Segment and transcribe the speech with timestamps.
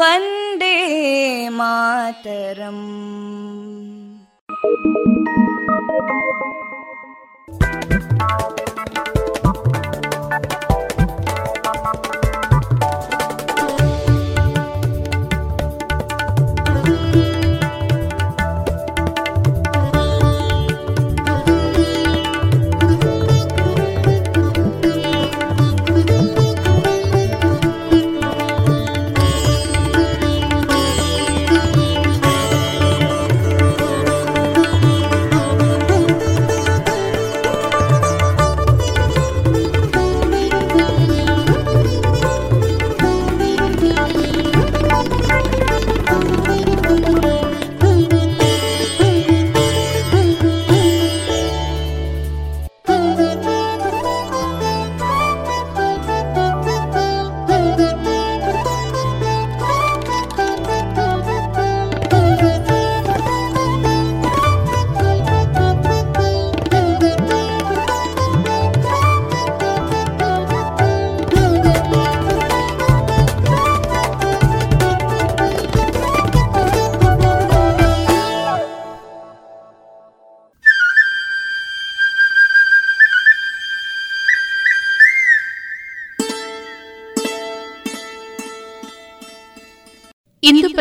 [0.00, 0.76] वन्दे
[1.58, 2.84] मातरम्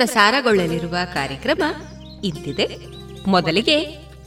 [0.03, 1.63] ಪ್ರಸಾರಗೊಳ್ಳಲಿರುವ ಕಾರ್ಯಕ್ರಮ
[2.25, 2.67] ಇಂತಿದೆ.
[3.27, 3.77] ಮೊದಲಿಗೆ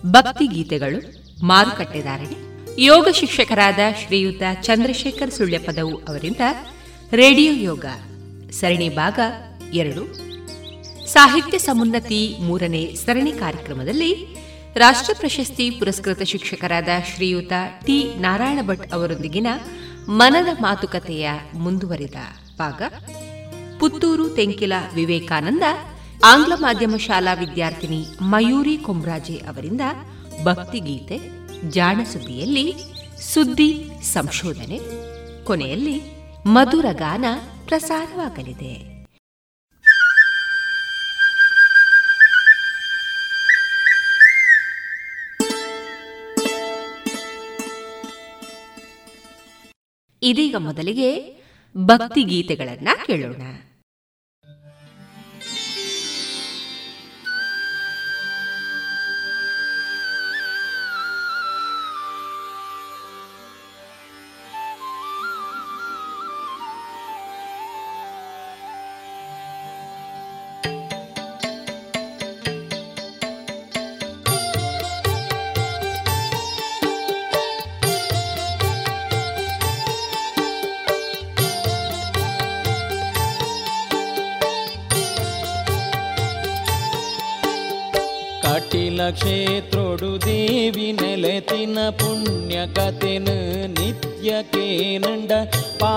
[0.06, 1.00] ಭಕ್ತಿ ಗೀತೆಗಳು
[1.46, 2.38] ಮಾರುಕಟ್ಟೆದಾರಣೆ
[2.82, 6.40] ಯೋಗ ಶಿಕ್ಷಕರಾದ ಶ್ರೀಯುತ ಚಂದ್ರಶೇಖರ್ ಸುಳ್ಯಪದವು ಅವರಿಂದ
[7.12, 7.86] ರೇಡಿಯೋ ಯೋಗ
[8.52, 9.20] ಸರಣಿ ಭಾಗ
[9.74, 10.14] ಎರಡು.
[11.08, 14.12] ಸಾಹಿತ್ಯ ಸಮುನ್ನತಿ ಮೂರನೇ ಸರಣಿ ಕಾರ್ಯಕ್ರಮದಲ್ಲಿ
[14.76, 17.52] ರಾಷ್ಟ್ರ ಪ್ರಶಸ್ತಿ ಪುರಸ್ಕೃತ ಶಿಕ್ಷಕರಾದ ಶ್ರೀಯುತ
[17.86, 19.48] ಟಿ ನಾರಾಯಣ ಭಟ್ ಅವರೊಂದಿಗಿನ
[20.10, 22.16] ಮನದ ಮಾತುಕತೆಯ ಮುಂದುವರಿದ
[22.58, 22.82] ಭಾಗ.
[23.86, 25.64] ಪುತ್ತೂರು ತೆಂಕಿಲ ವಿವೇಕಾನಂದ,
[26.24, 29.82] ಆಂಗ್ಲ ಮಾಧ್ಯಮ ಶಾಲಾ ವಿದ್ಯಾರ್ಥಿನಿ ಮಯೂರಿ ಕೊಂಬ್ರಾಜೆ ಅವರಿಂದ
[30.44, 31.18] ಭಕ್ತಿಗೀತೆ
[31.70, 32.74] ಜಾಣಸುದ್ದಿಯಲ್ಲಿ
[33.34, 34.80] ಸುದ್ದಿ ಸಂಶೋಧನೆ,
[35.44, 36.02] ಕೊನೆಯಲ್ಲಿ
[36.46, 37.26] ಮಧುರ ಗಾನ
[37.66, 38.74] ಪ್ರಸಾರವಾಗಲಿದೆ.
[50.22, 51.12] ಇದೀಗ ಮೊದಲಿಗೆ
[51.78, 53.42] ಭಕ್ತಿ ಗೀತೆಗಳನ್ನ ಕೇಳೋಣ.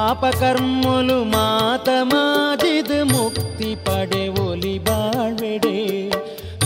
[0.08, 5.78] ಪಾಪ ಕರ್ಮಲು ಮಾತ ಮಾಜಿದ ಮುಕ್ತಿ ಪಡೆ ಒಲಿ ಬಾಳ್ವೆಡೆ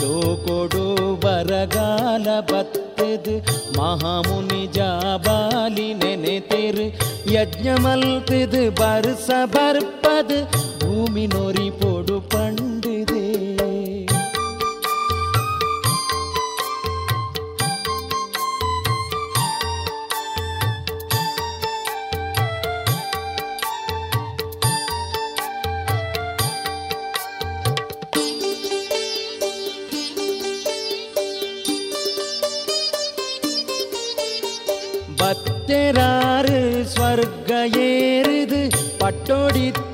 [0.02, 0.84] ಲೋಕೊಡು
[1.24, 3.36] ಬರಗಾಲ ಬತ್ತದು
[3.78, 6.88] ಮಹಾಮುನಿ ಜಾಬಾಲಿ ನೆನೆತೆರು
[7.32, 10.40] ಯಜ್ಞ ಮಲ್ತದು ಬರ್ಸ ಬರ್ಪದು
[10.82, 11.91] ಭೂಮಿ ನೊರಿ ಪೊಡು
[39.32, 39.91] பட்டொடித்து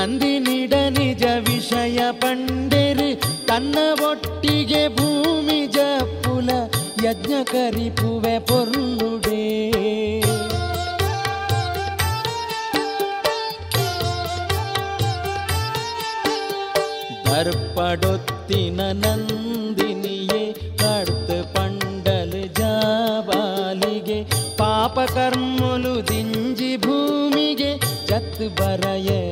[0.00, 3.08] ನಂದಿನಿಡ ನಿಜ ವಿಷಯ ಪಂಡೆರು,
[3.46, 3.78] ತನ್ನ
[4.10, 6.50] ಒಟ್ಟಿಗೆ ಭೂಮಿ ಜಪ್ಪುಲ
[7.04, 9.42] ಯಜ್ಞ ಕರಿಪುವೆ ಪೊರ್ಲುಡೇ.
[17.26, 24.24] ದರ್ಪಡೊತ್ತಿನ ನಂದಿನಿಯೇ ಕಡ್ತ ಪಂಡಲ್ ಜಾಬಾಲಿಗೆ,
[24.56, 29.29] ಪಾಪ ಕರ್ಮಲು ದಿಂಜಿ ಭೂಮಿಗೆ ಚತ್ ಬರಯೇ.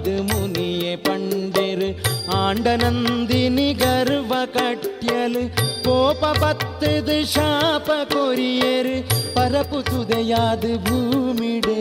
[0.00, 1.88] ಬಾಮಿದು ಮುನಿಯೇ ಪಂಡೆರು
[2.36, 5.42] ಆಂಡನಂದಿನಿ ಗರ್ವ ಕಟ್ಯಲು
[5.86, 8.96] ಕೋಪ ಬತ್ತದು ಶಾಪ ಕೊರಿಯರು
[9.34, 11.80] ಪರಪು ತುದೆಯಾದ ಭೂಮಿಡೇ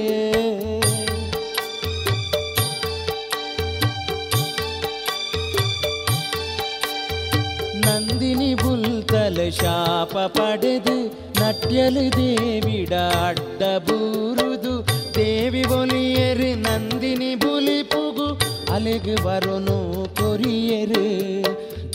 [7.86, 10.96] ನಂದಿನಿ ಬುಲ್ತಲ ಶಾಪ ಪಡೆದು
[11.40, 12.94] ನಟ್ಯಲು ದೇವಿಡ
[13.28, 14.74] ಅಡ್ಡ ಬೂರುದು
[15.18, 18.28] ದೇವಿ ಬೊಲಿಯರು ನಂದಿನಿ ಬುಲಿಪುಗು
[18.74, 19.78] ಅಲೆಗು ಬರೋನು
[20.20, 21.04] ಕೊರಿಯರು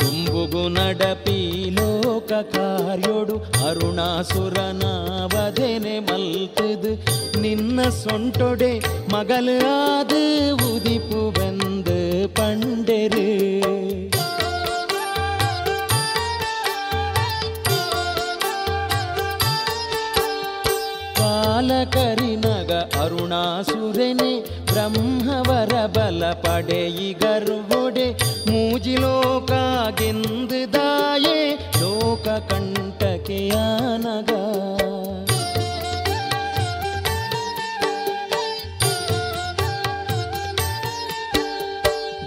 [0.01, 1.39] ತುಂಬುಗು ನಡಪಿ
[1.79, 3.37] ಲೋಕ ಕಾರ್ಯೋಡು
[3.69, 4.85] ಅರುಣಾಸುರನ
[5.35, 6.93] ವದನೆ ಮಲ್ತದು
[7.41, 8.73] ನಿನ್ನ ಸೊಂಟೊಡೆ
[9.13, 10.23] ಮಗಲು ಆದು
[10.69, 11.99] ಉದಿಪು ಬಂದು
[12.35, 13.27] ಪಂಡೆರು
[21.21, 22.24] ಬಾಲಕರಿನಗ
[23.02, 24.32] ಅರುಣಾಸುರನೆ
[24.72, 28.08] ಬ್ರಹ್ಮವರ ಬಲ ಪಡೆಯಿ ಗರ್ವುಡೆ
[28.50, 30.12] ಮೂಜಿಲೋಕಾಗೆಂದು
[30.76, 31.40] ದಾಯೆ
[31.82, 34.32] ಲೋಕ ಕಂಟಕೆಯಾನಗ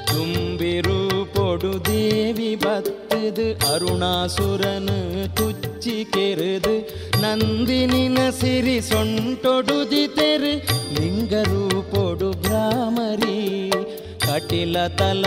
[0.09, 0.99] தும்பிரு
[1.35, 4.99] பொடு தேவி பத்துது அருணாசுரனு
[5.39, 6.75] துச்சி கெருது
[7.23, 10.55] ನಂದಿನಿನ ಸಿರಿ ಸೊಂಟೊಡುದಿ ತೆರೆ
[10.95, 13.71] ಲಿಂಗರೂಪೊಡು ಭ್ರಾಮರಿ.
[14.27, 15.25] ಕಟಿಲ ತಲ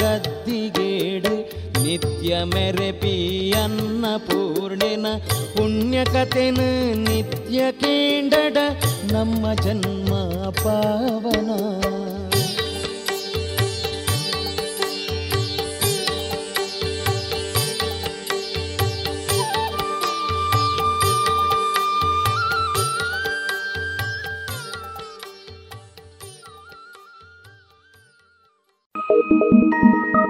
[0.00, 1.34] ಗದ್ದಿಗೇಡು,
[1.82, 5.06] ನಿತ್ಯ ಮೆರೆಪಿಯನ್ನ ಪೂರ್ಣಿನ.
[5.56, 6.60] ಪುಣ್ಯಕತೆನ
[7.08, 8.56] ನಿತ್ಯ ಕೇಂಡಡ,
[9.12, 10.12] ನಮ್ಮ ಜನ್ಮ
[10.64, 11.50] ಪಾವನ.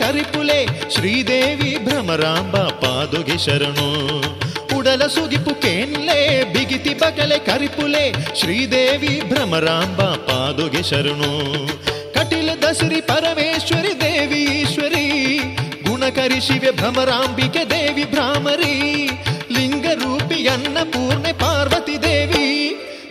[0.00, 0.60] ಕರಿಪುಲೆ,
[0.94, 3.88] ಶ್ರೀದೇವಿ ಭ್ರಮರಾಂಬ ಪಾದುಗೆ ಶರಣು.
[4.76, 6.18] ಉಡಲ ಸುಗಿಪು ಕೇನ್ಲೆ,
[6.52, 8.04] ಬಿಗಿತಿ ಬಗಲೆ ಕರಿಪುಲೆ,
[8.40, 11.32] ಶ್ರೀದೇವಿ ಭ್ರಮರಾಂಬ ಪಾದುಗೆ ಶರಣು.
[12.14, 15.04] ಕಟಿಲ ದಸರಿ ಪರಮೇಶ್ವರಿ ದೇವಿ ಈಶ್ವರಿ
[15.86, 18.74] ಗುಣಕರಿ ಶಿವೆ ಭ್ರಮರಾಂಬಿಕೆ ದೇವಿ ಭ್ರಾಮರಿ,
[19.54, 22.46] ಲಿಂಗ ರೂಪಿ ಅನ್ನಪೂರ್ಣೆ ಪಾರ್ವತಿ ದೇವಿ,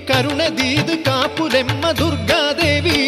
[0.08, 3.02] ಕರುಣದೀದು ಕಾಪುರೆಮ್ಮ ದುರ್ಗಾದೇವಿ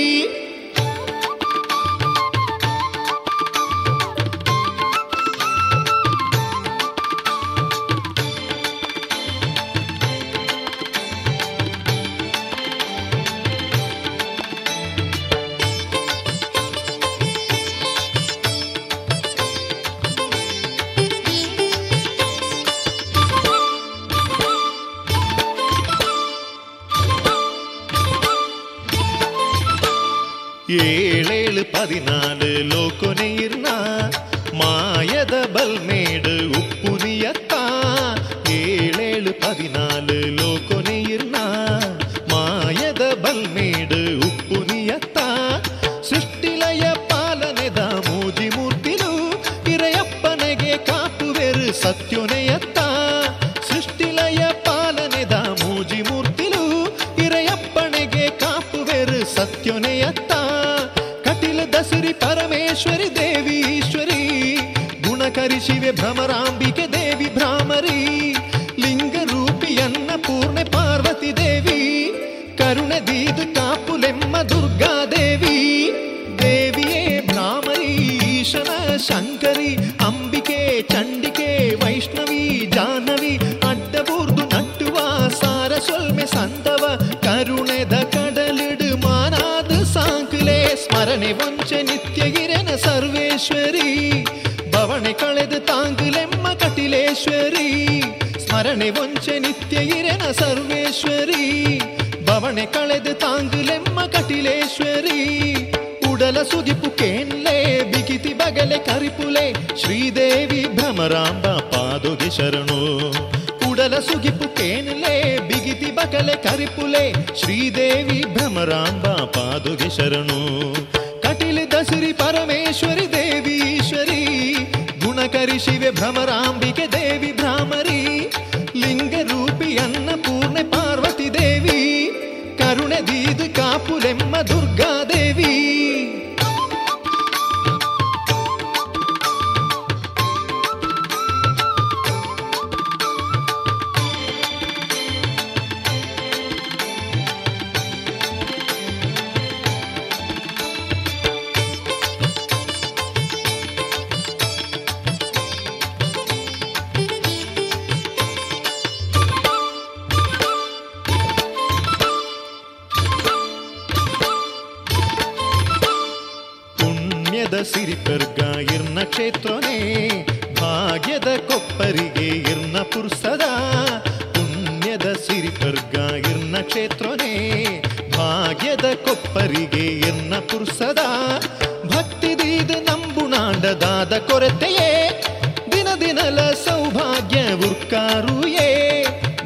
[186.18, 188.70] ದಿನ ದಿನಲ ಸೌಭಾಗ್ಯ ಉರ್ಕಾರುಯೇ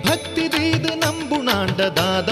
[0.06, 2.30] ಭಕ್ತಿದೀದು ನಂಬುನಾಂಡದಾದ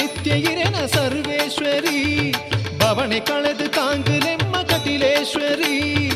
[0.00, 0.32] ನಿತ್ಯ
[0.86, 2.30] ಸರ್ವೇಶ್ವರಿ.
[2.78, 6.08] ಬವಣೆ ಕಳೆದು ತಾಂಗುಲೆಮ್ಮ ಕಟಿಲೇಶ್ವರಿ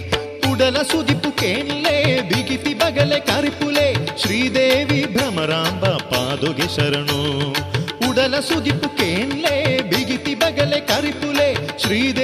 [0.53, 3.94] ಉಡಲ ಸುದಿಪು ಕೇಳಲೆ ಬಿಗಿತಿ ಬಗಲೆ ಕರಿಪುಲೆ.
[4.23, 7.51] ಶ್ರೀದೇವಿ ಭ್ರಮರಾಂಬ ಪಾದುಗೆ ಶರಣು.
[8.11, 11.79] ಉಡಲ ಸುದಿಪು ಕೇಳಲೆ ಬಿಗಿತಿ ಬಗಲೆ ಕರಿಪುಲೆ.
[11.79, 12.23] ಶ್ರೀದೇವಿ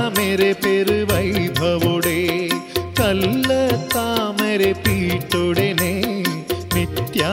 [0.00, 2.18] ನಿತ್ಯ ಮೇರೆ ಪೆರು ವೈಭವೊಡೆ
[2.96, 3.50] ಕಲ್ಲ
[3.88, 5.92] ತಾಮರೆ ಪೀಟೊಡೆನೆ
[6.74, 7.24] ನಿತ್ಯ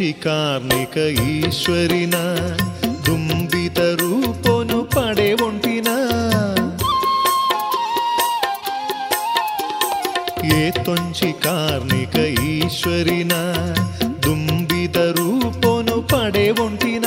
[0.00, 2.14] ಕಾರ್ಣಿಕ ಈಶ್ವರಿನ,
[3.06, 5.88] ದುಂಬಿತ ರೂಪನು ಪಡೆ ಒಂಟಿನ.
[10.52, 13.32] ಏತೊಂಚಿ ಕಾರ್ಣಿಕ ಈಶ್ವರಿನ,
[14.22, 17.04] ದುಂಬಿತ ರೂಪನು ಪಡೆ ಒಂಟಿನ.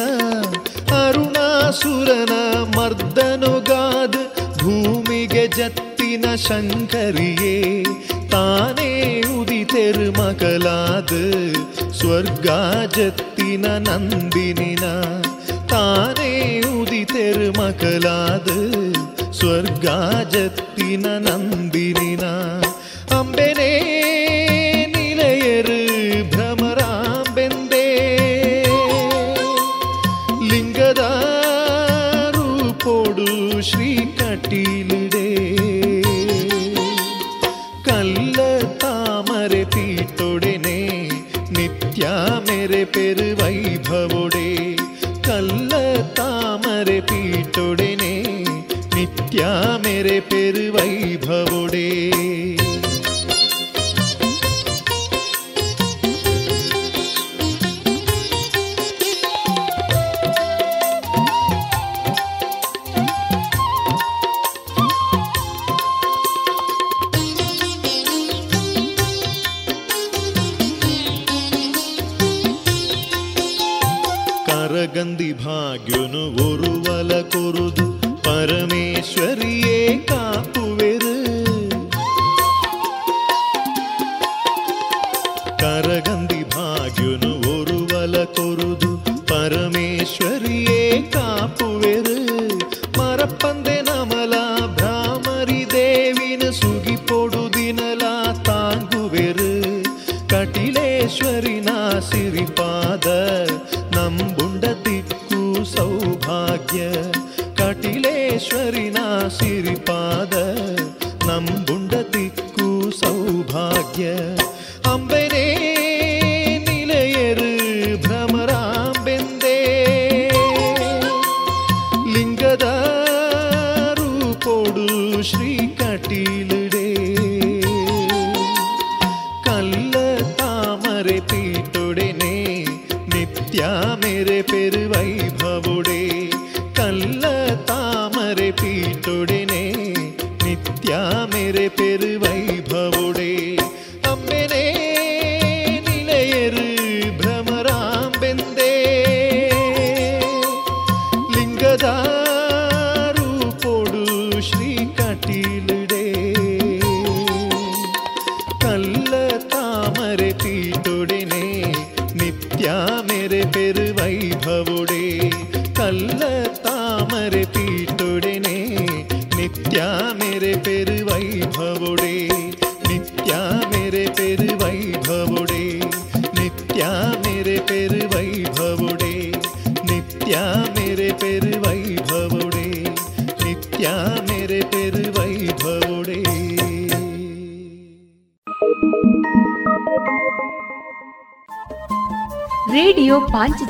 [0.92, 4.16] ಅರುಣಾಸುರನ ಮರ್ದನುಗಾದ
[4.58, 7.84] ಭೂಮಿಗೆ ಜತ್ತಿನ ಶಂಕರಿಯೇ,
[8.32, 11.10] ತಾನೇ ಉದಿತೆರು ಮಗಲಾದ
[12.04, 14.84] സ്വർഗാജത്തിന നന്ദിന
[15.72, 16.32] താനേ
[16.72, 18.58] ഉദിതെരു മകളാത്.
[19.32, 21.06] സ്വർഗാജത്തിന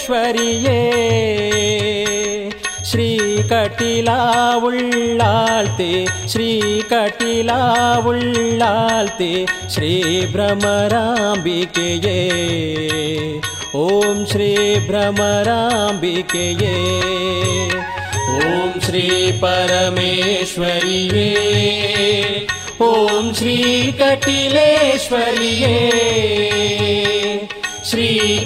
[0.00, 0.80] ईश्वरि ये
[2.90, 4.20] श्रीकटिला
[4.66, 5.92] उल्लाल्ति
[6.32, 7.58] श्रीकटिला
[9.74, 10.18] ஸ்ரீபிரமராம்பிகையே.
[13.80, 14.52] ஓம் श्री
[14.86, 16.46] भ्रमराम्बिके
[18.36, 19.04] ॐ श्री
[19.42, 21.28] भ्रमराम्बिके
[22.88, 23.56] ॐ श्री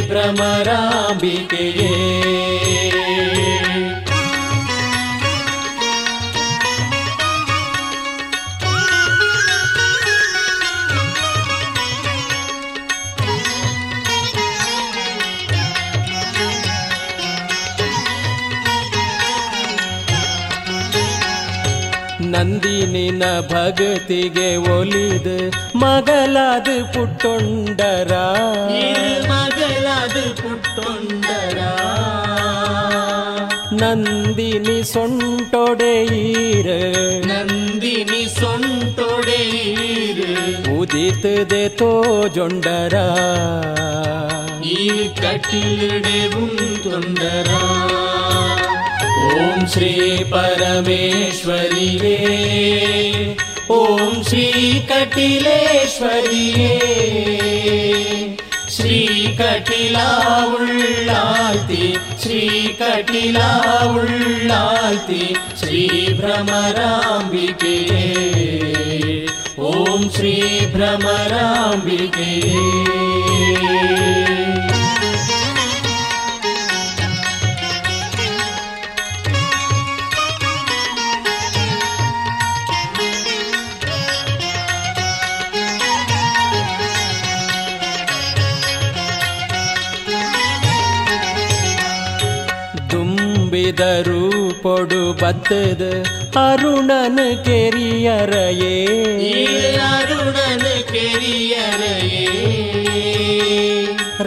[0.02, 0.82] भ्रमरा
[1.22, 3.91] बिकिरेम्
[22.92, 25.38] ಮಿನ ಪಗುತಿಗೆ ಒಲಿದು
[25.78, 28.14] ಮಗಳದು ಪುಟ್ ಟೊಂಡರ
[29.32, 30.72] ಮಗಳದು ಪುಟ್
[33.82, 36.68] ನಂದಿನಿ ಸೊಂಟೊಡೈರ
[37.26, 40.26] ನಂದಿನಿ ಸೊಂಟೊಡೈರ್
[40.78, 42.96] ಉದಿತದೆ ತೋಜೊಂಡರ
[44.74, 44.80] ಈ
[45.22, 46.94] ಕಟೀಳೆ ಉಂದು
[49.40, 49.94] ॐ श्री
[50.34, 52.16] परमेश्वरि वे
[53.76, 55.22] ॐ श्रीकटिलेश्वरि
[56.58, 56.78] वे
[58.78, 59.48] श्रीकटिलाति
[62.24, 63.52] श्रीकटिला
[65.64, 66.70] श्रीभ्रमराम्बिगे
[69.72, 71.10] ॐ श्रीभ्रमराम्बिके
[93.74, 95.84] ಪೊಡು ಬತ್ತದ
[96.38, 98.74] ಅರುಣನ ಕೆರಿಯರಯೇ
[99.90, 102.26] ಅರುಣನ ಕೆರಿಯರೆಯೇ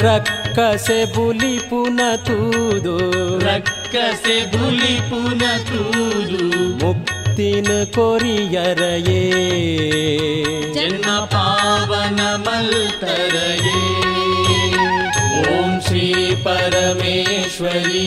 [0.04, 2.96] ರಕ್ಕಸೆ ಬುಲಿ ಪುನ ತೂದು
[3.44, 6.40] ರಕ್ಕಸೆ ಬುಲಿ ಪುನ ತೂದು
[6.83, 9.22] ಮುಕ್ತಿನ ಕೊರಿಯರಯೇ
[10.76, 13.78] ಜನ್ಮ ಪಾವನ ಮಲ್ತರಯೇ
[15.94, 18.00] श्री परमेश्वरि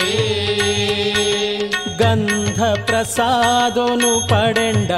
[1.97, 4.91] ಗಂಧ ಪ್ರಸಾದನು ಪಡೆಂಡ.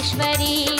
[0.00, 0.79] ರೇಡಿಯೋ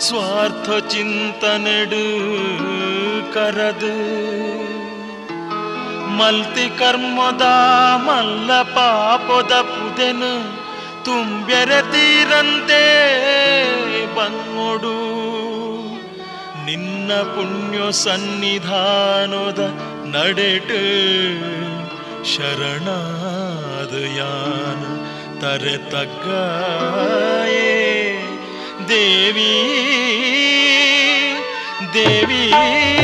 [0.00, 2.04] ಸ್ವಾರ್ಥ ಚಿಂತನೆಡು
[3.32, 3.94] ಕರದು.
[6.16, 7.42] ಮಲ್ತಿ ಕರ್ಮದ
[7.96, 10.32] ಮಲ್ಲ ಪಾಪದ ಪುದೆನು
[11.04, 12.82] ತುಂಬೆರೆ ತೀರಂತೆ
[14.14, 14.96] ಬನ್ನೊಡು
[16.66, 19.58] ನಿನ್ನ ಪುಣ್ಯ ಸನ್ನಿಧಾನದ
[20.14, 20.82] ನಡೆಟು
[22.34, 24.82] ಶರಣಾದ ಯಾನ
[25.40, 27.75] ತರೆ ತಗ್ಗಾಯೇ.
[28.88, 29.52] देवी
[31.92, 32.95] देवी।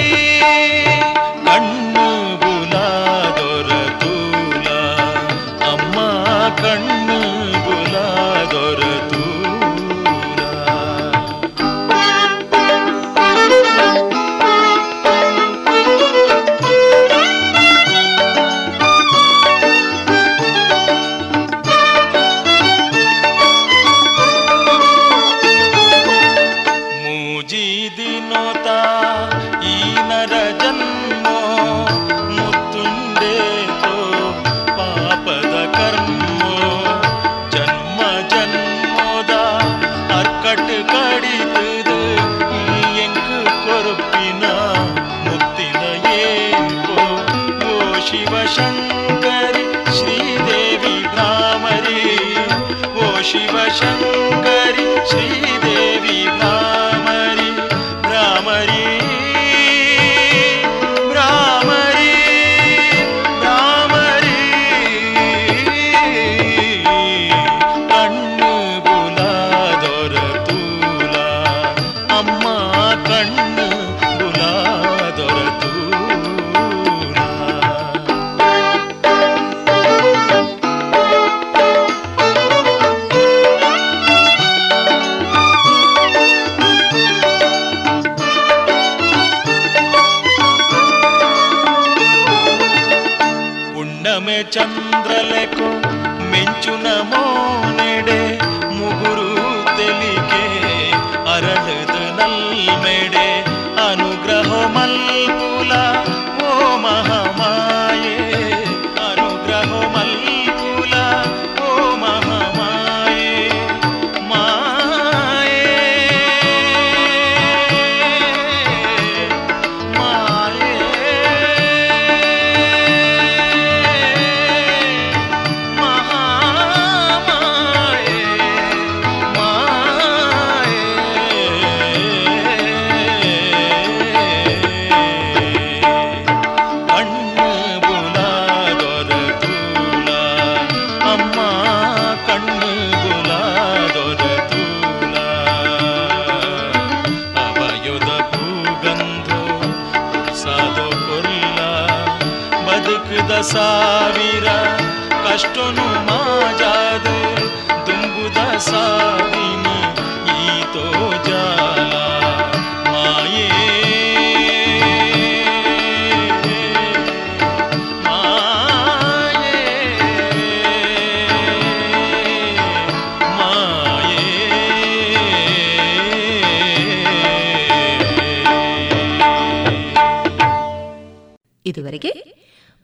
[181.72, 182.12] ಇದುವರೆಗೆ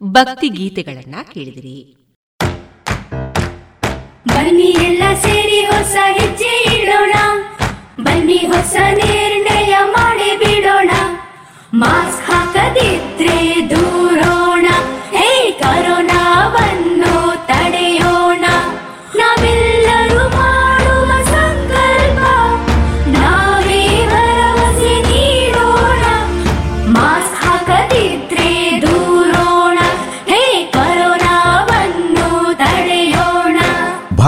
[0.02, 1.96] ಭಕ್ತಿ ಗೀತೆಗಳನ್ನ ಕೇಳಿದಿರಿ.
[4.28, 7.14] ಬನ್ನಿ ಎಲ್ಲ ಸೇರಿ ಹೊಸ ಹೆಜ್ಜೆ ಇಡೋಣ.
[8.02, 10.90] ಬನ್ನಿ ಹೊಸ ನಿರ್ಣಯ ಮಾಡಿ ಬಿಡೋಣ.
[11.74, 14.07] ಮಾಸ್ಕ್ ಹಾಕದಿದ್ರೆ ದೂರ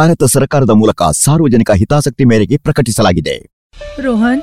[0.01, 3.35] ಭಾರತ ಸರ್ಕಾರದ ಮೂಲಕ ಸಾರ್ವಜನಿಕ ಹಿತಾಸಕ್ತಿ ಮೇರೆಗೆ ಪ್ರಕಟಿಸಲಾಗಿದೆ.
[4.03, 4.43] ರೋಹನ್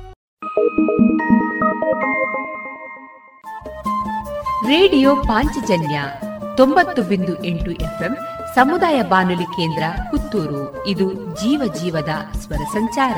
[4.67, 6.03] ರೇಡಿಯೋ ಪಾಂಚಜನ್ಯ
[6.57, 8.17] ತೊಂಬತ್ತು ಬಿಂದು ಎಂಟು ಎಫ್ಎಂ
[8.55, 10.87] ಸಮುದಾಯ ಬಾನುಲಿ ಕೇಂದ್ರ ಪುತ್ತೂರು.
[10.87, 13.17] ಇದು ಜೀವ ಜೀವದ ಸ್ವರ ಸಂಚಾರ.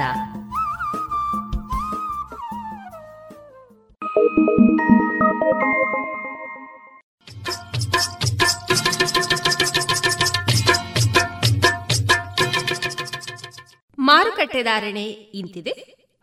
[13.99, 15.71] ಮಾರುಕಟ್ಟೆ ಧಾರಣೆ ಇಂತಿದೆ.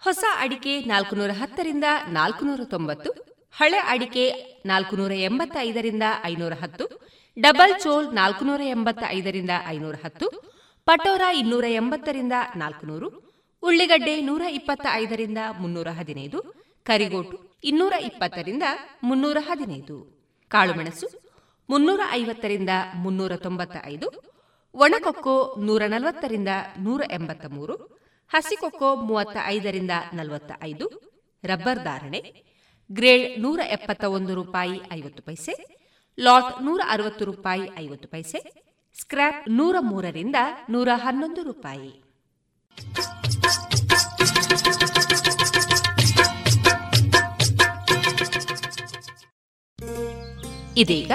[0.04, 3.30] ಹೊಸ ಅಡಿಕೆ ನಾಲ್ಕುನೂರ ಹತ್ತರಿಂದ ನಾಲ್ಕುನೂರ ತೊಂಬತ್ತು.
[3.60, 4.24] ಹಳೆ ಅಡಿಕೆ
[4.66, 6.84] ನಾಲ್ಕುನೂರ ಎಂಬತ್ತೈದರಿಂದ ಐನೂರ ಹತ್ತು,
[7.36, 10.26] ಡಬಲ್ ಚೋಲ್ ನಾಲ್ಕುನೂರ ಎಂಬತ್ತ ಐದರಿಂದ ಐನೂರ ಹತ್ತು,
[10.86, 13.08] ಪಟೋರ ಇನ್ನೂರ ಎಂಬತ್ತರಿಂದ ನಾಲ್ಕುನೂರು,
[13.62, 16.38] ಉಳ್ಳಿಗಡ್ಡೆ ನೂರ ಇಪ್ಪತ್ತ ಐದರಿಂದ ಮುನ್ನೂರ ಹದಿನೈದು,
[16.86, 18.62] ಕರಿಗೋಟು ಇನ್ನೂರ ಇಪ್ಪತ್ತರಿಂದ
[19.02, 19.96] ಮುನ್ನೂರ ಹದಿನೈದು,
[20.50, 21.08] ಕಾಳುಮೆಣಸು
[21.68, 24.06] ಮುನ್ನೂರ ಐವತ್ತರಿಂದ ಮುನ್ನೂರ ತೊಂಬತ್ತ ಐದು
[24.74, 26.48] ಒಣಕೊಕ್ಕೋ ನೂರ ನಲವತ್ತರಿಂದ
[26.78, 27.74] ನೂರ ಎಂಬತ್ತ ಮೂರು
[28.30, 30.86] ಹಸಿಕೊಕ್ಕೋ ಮೂವತ್ತ ಐದರಿಂದ ನಲವತ್ತ ಐದು
[31.44, 32.49] ರಬ್ಬರ್ ಧಾರಣೆ
[32.92, 35.80] ಗ್ರೇಡ್ ನೂರ ಎಪ್ಪತ್ತ ಒಂದು ರೂಪಾಯಿ ಐವತ್ತು ಪೈಸೆ,
[36.20, 38.70] ಲಾಟ್ ನೂರ ಅರವತ್ತು ರೂಪಾಯಿ ಐವತ್ತು ಪೈಸೆ
[39.00, 40.36] ಸ್ಕ್ರಾಪ್ ನೂರ ಮೂರರಿಂದ
[40.70, 42.02] ನೂರ ಹನ್ನೊಂದು ರೂಪಾಯಿ.
[50.76, 51.10] ಇದೀಗ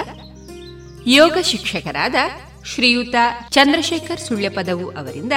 [1.06, 2.14] ಯೋಗ ಶಿಕ್ಷಕರಾದ
[2.64, 3.14] ಶ್ರೀಯುತ
[3.50, 5.32] ಚಂದ್ರಶೇಖರ್ ಸುಳ್ಯಪದವು ಅವರಿಂದ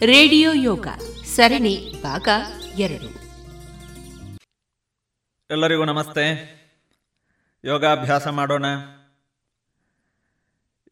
[0.00, 0.86] ರೇಡಿಯೋ ಯೋಗ
[1.24, 2.28] ಸರಣಿ ಭಾಗ
[2.78, 3.21] ಎರಡು.
[5.52, 6.52] ಎಲ್ಲರಿಗೂ ನಮಸ್ತೆ.
[7.64, 8.64] ಯೋಗಾಭ್ಯಾಸ ಮಾಡೋಣ.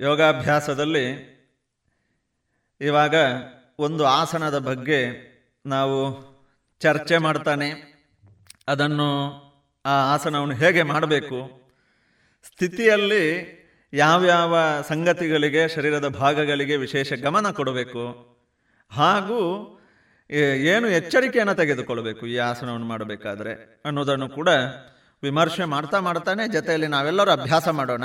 [0.00, 1.10] ಯೋಗಾಭ್ಯಾಸದಲ್ಲಿ
[2.80, 3.14] ಇವಾಗ
[3.78, 5.06] ಒಂದು ಆಸನದ ಬಗ್ಗೆ
[5.66, 6.30] ನಾವು
[6.80, 7.72] ಚರ್ಚೆ ಮಾಡ್ತಾನೆ.
[8.68, 9.30] ಅದನ್ನು
[9.86, 11.68] ಆ ಆಸನವನ್ನು ಹೇಗೆ ಮಾಡಬೇಕು?
[12.42, 13.56] ಸ್ಥಿತಿಯಲ್ಲಿ
[13.92, 14.56] ಯಾವ್ಯಾವ
[14.88, 18.36] ಸಂಗತಿಗಳಿಗೆ, ಶರೀರದ ಭಾಗಗಳಿಗೆ ವಿಶೇಷ ಗಮನ ಕೊಡಬೇಕು?
[18.90, 19.79] ಹಾಗೂ
[20.72, 23.52] ಏನು ಎಚ್ಚರಿಕೆಯನ್ನು ತೆಗೆದುಕೊಳ್ಬೇಕು ಈ ಆಸನವನ್ನು ಮಾಡಬೇಕಾದ್ರೆ
[23.88, 24.50] ಅನ್ನೋದನ್ನು ಕೂಡ
[25.22, 28.04] ವಿಮರ್ಶೆ ಮಾಡ್ತಾ ಮಾಡ್ತಾನೆ, ಜೊತೆಯಲ್ಲಿ ನಾವೆಲ್ಲರೂ ಅಭ್ಯಾಸ ಮಾಡೋಣ.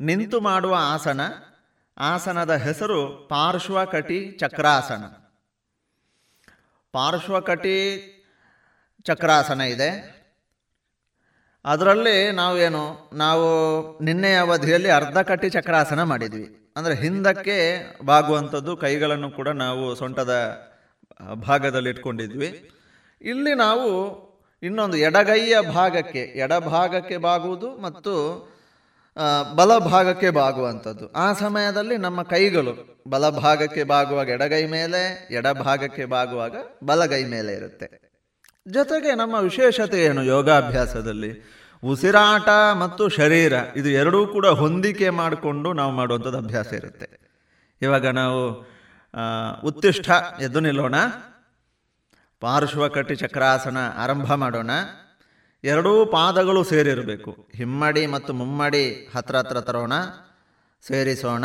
[0.00, 1.20] ನಿಂತು ಮಾಡುವ ಆಸನ,
[1.96, 5.04] ಆಸನದ ಹೆಸರು ಪಾರ್ಶ್ವಕಟಿ ಚಕ್ರಾಸನ.
[6.94, 7.76] ಪಾರ್ಶ್ವಕಟಿ
[9.06, 9.90] ಚಕ್ರಾಸನ ಇದೆ.
[11.64, 12.82] ಅದರಲ್ಲಿ ನಾವೇನು,
[13.22, 13.46] ನಾವು
[14.04, 16.48] ನಿನ್ನೆ ಅವಧಿಯಲ್ಲಿ ಅರ್ಧ ಕಟ್ಟಿ ಚಕ್ರಾಸನ ಮಾಡಿದ್ವಿ.
[16.76, 17.56] ಅಂದರೆ ಹಿಂದಕ್ಕೆ
[18.04, 20.34] ಬಾಗುವಂಥದ್ದು, ಕೈಗಳನ್ನು ಕೂಡ ನಾವು ಸೊಂಟದ
[21.34, 22.70] ಭಾಗದಲ್ಲಿ ಇಟ್ಕೊಂಡಿದ್ವಿ.
[23.22, 23.88] ಇಲ್ಲಿ ನಾವು
[24.62, 28.14] ಇನ್ನೊಂದು ಎಡಗೈಯ ಭಾಗಕ್ಕೆ ಎಡಭಾಗಕ್ಕೆ ಬಾಗುವುದು ಮತ್ತು
[29.54, 31.12] ಬಲಭಾಗಕ್ಕೆ ಬಾಗುವಂಥದ್ದು.
[31.12, 37.88] ಆ ಸಮಯದಲ್ಲಿ ನಮ್ಮ ಕೈಗಳು ಬಲಭಾಗಕ್ಕೆ ಬಾಗುವಾಗ ಎಡಗೈ ಮೇಲೆ ಎಡಭಾಗಕ್ಕೆ ಬಾಗುವಾಗ ಬಲಗೈ ಮೇಲೆ ಇರುತ್ತೆ.
[38.68, 41.32] ಜೊತೆಗೆ ನಮ್ಮ ವಿಶೇಷತೆ ಏನು ಯೋಗಾಭ್ಯಾಸದಲ್ಲಿ?
[41.84, 42.48] ಉಸಿರಾಟ
[42.78, 47.08] ಮತ್ತು ಶರೀರ, ಇದು ಎರಡೂ ಕೂಡ ಹೊಂದಿಕೆ ಮಾಡಿಕೊಂಡು ನಾವು ಮಾಡುವಂಥದ್ದು ಅಭ್ಯಾಸ ಇರುತ್ತೆ.
[47.82, 48.71] ಇವಾಗ ನಾವು
[49.64, 50.10] ಉತ್ತಿಷ್ಠ
[50.40, 50.94] ಎದ್ದು ನಿಲ್ಲೋಣ.
[52.40, 54.70] ಪಾರ್ಶ್ವಕಟ್ಟಿ ಚಕ್ರಾಸನ ಆರಂಭ ಮಾಡೋಣ.
[55.64, 57.48] ಎರಡೂ ಪಾದಗಳು ಸೇರಿರಬೇಕು.
[57.54, 59.92] ಹಿಮ್ಮಡಿ ಮತ್ತು ಮುಮ್ಮಡಿ ಹತ್ರ ಹತ್ರ ತರೋಣ,
[60.82, 61.44] ಸೇರಿಸೋಣ.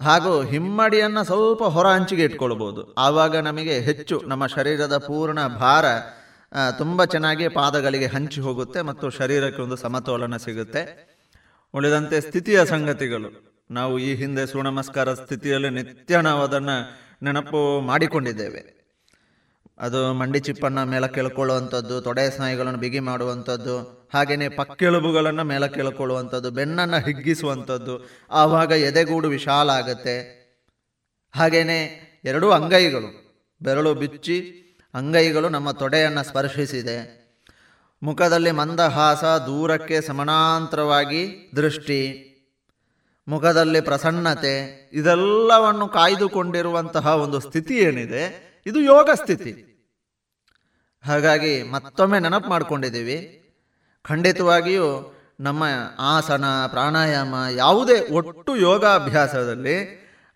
[0.00, 2.94] ಹಾಗೂ ಹಿಮ್ಮಡಿಯನ್ನು ಸ್ವಲ್ಪ ಹೊರ ಹಂಚಿಗೆ ಇಟ್ಕೊಳ್ಬೋದು.
[2.94, 5.84] ಆವಾಗ ನಮಗೆ ಹೆಚ್ಚು ನಮ್ಮ ಶರೀರದ ಪೂರ್ಣ ಭಾರ
[6.78, 10.82] ತುಂಬ ಚೆನ್ನಾಗಿ ಪಾದಗಳಿಗೆ ಹಂಚಿ ಹೋಗುತ್ತೆ ಮತ್ತು ಶರೀರಕ್ಕೆ ಒಂದು ಸಮತೋಲನ ಸಿಗುತ್ತೆ.
[11.74, 13.49] ಉಳಿದಂತೆ ಸ್ಥಿತಿಯ ಸಂಗತಿಗಳು.
[13.70, 18.80] ನಾವು ಈ ಹಿಂದೆ ನಮಸ್ಕಾರ ಸ್ಥಿತಿಯಲ್ಲಿ ನಿತ್ಯ ನಾವು ಅದನ್ನು ನೆನಪು ಮಾಡಿಕೊಂಡಿದ್ದೇವೆ.
[19.78, 28.10] ಅದು ಮಂಡಿ ಚಿಪ್ಪನ್ನು ಮೇಲೆ ಕೇಳ್ಕೊಳ್ಳುವಂಥದ್ದು, ತೊಡೆ ಸ್ನಾಯುಗಳನ್ನು ಬಿಗಿ ಮಾಡುವಂಥದ್ದು, ಹಾಗೆಯೇ ಪಕ್ಕೆಳುಬುಗಳನ್ನು ಮೇಲೆ ಕೇಳ್ಕೊಳ್ಳುವಂಥದ್ದು, ಬೆನ್ನನ್ನು ಹಿಗ್ಗಿಸುವಂಥದ್ದು,
[28.30, 30.40] ಆವಾಗ ಎದೆಗೂಡು ವಿಶಾಲ ಆಗುತ್ತೆ.
[31.36, 34.56] ಹಾಗೆಯೇ ಎರಡೂ ಅಂಗೈಗಳು, ಬೆರಳು ಬಿಚ್ಚಿ
[34.94, 37.20] ಅಂಗೈಗಳು ನಮ್ಮ ತೊಡೆಯನ್ನು ಸ್ಪರ್ಶಿಸಿದೆ.
[38.02, 42.26] ಮುಖದಲ್ಲಿ ಮಂದಹಾಸ ದೂರಕ್ಕೆ ಸಮಾನಾಂತರವಾಗಿ ದೃಷ್ಟಿ.
[43.30, 44.54] ಮುಖದಲ್ಲಿ ಪ್ರಸನ್ನತೆ,
[44.92, 48.24] ಇದೆಲ್ಲವನ್ನು ಕಾಯ್ದುಕೊಂಡಿರುವಂತಹ ಒಂದು ಸ್ಥಿತಿ ಏನಿದೆ,
[48.66, 49.52] ಇದು ಯೋಗ ಸ್ಥಿತಿ.
[51.04, 53.18] ಹಾಗಾಗಿ ಮತ್ತೊಮ್ಮೆ ನೆನಪು ಮಾಡಿಕೊಂಡಿದ್ದೀವಿ.
[54.04, 55.64] ಖಂಡಿತವಾಗಿಯೂ ನಮ್ಮ
[55.98, 59.76] ಆಸನ, ಪ್ರಾಣಾಯಾಮ, ಯಾವುದೇ ಒಟ್ಟು ಯೋಗಾಭ್ಯಾಸದಲ್ಲಿ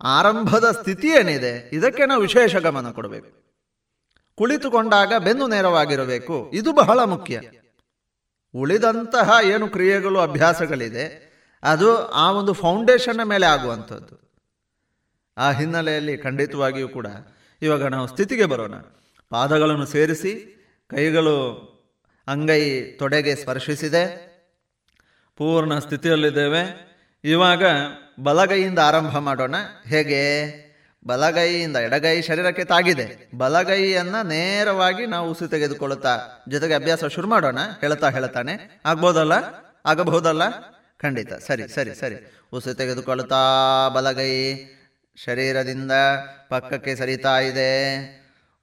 [0.04, 3.30] ಆರಂಭದ ಸ್ಥಿತಿ ಏನಿದೆ, ಇದಕ್ಕೆ ನಾವು ವಿಶೇಷ ಗಮನ ಕೊಡಬೇಕು.
[4.34, 7.40] ಕುಳಿತುಕೊಂಡಾಗ ಬೆನ್ನು ನೇರವಾಗಿರಬೇಕು, ಇದು ಬಹಳ ಮುಖ್ಯ.
[8.54, 11.23] ಉಳಿದಂತಹ ಏನು ಕ್ರಿಯೆಗಳು, ಅಭ್ಯಾಸಗಳಿದೆ
[11.64, 14.24] ಅದು ಆ ಒಂದು ಫೌಂಡೇಶನ್ನ ಮೇಲೆ ಆಗುವಂಥದ್ದು.
[15.38, 17.06] ಆ ಹಿನ್ನೆಲೆಯಲ್ಲಿ ಖಂಡಿತವಾಗಿಯೂ ಕೂಡ
[17.62, 18.74] ಇವಾಗ ನಾವು ಸ್ಥಿತಿಗೆ ಬರೋಣ.
[19.30, 20.54] ಪಾದಗಳನ್ನು ಸೇರಿಸಿ,
[20.90, 21.74] ಕೈಗಳು
[22.28, 24.34] ಅಂಗೈ ತೊಡೆಗೆ ಸ್ಪರ್ಶಿಸಿದೆ.
[25.36, 26.94] ಪೂರ್ಣ ಸ್ಥಿತಿಯಲ್ಲಿದ್ದೇವೆ.
[27.24, 27.62] ಇವಾಗ
[28.22, 29.54] ಬಲಗೈಯಿಂದ ಆರಂಭ ಮಾಡೋಣ.
[29.86, 30.64] ಹೇಗೆ?
[31.06, 33.30] ಬಲಗೈಯಿಂದ ಎಡಗೈ ಶರೀರಕ್ಕೆ ತಾಗಿದೆ.
[33.38, 37.58] ಬಲಗೈಯನ್ನು ನೇರವಾಗಿ ನಾವು ಉಸಿ ತೆಗೆದುಕೊಳ್ಳುತ್ತಾ ಜೊತೆಗೆ ಅಭ್ಯಾಸ ಶುರು ಮಾಡೋಣ.
[37.80, 38.80] ಹೇಳ್ತಾ ಹೇಳ್ತಾನೆ.
[38.84, 39.32] ಆಗ್ಬೋದಲ್ಲ?
[39.86, 40.42] ಆಗಬಹುದಲ್ಲ?
[41.04, 41.32] ಖಂಡಿತ.
[41.48, 42.16] ಸರಿ ಸರಿ ಸರಿ
[42.56, 43.42] ಉಸಿ ತೆಗೆದುಕೊಳ್ಳುತ್ತಾ
[43.94, 44.34] ಬಲಗೈ.
[45.24, 45.92] ಶರೀರದಿಂದ
[46.48, 47.72] ಪಕ್ಕಕ್ಕೆ ಸರಿತಾ ಇದೆ.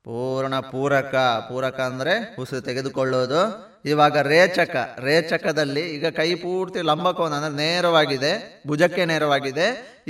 [0.05, 1.15] ಪೂರ್ಣ ಪೂರಕ
[1.49, 3.41] ಪೂರಕ ಅಂದರೆ ಉಸಿರು ತೆಗೆದುಕೊಳ್ಳೋದು
[3.85, 8.31] ಇವಾಗ ರೇಚಕ ರೇಚಕದಲ್ಲಿ ಈಗ ಕೈ ಪೂರ್ತಿ ಲಂಬಕೋನ ಅಂದರೆ ನೇರವಾಗಿದೆ
[8.67, 9.67] ಭುಜಕ್ಕೆ ನೇರವಾಗಿದೆ.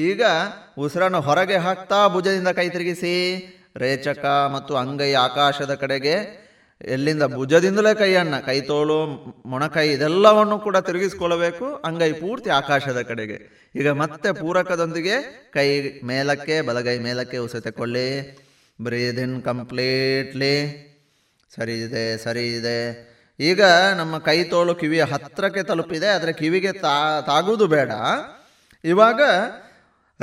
[0.10, 0.22] ಈಗ
[0.78, 3.16] ಉಸಿರನ್ನು ಹೊರಗೆ ಹಾಕ್ತಾ ಭುಜದಿಂದ ಕೈ ತಿರುಗಿಸಿ.
[3.84, 4.26] ರೇಚಕ
[4.56, 6.16] ಮತ್ತು ಅಂಗೈ ಆಕಾಶದ ಕಡೆಗೆ
[6.86, 7.92] ಎಲ್ಲಿಂದ ಭುಜದಿಂದಲೇ
[8.46, 9.00] ಕೈ ತೋಳು,
[9.46, 11.66] ಮೊಣಕೈ ಇದೆಲ್ಲವನ್ನು ಕೂಡ ತಿರುಗಿಸ್ಕೊಳ್ಳಬೇಕು.
[11.86, 13.38] ಅಂಗೈ ಪೂರ್ತಿ ಆಕಾಶದ ಕಡೆಗೆ.
[13.76, 15.16] ಈಗ ಮತ್ತೆ ಪೂರಕದೊಂದಿಗೆ
[15.54, 15.68] ಕೈ
[16.04, 18.08] ಮೇಲಕ್ಕೆ, ಬಲಗೈ ಮೇಲಕ್ಕೆ ಉಸಿರು ತಗೊಳ್ಳಿ
[18.82, 20.56] ಬ್ರೀದ್ ಇನ್ ಕಂಪ್ಲೀಟ್ಲಿ
[21.56, 22.80] ಸರಿ ಇದೆ ಸರಿ ಇದೆ.
[23.40, 23.62] ಈಗ
[23.98, 27.92] ನಮ್ಮ ಕೈ ತೋಳು ಕಿವಿಯ ಹತ್ತಿರಕ್ಕೆ ತಲುಪಿದೆ, ಆದರೆ ಕಿವಿಗೆ ತಾ, ತಾಗುವುದು ಬೇಡ.
[28.84, 29.22] ಇವಾಗ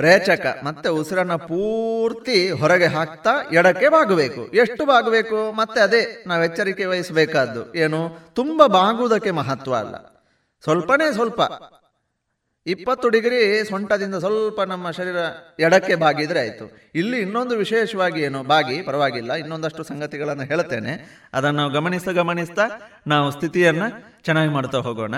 [0.01, 4.47] ರೇಚಕ, ಮತ್ತೆ ಉಸಿರನ್ನ ಪೂರ್ತಿ ಹೊರಗೆ ಹಾಕ್ತಾ ಎಡಕ್ಕೆ ಬಾಗಬೇಕು.
[4.47, 5.53] ಎಷ್ಟು ಬಾಗಬೇಕು?
[5.53, 7.75] ಮತ್ತೆ ಅದೇ, ನಾವು ಎಚ್ಚರಿಕೆ ವಹಿಸಬೇಕಾದ್ದು.
[7.75, 8.19] ಏನು?
[8.35, 9.95] ತುಂಬ ಬಾಗುವುದಕ್ಕೆ ಮಹತ್ವ ಅಲ್ಲ.
[10.63, 11.41] ಸ್ವಲ್ಪನೇ ಸ್ವಲ್ಪ.
[12.67, 15.17] ಇಪ್ಪತ್ತು ಡಿಗ್ರಿ ಸೊಂಟದಿಂದ ಸ್ವಲ್ಪ ನಮ್ಮ ಶರೀರ
[15.59, 16.79] ಎಡಕ್ಕೆ ಬಾಗಿದ್ರೆ ಆಯಿತು.
[16.95, 18.43] ಇಲ್ಲಿ ಇನ್ನೊಂದು ವಿಶೇಷವಾಗಿ ಏನು?
[18.43, 19.33] ಬಾಗಿ, ಪರವಾಗಿಲ್ಲ.
[19.33, 21.21] ಇನ್ನೊಂದಷ್ಟು ಸಂಗತಿಗಳನ್ನು ಹೇಳ್ತೇನೆ.
[21.33, 22.69] ಅದನ್ನು ಗಮನಿಸ್ತಾ ಗಮನಿಸ್ತಾ
[23.07, 25.15] ನಾವು ಸ್ಥಿತಿಯನ್ನು ಚೆನ್ನಾಗಿ ಮಾಡ್ತಾ ಹೋಗೋಣ.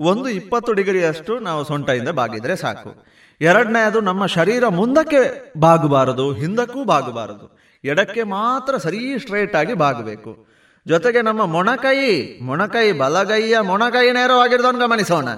[0.00, 3.15] ಒಂದು ಇಪ್ಪತ್ತು ಡಿಗ್ರಿಯಷ್ಟು ನಾವು ಸೊಂಟದಿಂದ ಬಾಗಿದ್ರೆ ಸಾಕು.
[3.40, 7.58] ಎರಡನೇದು ನಮ್ಮ ಶರೀರ ಮುಂದಕ್ಕೆ ಬಾಗಬಾರದು, ಹಿಂದಕ್ಕೂ ಬಾಗಬಾರದು.
[7.84, 10.46] ಎಡಕ್ಕೆ ಮಾತ್ರ ಸರಿ ಸ್ಟ್ರೈಟ್ ಆಗಿ ಬಾಗಬೇಕು.
[10.86, 15.28] ಜೊತೆಗೆ ನಮ್ಮ ಮೊಣಕೈ ಮೊಣಕೈ ಬಲಗೈಯ ಮೊಣಕೈ ನೇರವಾಗಿರೋದನ್ನು ಗಮನಿಸೋಣ.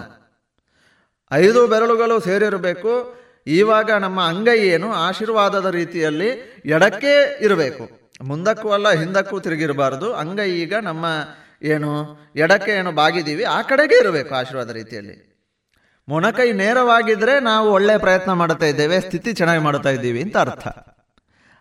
[1.32, 3.18] ಐದು ಬೆರಳುಗಳು ಸೇರಿರಬೇಕು.
[3.46, 4.92] ಇವಾಗ ನಮ್ಮ ಅಂಗೈ ಏನು?
[4.92, 6.28] ಆಶೀರ್ವಾದದ ರೀತಿಯಲ್ಲಿ
[6.64, 8.12] ಎಡಕ್ಕೆ ಇರಬೇಕು.
[8.22, 10.14] ಮುಂದಕ್ಕೂ ಅಲ್ಲ, ಹಿಂದಕ್ಕೂ ತಿರುಗಿರಬಾರದು.
[10.14, 11.07] ಅಂಗೈ ಈಗ ನಮ್ಮ
[11.62, 12.18] ಏನು?
[12.36, 12.92] ಎಡಕ್ಕೆ ಏನು?
[12.92, 13.44] ಬಾಗಿದ್ದೀವಿ.
[13.44, 15.28] ಆ ಕಡೆಗೆ ಇರಬೇಕು ಆಶೀರ್ವಾದ ರೀತಿಯಲ್ಲಿ.
[16.09, 20.66] ಮೊಣಕೈ ನೇರವಾಗಿದ್ರೆ ನಾವು ಒಳ್ಳೆ ಪ್ರಯತ್ನ ಮಾಡ್ತಾ ಇದ್ದೇವೆ, ಸ್ಥಿತಿ ಚೆನ್ನಾಗಿ ಮಾಡ್ತಾ ಇದ್ದೀವಿ ಅಂತ ಅರ್ಥ.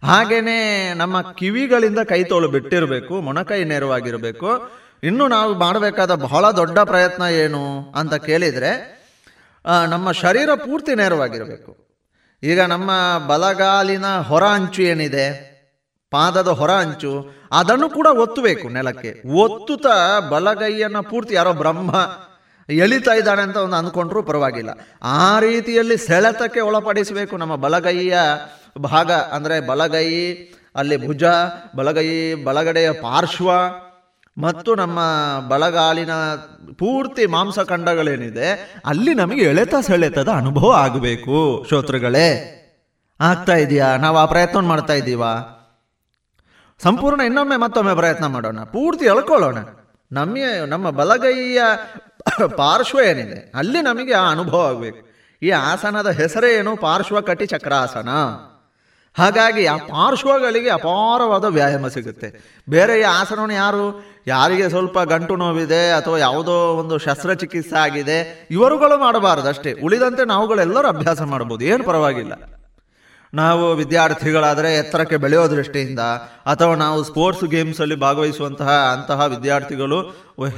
[0.03, 0.59] ಹಾಗೆಯೇ
[1.01, 4.49] ನಮ್ಮ ಕಿವಿಗಳಿಂದ ಕೈ ತೋಳು ಬಿಟ್ಟಿರಬೇಕು, ಮೊಣಕೈ ನೇರವಾಗಿರಬೇಕು,
[5.09, 7.63] ಇನ್ನು ನಾವು ಮಾಡಬೇಕಾದ ಬಹಳ ದೊಡ್ಡ ಪ್ರಯತ್ನ ಏನು
[8.01, 8.71] ಅಂತ ಕೇಳಿದರೆ
[9.93, 11.71] ನಮ್ಮ ಶರೀರ ಪೂರ್ತಿ ನೇರವಾಗಿರಬೇಕು.
[12.43, 12.91] ಈಗ ನಮ್ಮ
[13.29, 15.27] ಬಲಗಾಲಿನ ಹೊರ ಅಂಚು ಏನಿದೆ,
[16.11, 17.11] ಪಾದದ ಹೊರ ಅಂಚು,
[17.59, 19.11] ಅದನ್ನು ಕೂಡ ಒತ್ತಬೇಕು ನೆಲಕ್ಕೆ.
[19.43, 19.95] ಒತ್ತುತ್ತಾ
[20.33, 21.91] ಬಲಗೈಯನ್ನು ಪೂರ್ತಿ, ಯಾರೋ ಬ್ರಹ್ಮ
[22.69, 24.69] ಎಳಿತಾ ಇದ್ದಾನೆ ಅಂತ ಒಂದು ಅಂದ್ಕೊಂಡ್ರೂ ಪರವಾಗಿಲ್ಲ.
[25.03, 28.17] ಆ ರೀತಿಯಲ್ಲಿ ಸೆಳೆತಕ್ಕೆ ಒಳಪಡಿಸಬೇಕು ನಮ್ಮ ಬಲಗೈಯ
[28.79, 30.09] ಭಾಗ ಅಂದರೆ ಬಲಗೈ,
[30.75, 31.23] ಅಲ್ಲಿ ಭುಜ,
[31.75, 33.51] ಬಲಗೈ, ಬಲಗಡೆಯ ಪಾರ್ಶ್ವ
[34.37, 34.99] ಮತ್ತು ನಮ್ಮ
[35.47, 36.11] ಬಲಗಾಲಿನ
[36.73, 38.49] ಪೂರ್ತಿ ಮಾಂಸಖಂಡಗಳೇನಿದೆ
[38.85, 41.65] ಅಲ್ಲಿ ನಮಗೆ ಎಳೆತ ಸೆಳೆತದ ಅನುಭವ ಆಗಬೇಕು.
[41.67, 42.27] ಶ್ರೋತೃಗಳೇ,
[43.19, 43.95] ಆಗ್ತಾ ಇದೆಯಾ?
[43.95, 45.31] ನಾವು ಆ ಪ್ರಯತ್ನ ಮಾಡ್ತಾ ಇದ್ದೀವಾ
[46.79, 48.59] ಸಂಪೂರ್ಣ ಇನ್ನೊಮ್ಮೆ ಮತ್ತೊಮ್ಮೆ ಪ್ರಯತ್ನ ಮಾಡೋಣ.
[48.63, 49.57] ಪೂರ್ತಿ ಎಳ್ಕೊಳ್ಳೋಣ.
[50.11, 51.61] ನಮ್ಮ ನಮ್ಮ ಬಲಗೈಯ
[52.45, 55.07] ಪಾರ್ಶ್ವ ಏನಿದೆ ಅಲ್ಲಿ ನಮಗೆ ಆ ಅನುಭವ ಆಗಬೇಕು.
[55.41, 56.75] ಈ ಆಸನದ ಹೆಸರೇ ಏನು?
[56.75, 58.09] ಪಾರ್ಶ್ವ ಕಟಿ ಚಕ್ರಾಸನ.
[59.17, 62.59] ಹಾಗಾಗಿ ಆ ಪಾರ್ಶ್ವಗಳಿಗೆ ಅಪಾರವಾದ ವ್ಯಾಯಾಮ ಸಿಗುತ್ತೆ.
[62.69, 64.17] ಬೇರೆ ಈ ಆಸನವನ್ನು ಯಾರು?
[64.27, 71.21] ಯಾರಿಗೆ ಸ್ವಲ್ಪ ಗಂಟು ನೋವಿದೆ ಅಥವಾ ಯಾವುದೋ ಒಂದು ಶಸ್ತ್ರಚಿಕಿತ್ಸೆ ಆಗಿದೆ, ಇವರುಗಳು ಮಾಡಬಾರದು ಅಷ್ಟೇ ಉಳಿದಂತೆ ನಾವುಗಳೆಲ್ಲರೂ ಅಭ್ಯಾಸ
[71.21, 71.65] ಮಾಡ್ಬೋದು.
[71.65, 72.33] ಏನು ಪರವಾಗಿಲ್ಲ.
[73.39, 76.03] ನಾವು ವಿದ್ಯಾರ್ಥಿಗಳಾದರೆ ಎತ್ತರಕ್ಕೆ ಬೆಳೆಯೋ ದೃಷ್ಟಿಯಿಂದ
[76.51, 79.99] ಅಥವಾ ನಾವು ಸ್ಪೋರ್ಟ್ಸ್ ಗೇಮ್ಸಲ್ಲಿ ಭಾಗವಹಿಸುವಂತಹ ಅಂತಹ ವಿದ್ಯಾರ್ಥಿಗಳು,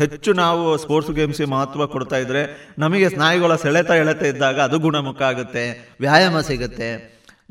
[0.01, 2.41] ಹೆಚ್ಚು ನಾವು ಸ್ಪೋರ್ಟ್ಸ್ ಗೇಮ್ಸ್ಗೆ ಮಹತ್ವ ಕೊಡ್ತಾ ಇದ್ದರೆ
[2.80, 5.63] ನಮಗೆ ಸ್ನಾಯುಗಳ ಸೆಳೆತ ಎಳೆತ ಇದ್ದಾಗ ಅದು ಗುಣಮುಖ ಆಗುತ್ತೆ,
[5.99, 6.89] ವ್ಯಾಯಾಮ ಸಿಗುತ್ತೆ.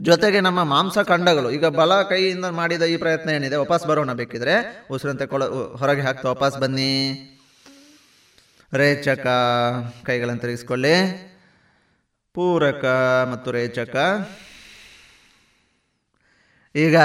[0.01, 3.57] ಜೊತೆಗೆ ನಮ್ಮ ಮಾಂಸಖಂಡಗಳು, ಈಗ ಬಲ ಕೈಯಿಂದ ಮಾಡಿದ ಈ ಪ್ರಯತ್ನ ಏನಿದೆ?
[3.57, 4.55] ವಾಪಸ್ ಬರೋಣ ಬೇಕಿದ್ರೆ.
[4.91, 5.45] ಉಸಿರಂತೆ ಕೊಳ,
[5.81, 6.93] ಹೊರಗೆ ಹಾಕ್ತಾ ವಾಪಸ್ ಬನ್ನಿ.
[8.73, 9.27] ರೇಚಕ,
[10.07, 10.95] ಕೈಗಳನ್ನು ತಿರುಗಿಸ್ಕೊಳ್ಳಿ.
[12.35, 12.85] ಪೂರಕ
[13.33, 13.97] ಮತ್ತು ರೇಚಕ.
[16.75, 16.97] ಈಗ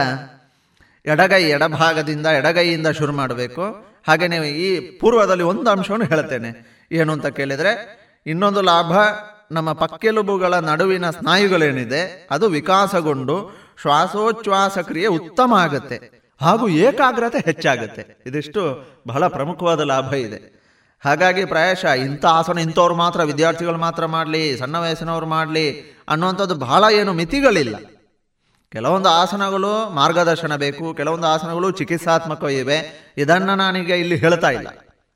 [1.06, 3.64] ಎಡಗೈ ಎಡಭಾಗದಿಂದ ಎಡಗೈಯಿಂದ ಶುರು ಮಾಡಬೇಕು.
[4.08, 8.92] ಹಾಗೆ ನೀವು ಈ ಪೂರ್ವದಲ್ಲಿ ಒಂದು ಅಂಶವನ್ನು ಹೇಳ್ತೇನೆ ಏನು ಅಂತ ಕೇಳಿದರೆ, ಇನ್ನೊಂದು ಲಾಭ,
[9.52, 16.24] ನಮ್ಮ ಪಕ್ಕೆಲುಬುಗಳ ನಡುವಿನ ಸ್ನಾಯುಗಳೇನಿದೆ, ಅದು ವಿಕಾಸಗೊಂಡು ಶ್ವಾಸೋಚ್ಛ್ವಾಸ ಕ್ರಿಯೆ ಉತ್ತಮ ಆಗುತ್ತೆ.
[16.42, 18.24] ಹಾಗೂ ಏಕಾಗ್ರತೆ ಹೆಚ್ಚಾಗುತ್ತೆ.
[18.26, 20.54] ಇದಿಷ್ಟು ಬಹಳ ಪ್ರಮುಖವಾದ ಲಾಭ ಇದೆ.
[21.06, 27.14] ಹಾಗಾಗಿ ಪ್ರಾಯಶಃ ಇಂಥ ಆಸನ ಇಂಥವ್ರು ಮಾತ್ರ, ವಿದ್ಯಾರ್ಥಿಗಳು ಮಾತ್ರ ಮಾಡಲಿ, ಸಣ್ಣ ವಯಸ್ಸಿನವ್ರು ಮಾಡಲಿ ಅನ್ನುವಂಥದ್ದು ಬಹಳ ಏನು
[27.14, 27.76] ಮಿತಿಗಳಿಲ್ಲ.
[28.74, 33.12] ಕೆಲವೊಂದು ಆಸನಗಳು ಮಾರ್ಗದರ್ಶನ ಬೇಕು, ಕೆಲವೊಂದು ಆಸನಗಳು ಚಿಕಿತ್ಸಾತ್ಮಕ ಇವೆ.
[33.18, 34.68] ಇದನ್ನು ನಾನೀಗ ಇಲ್ಲಿ ಹೇಳ್ತಾ ಇಲ್ಲ.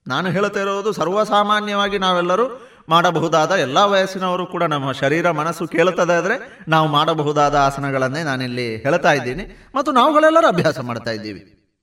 [0.08, 6.88] ನಾನು ಹೇಳ್ತಾ ಇರೋದು ಸರ್ವಸಾಮಾನ್ಯವಾಗಿ ನಾವೆಲ್ಲರೂ ಮಾಡಬಹುದಾದ ಎಲ್ಲ ವಯಸ್ಸಿನವರು ಕೂಡ ನಮ್ಮ ಶರೀರ, ಮನಸ್ಸು ಕೇಳುತ್ತದೆ ಆದರೆ ನಾವು
[6.88, 11.74] ಮಾಡಬಹುದಾದ ಆಸನಗಳನ್ನೇ ನಾನಿಲ್ಲಿ ಹೇಳ್ತಾ ಇದ್ದೀನಿ ಮತ್ತು ನಾವುಗಳೆಲ್ಲರೂ ಅಭ್ಯಾಸ ಮಾಡ್ತಾ ಇದ್ದೀವಿ.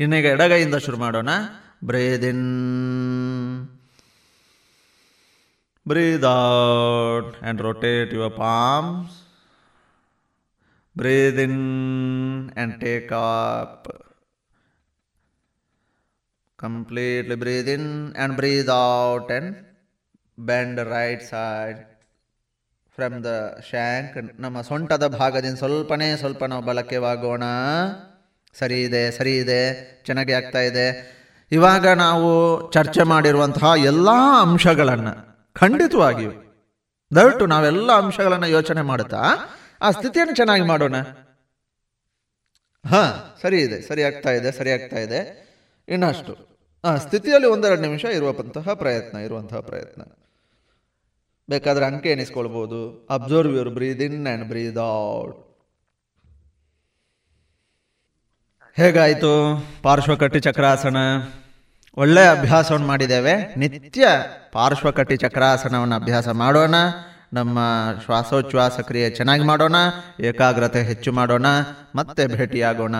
[0.00, 1.28] ಇನ್ನೀಗ ಎಡಗೈಯಿಂದ ಶುರು ಮಾಡೋಣ.
[1.84, 2.46] Breathe in
[5.88, 9.23] breathe out and rotate your palms.
[10.96, 11.54] Breathe in
[12.56, 13.88] and take up.
[16.58, 19.48] Completely breathe in and breathe out and
[20.38, 21.80] bend right side
[22.98, 23.30] from the
[23.68, 27.44] shank ನಮ್ಮ ಸೊಂಟದ ಭಾಗದಿಂದ ಸ್ವಲ್ಪನೇ ಸ್ವಲ್ಪ ನಾವು ಬಲಕ್ಕೆ ವಾಗೋಣ
[28.56, 29.60] ಸರಿ ಇದೆ ಸರಿ ಇದೆ
[30.06, 30.84] ಚೆನ್ನಾಗಿ ಆಗ್ತಾ ಇದೆ
[31.52, 32.28] ಇವಾಗ ನಾವು
[32.70, 34.10] ಚರ್ಚೆ ಮಾಡಿರುವಂತಹ ಎಲ್ಲ
[34.42, 35.14] ಅಂಶಗಳನ್ನು
[35.56, 36.32] ಖಂಡಿತವಾಗಿಯೂ
[37.10, 39.22] ದಯವಿಟ್ಟು ನಾವೆಲ್ಲ ಅಂಶಗಳನ್ನು ಯೋಚನೆ ಮಾಡುತ್ತಾ
[39.84, 40.96] ಆ ಸ್ಥಿತಿಯನ್ನು ಚೆನ್ನಾಗಿ ಮಾಡೋಣ.
[42.90, 45.44] ಹಾಂ, ಸರಿ ಇದೆ, ಸರಿ ಆಗ್ತಾ ಇದೆ, ಸರಿ ಆಗ್ತಾ ಇದೆ.
[45.88, 46.54] ಇನ್ನಷ್ಟು.
[46.84, 50.02] ಆ, ಸ್ಥಿತಿಯಲ್ಲಿ ಒಂದೆರಡು ನಿಮಿಷ ಇರುವಂತಹ ಪ್ರಯತ್ನ ಇರುವಂತಹ ಪ್ರಯತ್ನ.
[51.48, 53.06] ಬೇಕಾದ್ರೆ ಅಂಕೆ ಎಣಿಸ್ಕೊಳ್ಬೋದು.
[53.10, 55.56] Observe your breathe in and breathe out
[58.76, 59.64] ಹೇಗಾಯಿತು?
[59.82, 60.96] ಪಾರ್ಶ್ವಕಟ್ಟಿ ಚಕ್ರಾಸನ.
[61.96, 63.54] ಒಳ್ಳೆಯ ಅಭ್ಯಾಸವನ್ನು ಮಾಡಿದ್ದೇವೆ.
[63.54, 64.08] ನಿತ್ಯ
[64.52, 66.74] ಪಾರ್ಶ್ವಕಟ್ಟಿ ಚಕ್ರಾಸನವನ್ನು ಅಭ್ಯಾಸ ಮಾಡೋಣ.
[67.34, 67.58] ನಮ್ಮ
[68.04, 69.76] ಶ್ವಾಸೋಚ್ಛ್ವಾಸ ಕ್ರಿಯೆ ಚೆನ್ನಾಗಿ ಮಾಡೋಣ,
[70.20, 71.46] ಏಕಾಗ್ರತೆ ಹೆಚ್ಚು ಮಾಡೋಣ,
[71.94, 72.94] ಮತ್ತೆ ಭೇಟಿಯಾಗೋಣ.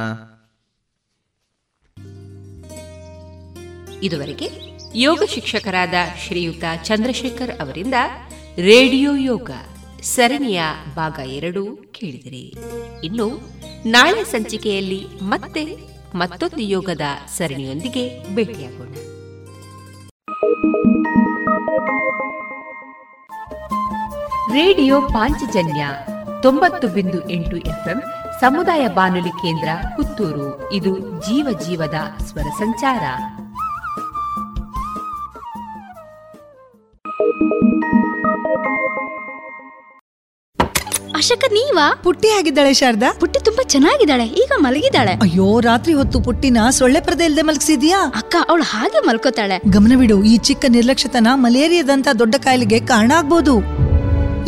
[4.02, 4.48] ಇದುವರೆಗೆ
[4.96, 5.94] ಯೋಗ ಶಿಕ್ಷಕರಾದ
[6.26, 7.94] ಶ್ರೀಯುತ ಚಂದ್ರಶೇಖರ್ ಅವರಿಂದ
[8.58, 9.50] ರೇಡಿಯೋ ಯೋಗ,
[10.02, 10.62] ಸರಣಿಯ
[10.94, 12.44] ಭಾಗ ಎರಡು ಕೇಳಿದಿರಿ.
[13.04, 13.28] ಇನ್ನು
[13.86, 15.64] ನಾಳೆ ಸಂಚಿಕೆಯಲ್ಲಿ ಮತ್ತೆ
[16.14, 17.06] ಮತ್ತೊಂದು ಯೋಗದ
[17.36, 18.04] ಸರಣಿಯೊಂದಿಗೆ
[18.34, 18.94] ಭೇಟಿಯಾಗೋಣ.
[24.54, 25.86] ರೇಡಿಯೋ ಪಾಂಚಜನ್ಯ
[26.42, 28.02] ತೊಂಬತ್ತು ಬಿಂದು ಎಂಟು ಎಫ್ಎಂ
[28.40, 30.72] ಸಮುದಾಯ ಬಾನುಲಿ ಕೇಂದ್ರ ಪುತ್ತೂರು.
[30.72, 31.94] ಇದು ಜೀವ ಜೀವದ
[32.24, 33.00] ಸ್ವರ ಸಂಚಾರ.
[41.16, 42.00] ಅಶಕ ನೀವಾ?
[42.04, 43.12] ಪುಟ್ಟಿ ಆಗಿದ್ದಾಳೆ ಶಾರದಾ?
[43.20, 45.12] ಪುಟ್ಟಿ ತುಂಬಾ ಚೆನ್ನಾಗಿದ್ದಾಳೆ ಈಗ ಮಲಗಿದ್ದಾಳೆ.
[45.12, 48.12] ಅಯ್ಯೋ ರಾತ್ರಿ ಹೊತ್ತು ಪುಟ್ಟಿನ ಸೊಳ್ಳೆ ಪರದೆ ಇಲ್ದೆ ಮಲಗಿಸಿದ್ಯಾ?
[48.16, 49.60] ಅಕ್ಕ ಅವಳು ಹಾಗೆ ಮಲ್ಕೋತಾಳೆ.
[49.70, 53.84] ಗಮನವಿಡು ಈ ಚಿಕ್ಕ ನಿರ್ಲಕ್ಷ್ಯತನ ಮಲೇರಿಯಾದಂತ ದೊಡ್ಡ ಕಾಯಿಲೆಗೆ ಕಾರಣ ಆಗ್ಬೋದು.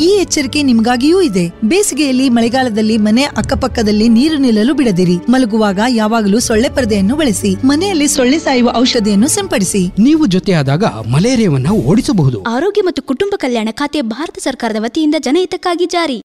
[0.01, 1.49] ಈ ಎಚ್ಚರಿಕೆ ನಿಮಗಾಗಿಯೂ ಇದೆ.
[1.65, 5.17] ಬೇಸಿಗೆಯಲ್ಲಿ ಮಳೆಗಾಲದಲ್ಲಿ ಮನೆ ಅಕ್ಕಪಕ್ಕದಲ್ಲಿ ನೀರು ನಿಲ್ಲಲು ಬಿಡದಿರಿ.
[5.17, 7.67] ಮಲಗುವಾಗ ಯಾವಾಗಲೂ ಸೊಳ್ಳೆ ಪರದೆಯನ್ನು ಬಳಸಿ.
[7.67, 9.87] ಮನೆಯಲ್ಲಿ ಸೊಳ್ಳೆ ಸಾಯುವ ಔಷಧಿಯನ್ನು ಸಿಂಪಡಿಸಿ.
[9.87, 12.43] ನೀವು ಜೊತೆಯಾದಾಗ ಮಲೇರಿಯಾವನ್ನು ಓಡಿಸಬಹುದು.
[12.43, 16.23] ಆರೋಗ್ಯ ಮತ್ತು ಕುಟುಂಬ ಕಲ್ಯಾಣ ಖಾತೆ ಭಾರತ ಸರ್ಕಾರದ ವತಿಯಿಂದ ಜನಹಿತಕ್ಕಾಗಿ ಜಾರಿ.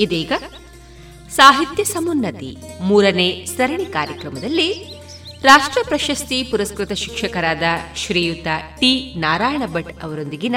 [0.00, 0.32] ಇದೀಗ
[1.36, 4.93] ಸಾಹಿತ್ಯ ಸಮುನ್ನತಿ ಮೂರನೇ ಸರಣಿ ಕಾರ್ಯಕ್ರಮದಲ್ಲಿ
[5.44, 7.62] ರಾಷ್ಟ್ರ ಪ್ರಶಸ್ತಿ ಪುರಸ್ಕೃತ ಶಿಕ್ಷಕರಾದ
[7.96, 8.46] ಶ್ರೀಯುತ
[8.80, 9.14] ಟಿ.
[9.18, 10.56] ನಾರಾಯಣ ಭಟ್ ಅವರೊಂದಿಗಿನ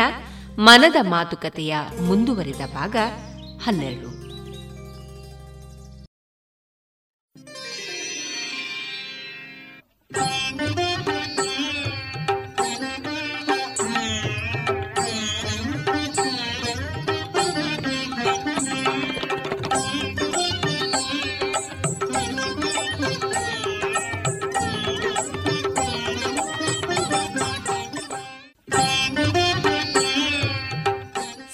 [0.60, 2.96] ಮನದ ಮಾತುಕತೆಯ ಮುಂದುವರಿದ ಭಾಗ
[3.64, 4.18] ಹನ್ನೆರಡು.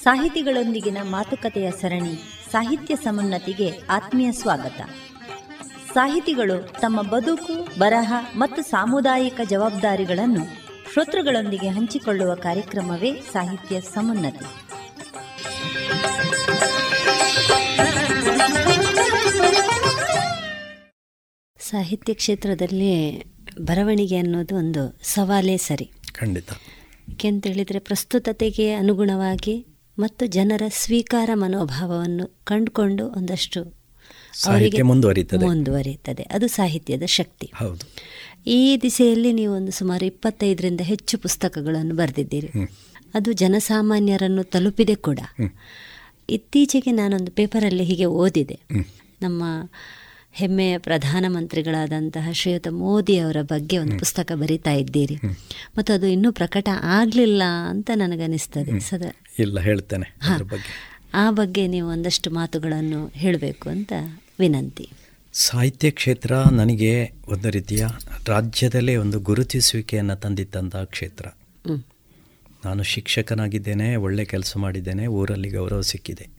[0.03, 2.15] ಸಾಹಿತಿಗಳೊಂದಿಗಿನ ಮಾತುಕತೆಯ ಸರಣಿ
[2.51, 4.81] ಸಾಹಿತ್ಯ ಸಮುನ್ನತಿಗೆ ಆತ್ಮೀಯ ಸ್ವಾಗತ.
[5.93, 10.45] ಸಾಹಿತಿಗಳು ತಮ್ಮ ಬದುಕು ಬರಹ ಮತ್ತು ಸಾಮುದಾಯಿಕ ಜವಾಬ್ದಾರಿಗಳನ್ನು
[10.93, 14.45] ಶ್ರೋತೃಗಳೊಂದಿಗೆ ಹಂಚಿಕೊಳ್ಳುವ ಕಾರ್ಯಕ್ರಮವೇ ಸಾಹಿತ್ಯ ಸಮುನ್ನತಿ.
[21.69, 23.23] ಸಾಹಿತ್ಯ ಕ್ಷೇತ್ರದಲ್ಲಿ
[23.61, 25.91] ಬರವಣಿಗೆ ಅನ್ನೋದು ಒಂದು ಸವಾಲೇ ಸರಿ.
[26.11, 26.49] ಖಂಡಿತ.
[27.09, 33.63] ಯಾಕೆಂತೇಳಿದರೆ ಪ್ರಸ್ತುತತೆಗೆ ಅನುಗುಣವಾಗಿ ಮತ್ತು ಜನರ ಸ್ವೀಕಾರ ಮನೋಭಾವವನ್ನು ಕಂಡುಕೊಂಡು ಒಂದಷ್ಟು
[34.45, 36.23] ಅವರಿಗೆ ಮುಂದುವರಿಯುತ್ತದೆ.
[36.23, 37.51] ಅದು ಸಾಹಿತ್ಯದ ಶಕ್ತಿ.
[37.55, 37.87] ಹೌದು.
[38.47, 42.49] ಈ ದಿಸೆಯಲ್ಲಿ ನೀವು ಒಂದು ಸುಮಾರು ಇಪ್ಪತ್ತೈದರಿಂದ ಹೆಚ್ಚು ಪುಸ್ತಕಗಳನ್ನು ಬರೆದಿದ್ದೀರಿ.
[43.13, 45.19] ಅದು ಜನಸಾಮಾನ್ಯರನ್ನು ತಲುಪಿದೆ ಕೂಡ.
[46.29, 48.59] ಇತ್ತೀಚೆಗೆ ನಾನೊಂದು ಪೇಪರಲ್ಲಿ ಹೀಗೆ ಓದಿದೆ.
[49.21, 49.43] ನಮ್ಮ
[50.33, 55.15] ಹೆಮ್ಮೆಯ ಪ್ರಧಾನಮಂತ್ರಿಗಳಾದಂತಹ ಶ್ರೀಯುತ ಮೋದಿ ಅವರ ಬಗ್ಗೆ ಒಂದು ಪುಸ್ತಕ ಬರಿತಾ ಇದ್ದೀರಿ.
[55.77, 58.79] ಮತ್ತು ಅದು ಇನ್ನೂ ಪ್ರಕಟ ಆಗಲಿಲ್ಲ ಅಂತ ನನಗನಿಸ್ತದೆ.
[58.79, 60.15] ಸದಾ ಇಲ್ಲ ಹೇಳ್ತೇನೆ
[61.13, 63.93] ಆ ಬಗ್ಗೆ ನೀವು ಒಂದಷ್ಟು ಮಾತುಗಳನ್ನು ಹೇಳಬೇಕು ಅಂತ
[64.39, 64.89] ವಿನಂತಿ.
[65.33, 67.87] ಸಾಹಿತ್ಯ ಕ್ಷೇತ್ರ ನನಗೆ ಒಂದು ರೀತಿಯ
[68.27, 71.25] ರಾಜ್ಯದಲ್ಲೇ ಒಂದು ಗುರುತಿಸುವಿಕೆಯನ್ನು ತಂದಿದ್ದಂತಹ ಕ್ಷೇತ್ರ.
[72.65, 76.29] ನಾನು ಶಿಕ್ಷಕನಾಗಿದ್ದೇನೆ ಒಳ್ಳೆ ಕೆಲಸ ಮಾಡಿದ್ದೇನೆ ಊರಲ್ಲಿ ಗೌರವ ಸಿಕ್ಕಿದೆ.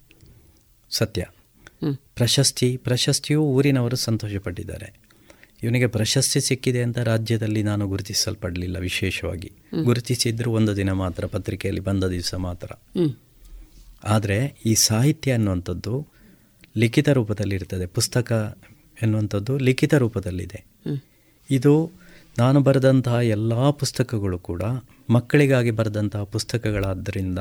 [0.91, 1.27] ಸತ್ಯ.
[2.14, 5.05] ಪ್ರಶಸ್ತಿ ಪ್ರಶಸ್ತಿಯು ಊರಿನವರು ಸಂತೋಷಪಟ್ಟಿದ್ದಾರೆ.
[5.62, 9.53] ಇವನಿಗೆ ಪ್ರಶಸ್ತಿ ಸಿಕ್ಕಿದೆ ಅಂತ ರಾಜ್ಯದಲ್ಲಿ ನಾನು ಗುರುತಿಸಲ್ಪಡಲಿಲ್ಲ ವಿಶೇಷವಾಗಿ.
[9.83, 12.68] ಗುರುತಿಸಿದ್ರು ಒಂದು ದಿನ ಮಾತ್ರ ಪತ್ರಿಕೆಯಲ್ಲಿ ಬಂದ ದಿವಸ ಮಾತ್ರ.
[14.05, 16.07] ಆದರೆ ಈ ಸಾಹಿತ್ಯ ಅನ್ನುವಂಥದ್ದು
[16.77, 18.59] ಲಿಖಿತ ರೂಪದಲ್ಲಿರ್ತದೆ ಪುಸ್ತಕ
[19.03, 20.64] ಎನ್ನುವಂಥದ್ದು ಲಿಖಿತ ರೂಪದಲ್ಲಿದೆ.
[21.51, 21.91] ಇದು
[22.39, 24.62] ನಾನು ಬರೆದಂತಹ ಎಲ್ಲ ಪುಸ್ತಕಗಳು ಕೂಡ
[25.11, 27.39] ಮಕ್ಕಳಿಗಾಗಿ ಬರೆದಂತಹ ಪುಸ್ತಕಗಳಾದ್ದರಿಂದ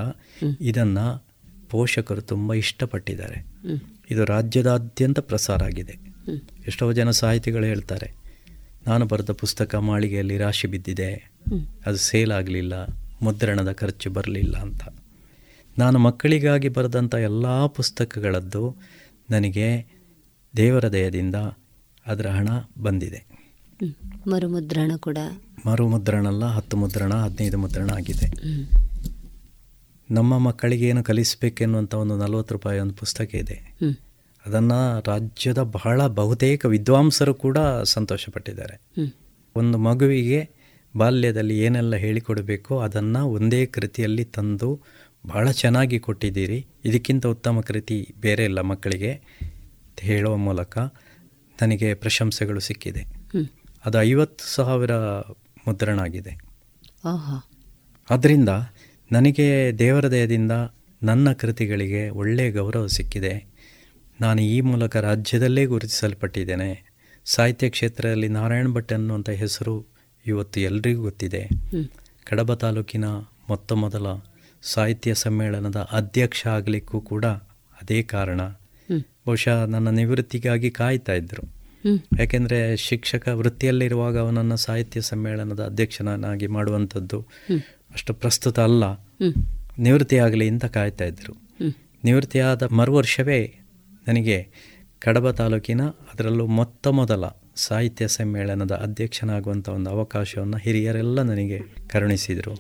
[0.62, 1.24] ಇದನ್ನು
[1.70, 3.46] ಪೋಷಕರು ತುಂಬ ಇಷ್ಟಪಟ್ಟಿದ್ದಾರೆ.
[4.12, 5.96] ಇದು ರಾಜ್ಯದಾದ್ಯಂತ ಪ್ರಸಾರ ಆಗಿದೆ.
[6.68, 8.16] ಎಷ್ಟೋ ಜನ ಸಾಹಿತಿಗಳು ಹೇಳ್ತಾರೆ
[8.88, 11.32] ನಾನು ಬರೆದ ಪುಸ್ತಕ ಮಾಳಿಗೆಯಲ್ಲಿ ರಾಶಿ ಬಿದ್ದಿದೆ
[11.86, 12.74] ಅದು ಸೇಲ್ ಆಗಲಿಲ್ಲ
[13.22, 14.82] ಮುದ್ರಣದ ಖರ್ಚು ಬರಲಿಲ್ಲ ಅಂತ.
[15.78, 18.76] ನಾನು ಮಕ್ಕಳಿಗಾಗಿ ಬರೆದಂಥ ಎಲ್ಲ ಪುಸ್ತಕಗಳದ್ದು
[19.30, 19.86] ನನಗೆ
[20.58, 21.36] ದೇವರ ದಯದಿಂದ
[22.06, 22.50] ಅದರ ಹಣ
[22.82, 23.26] ಬಂದಿದೆ.
[24.28, 25.18] ಮರುಮುದ್ರಣ ಕೂಡ.
[25.66, 28.28] ಮರುಮುದ್ರಣ ಅಲ್ಲ ಹತ್ತು ಮುದ್ರಣ ಹದಿನೈದು ಮುದ್ರಣ ಆಗಿದೆ.
[30.14, 33.58] ನಮ್ಮ ಮಕ್ಕಳಿಗೆ ಏನು ಕಲಿಸಬೇಕೆನ್ನುವಂಥ ಒಂದು ನಲವತ್ತು ರೂಪಾಯಿ ಒಂದು ಪುಸ್ತಕ ಇದೆ.
[34.46, 38.76] ಅದನ್ನು ರಾಜ್ಯದ ಬಹಳ ಬಹುತೇಕ ವಿದ್ವಾಂಸರು ಕೂಡ ಸಂತೋಷಪಟ್ಟಿದ್ದಾರೆ.
[39.56, 40.50] ಒಂದು ಮಗುವಿಗೆ
[40.98, 44.80] ಬಾಲ್ಯದಲ್ಲಿ ಏನೆಲ್ಲ ಹೇಳಿಕೊಡಬೇಕೋ ಅದನ್ನು ಒಂದೇ ಕೃತಿಯಲ್ಲಿ ತಂದು
[45.28, 46.66] ಬಹಳ ಚೆನ್ನಾಗಿ ಕೊಟ್ಟಿದ್ದೀರಿ.
[46.86, 49.22] ಇದಕ್ಕಿಂತ ಉತ್ತಮ ಕೃತಿ ಬೇರೆ ಇಲ್ಲ ಮಕ್ಕಳಿಗೆ.
[50.00, 50.78] ಹೇಳುವ ಮೂಲಕ
[51.62, 53.04] ನನಗೆ ಪ್ರಶಂಸೆಗಳು ಸಿಕ್ಕಿದೆ.
[53.86, 54.96] ಅದು ಐವತ್ತು ಸಾವಿರ
[55.68, 56.34] ಮುದ್ರಣ ಆಗಿದೆ
[58.10, 58.50] ಆದ್ದರಿಂದ
[59.12, 60.52] ನನಗೆ ದೇವರ ದಯದಿಂದ
[61.04, 63.46] ನನ್ನ ಕೃತಿಗಳಿಗೆ ಒಳ್ಳೆಯ ಗೌರವ ಸಿಕ್ಕಿದೆ.
[64.22, 66.94] ನಾನು ಈ ಮೂಲಕ ರಾಜ್ಯದಲ್ಲೇ ಗುರುತಿಸಲ್ಪಟ್ಟಿದ್ದೇನೆ.
[67.26, 69.86] ಸಾಹಿತ್ಯ ಕ್ಷೇತ್ರದಲ್ಲಿ ನಾರಾಯಣ ಭಟ್ ಅನ್ನುವಂಥ ಹೆಸರು
[70.28, 71.48] ಇವತ್ತು ಎಲ್ರಿಗೂ ಗೊತ್ತಿದೆ.
[72.26, 73.06] ಕಡಬ ತಾಲೂಕಿನ
[73.50, 74.06] ಮೊತ್ತ ಮೊದಲ
[74.62, 77.26] ಸಾಹಿತ್ಯ ಸಮ್ಮೇಳನದ ಅಧ್ಯಕ್ಷ ಆಗಲಿಕ್ಕೂ ಕೂಡ
[77.82, 78.42] ಅದೇ ಕಾರಣ.
[79.28, 81.54] ಬಹುಶಃ ನನ್ನ ನಿವೃತ್ತಿಗಾಗಿ ಕಾಯ್ತಾ ಇದ್ದರು
[82.20, 87.26] ಯಾಕೆಂದ್ರೆ ಶಿಕ್ಷಕ ವೃತ್ತಿಯಲ್ಲಿರುವಾಗ ಅವನನ್ನು ಸಾಹಿತ್ಯ ಸಮ್ಮೇಳನದ ಅಧ್ಯಕ್ಷನನ್ನಾಗಿ ಮಾಡುವಂಥದ್ದು.
[87.94, 88.84] ಅಷ್ಟು ಪ್ರಸ್ತುತ ಅಲ್ಲ.
[89.80, 91.34] ನಿವೃತ್ತಿಯಾಗಲಿ ಅಂತ ಕಾಯ್ತಾ ಇದ್ದರು.
[92.04, 93.56] ನಿವೃತ್ತಿಯಾದ ಮರು ವರ್ಷವೇ
[94.08, 94.48] ನನಗೆ
[95.00, 97.24] ಕಡಬ ತಾಲೂಕಿನ ಅದರಲ್ಲೂ ಮೊತ್ತ ಮೊದಲ
[97.56, 102.56] ಸಾಹಿತ್ಯ ಸಮ್ಮೇಳನದ ಅಧ್ಯಕ್ಷನಾಗುವಂಥ ಒಂದು ಅವಕಾಶವನ್ನು ಹಿರಿಯರೆಲ್ಲ ನನಗೆ ಕರುಣಿಸಿದರು.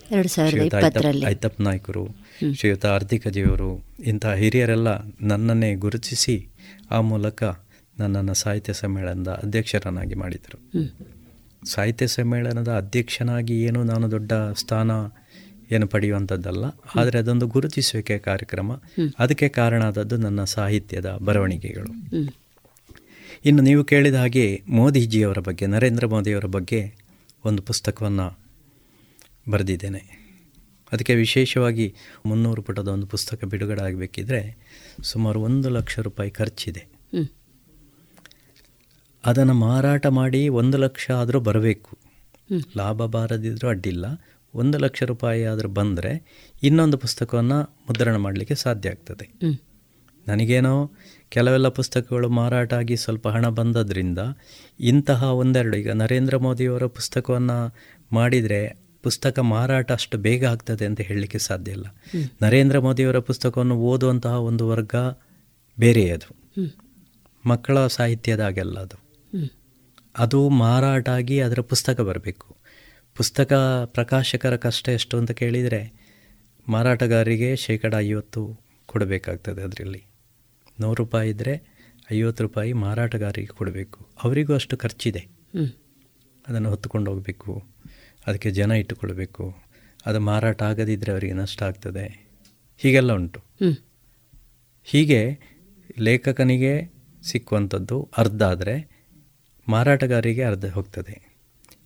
[0.50, 2.08] ಶ್ರೀಯುತ ಐತಪ್- ಐತಪ್ಪ ನಾಯ್ಕರು.
[2.54, 4.88] ಶ್ರೀಯುತ ಆರ್ಥಿಕಜಿಯವರು ಇಂತಹ ಹಿರಿಯರೆಲ್ಲ
[5.22, 6.48] ನನ್ನನ್ನೇ ಗುರುತಿಸಿ
[6.92, 7.44] ಆ ಮೂಲಕ
[8.00, 10.82] ನನ್ನನ್ನು ಸಾಹಿತ್ಯ ಸಮ್ಮೇಳನದ ಅಧ್ಯಕ್ಷರನ್ನಾಗಿ ಮಾಡಿದರು.
[11.66, 14.92] ಸಾಹಿತ್ಯ ಸಮ್ಮೇಳನದ ಅಧ್ಯಕ್ಷನಾಗಿ ಏನು ನಾನು ದೊಡ್ಡ ಸ್ಥಾನ
[15.72, 16.66] ಏನು ಪಡೆಯುವಂಥದ್ದಲ್ಲ.
[16.96, 18.72] ಆದರೆ ಅದೊಂದು ಗುರುತಿಸುವಿಕೆ ಕಾರ್ಯಕ್ರಮ.
[19.20, 21.92] ಅದಕ್ಕೆ ಕಾರಣ ಆದದ್ದು ನನ್ನ ಸಾಹಿತ್ಯದ ಬರವಣಿಗೆಗಳು.
[23.46, 26.96] ಇನ್ನು ನೀವು ಕೇಳಿದ ಹಾಗೆ ಮೋದಿಜಿಯವರ ಬಗ್ಗೆ, ನರೇಂದ್ರ ಮೋದಿಯವರ ಬಗ್ಗೆ
[27.46, 28.40] ಒಂದು ಪುಸ್ತಕವನ್ನು
[29.52, 30.24] ಬರೆದಿದ್ದೇನೆ.
[30.92, 31.96] ಅದಕ್ಕೆ ವಿಶೇಷವಾಗಿ
[32.26, 34.58] ಮುನ್ನೂರು ಪುಟದ ಒಂದು ಪುಸ್ತಕ ಬಿಡುಗಡೆ ಆಗಬೇಕಿದ್ರೆ
[35.04, 36.86] ಸುಮಾರು ಒಂದು ಲಕ್ಷ ರೂಪಾಯಿ ಖರ್ಚಿದೆ.
[39.26, 41.98] ಅದನ್ನು ಮಾರಾಟ ಮಾಡಿ ಒಂದು ಲಕ್ಷ ಆದರೂ ಬರಬೇಕು.
[42.78, 44.06] ಲಾಭ ಬಾರದಿದ್ದರೂ ಅಡ್ಡಿಲ್ಲ.
[44.54, 46.12] ಒಂದು ಲಕ್ಷ ರೂಪಾಯಿ ಆದರೂ ಬಂದರೆ
[46.64, 49.28] ಇನ್ನೊಂದು ಪುಸ್ತಕವನ್ನು ಮುದ್ರಣ ಮಾಡಲಿಕ್ಕೆ ಸಾಧ್ಯ ಆಗ್ತದೆ.
[50.28, 50.92] ನನಗೇನೋ
[51.30, 54.20] ಕೆಲವೆಲ್ಲ ಪುಸ್ತಕಗಳು ಮಾರಾಟ ಆಗಿ ಸ್ವಲ್ಪ ಹಣ ಬಂದದ್ರಿಂದ
[54.80, 57.76] ಇಂತಹ ಒಂದೆರಡು ಈಗ ನರೇಂದ್ರ ಮೋದಿಯವರ ಪುಸ್ತಕವನ್ನು
[58.12, 61.86] ಮಾಡಿದರೆ ಪುಸ್ತಕ ಮಾರಾಟ ಅಷ್ಟು ಬೇಗ ಆಗ್ತದೆ ಅಂತ ಹೇಳಲಿಕ್ಕೆ ಸಾಧ್ಯ ಇಲ್ಲ.
[62.42, 64.96] ನರೇಂದ್ರ ಮೋದಿಯವರ ಪುಸ್ತಕವನ್ನು ಓದುವಂತಹ ಒಂದು ವರ್ಗ
[65.80, 66.30] ಬೇರೆ ಅದು.
[67.46, 68.98] ಮಕ್ಕಳ ಸಾಹಿತ್ಯದಾಗೆಲ್ಲ ಅದು
[70.20, 72.56] ಅದು ಮಾರಾಟ ಆಗಿ ಅದರ ಪುಸ್ತಕ ಬರಬೇಕು
[73.16, 73.54] ಪುಸ್ತಕ
[73.86, 75.94] ಪ್ರಕಾಶಕರ ಕಷ್ಟ ಎಷ್ಟು ಅಂತ ಕೇಳಿದರೆ
[76.68, 80.06] ಮಾರಾಟಗಾರರಿಗೆ ಶೇಕಡ ಐವತ್ತು ಕೊಡಬೇಕಾಗ್ತದೆ ಅದರಲ್ಲಿ.
[80.80, 81.64] ನೂರು ರೂಪಾಯಿ ಇದ್ದರೆ
[82.14, 84.08] ಐವತ್ತು ರೂಪಾಯಿ ಮಾರಾಟಗಾರರಿಗೆ ಕೊಡಬೇಕು.
[84.24, 85.28] ಅವರಿಗೂ ಅಷ್ಟು ಖರ್ಚಿದೆ.
[86.48, 87.64] ಅದನ್ನು ಹೊತ್ತುಕೊಂಡು ಹೋಗಬೇಕು.
[88.28, 89.56] ಅದಕ್ಕೆ ಜನ ಇಟ್ಟುಕೊಳ್ಬೇಕು.
[90.06, 92.28] ಅದು ಮಾರಾಟ ಆಗದಿದ್ದರೆ ಅವರಿಗೆ ನಷ್ಟ ಆಗ್ತದೆ.
[92.78, 93.40] ಹೀಗೆಲ್ಲ ಉಂಟು.
[94.84, 95.40] ಹೀಗೆ
[96.00, 96.94] ಲೇಖಕನಿಗೆ
[97.24, 99.06] ಸಿಕ್ಕುವಂಥದ್ದು ಅರ್ಧ ಆದರೆ
[99.68, 101.23] ಮಾರಾಟಗಾರರಿಗೆ ಅರ್ಧ ಹೋಗ್ತದೆ.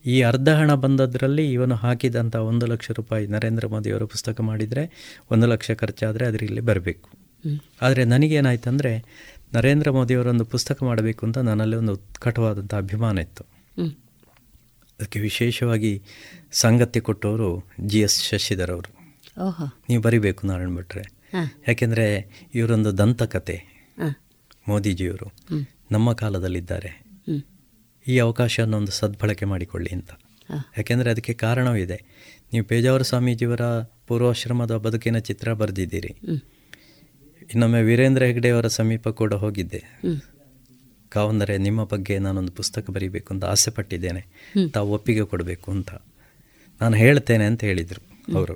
[0.07, 5.71] ಈ ಅರ್ಧ ಹಣ ಬಂದದ್ರಲ್ಲಿ ಇವನು ಹಾಕಿದಂಥ ಒಂದು ಲಕ್ಷ ರೂಪಾಯಿ ನರೇಂದ್ರ ಮೋದಿಯವರು ಪುಸ್ತಕ ಮಾಡಿದರೆ ಒಂದು ಲಕ್ಷ
[5.71, 7.09] ಖರ್ಚಾದರೆ ಅದರಲ್ಲಿ ಬರಬೇಕು.
[7.81, 9.03] ಆದರೆ ನನಗೇನಾಯ್ತಂದರೆ
[9.55, 13.43] ನರೇಂದ್ರ ಮೋದಿಯವರೊಂದು ಪುಸ್ತಕ ಮಾಡಬೇಕು ಅಂತ ನನ್ನಲ್ಲಿ ಒಂದು ಉತ್ಕಟವಾದಂಥ ಅಭಿಮಾನ ಇತ್ತು
[14.99, 16.01] ಅದಕ್ಕೆ ವಿಶೇಷವಾಗಿ
[16.51, 18.97] ಸಂಗತಿ ಕೊಟ್ಟವರು ಜಿ ಎಸ್ ಶಶಿಧರ್ ಅವರು
[19.89, 21.03] ನೀವು ಬರಿಬೇಕು ನಾರಾಯಣ ಭಟ್ರೆ.
[21.67, 23.61] ಯಾಕೆಂದರೆ ಇವರೊಂದು ದಂತಕತೆ.
[24.67, 25.33] ಮೋದಿಜಿಯವರು.
[25.91, 27.06] ನಮ್ಮ ಕಾಲದಲ್ಲಿದ್ದಾರೆ.
[28.07, 30.11] ಈ ಅವಕಾಶವನ್ನು ಒಂದು ಸದ್ಬಳಕೆ ಮಾಡಿಕೊಳ್ಳಿ ಅಂತ.
[30.77, 32.03] ಯಾಕೆಂದರೆ ಅದಕ್ಕೆ ಕಾರಣವೂ ಇದೆ.
[32.53, 33.61] ನೀವು ಪೇಜಾವರ ಸ್ವಾಮೀಜಿಯವರ
[34.07, 36.15] ಪೂರ್ವಾಶ್ರಮದ ಬದುಕಿನ ಚಿತ್ರ ಬರೆದಿದ್ದೀರಿ.
[37.51, 39.83] ಇನ್ನೊಮ್ಮೆ ವೀರೇಂದ್ರ ಹೆಗ್ಡೆಯವರ ಸಮೀಪ ಕೂಡ ಹೋಗಿದ್ದೆ.
[41.09, 44.25] ಕಾವಂದರೆ ನಿಮ್ಮ ಬಗ್ಗೆ ನಾನೊಂದು ಪುಸ್ತಕ ಬರೀಬೇಕು ಅಂತ ಆಸೆ ಪಟ್ಟಿದ್ದೇನೆ.
[44.69, 45.91] ತಾವು ಒಪ್ಪಿಗೆ ಕೊಡಬೇಕು ಅಂತ.
[46.81, 48.53] ನಾನು ಹೇಳ್ತೇನೆ ಅಂತ ಹೇಳಿದರು ಅವರು.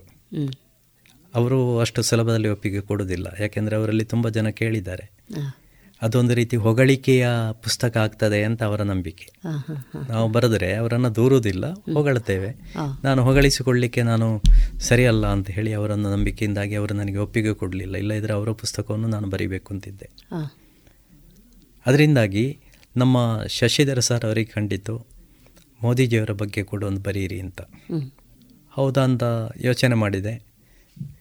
[1.35, 5.11] ಅವರು ಅಷ್ಟು ಸುಲಭದಲ್ಲಿ ಒಪ್ಪಿಗೆ ಕೊಡೋದಿಲ್ಲ ಯಾಕೆಂದರೆ ಅವರಲ್ಲಿ ತುಂಬ ಜನ ಕೇಳಿದ್ದಾರೆ.
[6.01, 9.31] ಅದೊಂದು ರೀತಿ ಹೊಗಳಿಕೆಯ ಪುಸ್ತಕ ಆಗ್ತದೆ ಅಂತ ಅವರ ನಂಬಿಕೆ.
[10.09, 12.49] ನಾವು ಬರೆದ್ರೆ ಅವರನ್ನು ದೂರುವುದಿಲ್ಲ ಹೊಗಳ್ತೇವೆ
[13.03, 14.41] ನಾನು ಹೊಗಳಿಸಿಕೊಳ್ಳಿಕ್ಕೆ ನಾನು
[14.79, 17.95] ಸರಿಯಲ್ಲ ಅಂತ ಹೇಳಿ ಅವರನ್ನು ನಂಬಿಕೆಯಿಂದಾಗಿ ಅವರು ನನಗೆ ಒಪ್ಪಿಗೆ ಕೊಡಲಿಲ್ಲ.
[17.95, 20.09] ಇಲ್ಲದಿದ್ದರೆ ಅವರ ಪುಸ್ತಕವನ್ನು ನಾನು ಬರೀಬೇಕು ಅಂತಿದ್ದೆ.
[21.85, 22.59] ಅದರಿಂದಾಗಿ
[22.97, 25.07] ನಮ್ಮ ಶಶಿಧರ ಸರ್ ಅವರಿಗೆ ಖಂಡಿತು
[25.83, 27.61] ಮೋದಿಜಿಯವರ ಬಗ್ಗೆ ಕೂಡ ಒಂದು ಬರೀರಿ ಅಂತ.
[28.71, 29.23] ಹೌದಾ ಅಂತ
[29.61, 30.43] ಯೋಚನೆ ಮಾಡಿದೆ.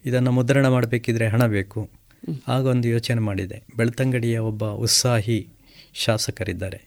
[0.07, 2.00] ಇದನ್ನು ಮುದ್ರಣ ಮಾಡಬೇಕಿದ್ರೆ ಹಣ ಬೇಕು.
[2.49, 3.63] ಆಗ ಒಂದು ಯೋಚನೆ ಮಾಡಿದೆ.
[3.77, 5.49] ಬೆಳ್ತಂಗಡಿಯ ಒಬ್ಬ ಉತ್ಸಾಹಿ
[5.95, 6.81] ಶಾಸಕರಿದ್ದಾರೆ.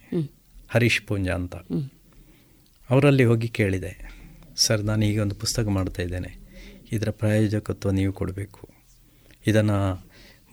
[0.70, 1.56] ಹರೀಶ್ ಪೂಂಜಾ ಅಂತ.
[2.90, 3.94] ಅವರಲ್ಲಿ ಹೋಗಿ ಕೇಳಿದೆ,
[4.56, 6.32] ಸರ್, ನಾನು ಈಗ ಒಂದು ಪುಸ್ತಕ ಮಾಡ್ತಾ ಇದ್ದೇನೆ.
[6.92, 8.70] ಇದರ ಪ್ರಾಯೋಜಕತ್ವ ನೀವು ಕೊಡಬೇಕು.
[9.48, 9.78] ಇದನ್ನು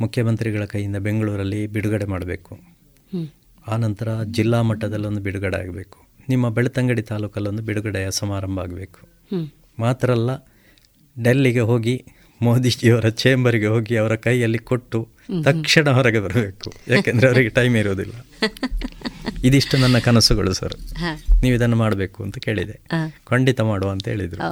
[0.00, 2.60] ಮುಖ್ಯಮಂತ್ರಿಗಳ ಕೈಯಿಂದ ಬೆಂಗಳೂರಲ್ಲಿ ಬಿಡುಗಡೆ ಮಾಡಬೇಕು.
[3.66, 5.98] ಆ ಆನಂತರ ಜಿಲ್ಲಾ ಮಟ್ಟದಲ್ಲೊಂದು ಬಿಡುಗಡೆ ಆಗಬೇಕು.
[6.28, 9.00] ನಿಮ್ಮ ಬೆಳ್ತಂಗಡಿ ತಾಲೂಕಲ್ಲೊಂದು ಬಿಡುಗಡೆಯ ಸಮಾರಂಭ ಆಗಬೇಕು.
[9.78, 10.30] ಮಾತ್ರ ಅಲ್ಲ,
[11.22, 12.04] ಡೆಲ್ಲಿಗೆ ಹೋಗಿ
[12.42, 15.08] ಮೋದಿಜಿಯವರ ಚೇಂಬರ್ಗೆ ಹೋಗಿ ಅವರ ಕೈಯಲ್ಲಿ ಕೊಟ್ಟು
[15.44, 16.72] ತಕ್ಷಣ ಹೊರಗೆ ಬರಬೇಕು.
[16.88, 18.12] ಯಾಕೆಂದ್ರೆ ಅವರಿಗೆ ಟೈಮ್ ಇರೋದಿಲ್ಲ
[19.44, 20.74] ಇದಿಷ್ಟು ನನ್ನ ಕನಸುಗಳು ಸರ್
[21.42, 22.80] ನೀವು ಇದನ್ನು ಮಾಡಬೇಕು ಅಂತ ಕೇಳಿದೆ.
[23.26, 24.42] ಖಂಡಿತ ಮಾಡುವ ಅಂತ ಹೇಳಿದರು.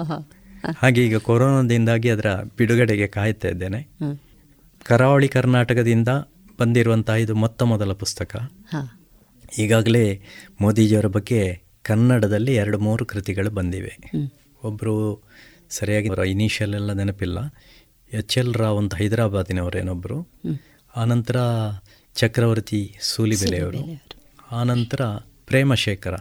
[0.79, 2.27] ಹಾಗೆ ಈಗ ಕೊರೋನಾದಿಂದಾಗಿ ಅದರ
[2.59, 3.89] ಬಿಡುಗಡೆಗೆ ಕಾಯ್ತಾ ಇದ್ದೇನೆ.
[4.85, 6.09] ಕರಾವಳಿ ಕರ್ನಾಟಕದಿಂದ
[6.61, 8.51] ಬಂದಿರುವಂತಹ ಇದು ಮೊತ್ತ ಮೊದಲ ಪುಸ್ತಕ.
[9.59, 10.21] ಈಗಾಗಲೇ
[10.61, 13.99] ಮೋದಿಜಿಯವರ ಬಗ್ಗೆ ಕನ್ನಡದಲ್ಲಿ ಎರಡು ಮೂರು ಕೃತಿಗಳು ಬಂದಿವೆ.
[14.65, 15.23] ಒಬ್ಬರು
[15.71, 17.39] ಸರಿಯಾಗಿ ಅವರ ಇನಿಷಿಯಲ್ ಎಲ್ಲ ನೆನಪಿಲ್ಲ.
[18.13, 20.29] ಎಚ್ ಎಲ್ ರಾವ್ ಅಂತ ಹೈದರಾಬಾದಿನವರೇನೊಬ್ಬರು
[20.97, 21.37] ಆನಂತರ
[22.15, 24.03] ಚಕ್ರವರ್ತಿ ಸೂಲಿಬೆಲೆಯವರು.
[24.53, 25.01] ಆನಂತರ
[25.47, 26.15] ಪ್ರೇಮಶೇಖರ.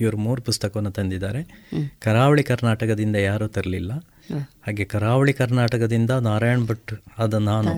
[0.00, 1.42] ಇವರು ಮೂರು ಪುಸ್ತಕವನ್ನು ತಂದಿದ್ದಾರೆ.
[2.00, 3.92] ಕರಾವಳಿ ಕರ್ನಾಟಕದಿಂದ ಯಾರೂ ತರಲಿಲ್ಲ.
[4.66, 7.70] ಹಾಗೆ ಕರಾವಳಿ ಕರ್ನಾಟಕದಿಂದ ನಾರಾಯಣ್ ಭಟ್ ಆದ ನಾನು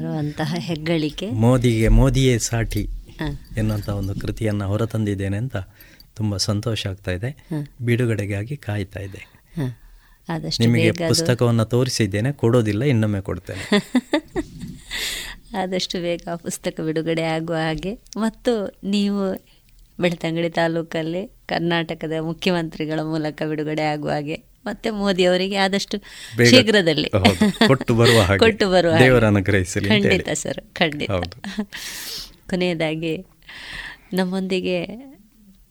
[0.59, 1.31] ಹೆಗ್ಗಳಿಕೆ.
[1.31, 2.89] ಮೋದಿಗೆ ಮೋದಿಯೇ ಸಾಟಿ
[3.57, 5.57] ಎನ್ನುವಂಥ ಒಂದು ಕೃತಿಯನ್ನು ಹೊರತಂದಿದ್ದೇನೆ ಅಂತ
[6.17, 7.49] ತುಂಬ ಸಂತೋಷ ಆಗ್ತಾ ಇದೆ.
[7.81, 9.45] ಬಿಡುಗಡೆಗಾಗಿ ಕಾಯ್ತಾ ಇದೆ.
[10.61, 13.70] ನಿಮಗೆ ಪುಸ್ತಕವನ್ನು ತೋರಿಸಿದ್ದೇನೆ ಕೊಡೋದಿಲ್ಲ ಇನ್ನೊಮ್ಮೆ ಕೊಡ್ತೇನೆ.
[15.57, 17.99] ಆದಷ್ಟು ಬೇಗ ಪುಸ್ತಕ ಬಿಡುಗಡೆ ಆಗುವ ಹಾಗೆ.
[18.16, 19.45] ಮತ್ತು ನೀವು
[20.01, 24.55] ಬೆಳ್ತಂಗಡಿ ತಾಲೂಕಲ್ಲಿ ಕರ್ನಾಟಕದ ಮುಖ್ಯಮಂತ್ರಿಗಳ ಮೂಲಕ ಬಿಡುಗಡೆ ಆಗುವ ಹಾಗೆ.
[24.66, 25.99] ಮತ್ತೆ ಮೋದಿ ಅವರಿಗೆ ಆದಷ್ಟು
[26.51, 27.11] ಶೀಘ್ರದಲ್ಲಿ.
[27.66, 28.93] ಕೊಟ್ಟು ಬರುವ ಕೊಟ್ಟು ಬರುವ
[29.89, 31.11] ಖಂಡಿತ ಸರ್ ಖಂಡಿತ.
[32.51, 33.27] ಕೊನೆಯದಾಗಿ
[34.12, 35.14] ನಮ್ಮೊಂದಿಗೆ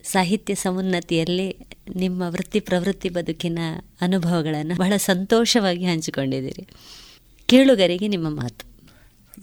[0.04, 3.60] ಸಾಹಿತ್ಯ ಸಮುನ್ನತಿಯಲ್ಲಿ ನಿಮ್ಮ ವೃತ್ತಿ ಪ್ರವೃತ್ತಿ ಬದುಕಿನ
[4.02, 6.68] ಅನುಭವಗಳನ್ನು ಬಹಳ ಸಂತೋಷವಾಗಿ ಹಂಚಿಕೊಂಡಿದ್ದೀರಿ.
[7.46, 8.74] ಕೇಳುಗರಿಗೆ ನಿಮ್ಮ ಮಾತು.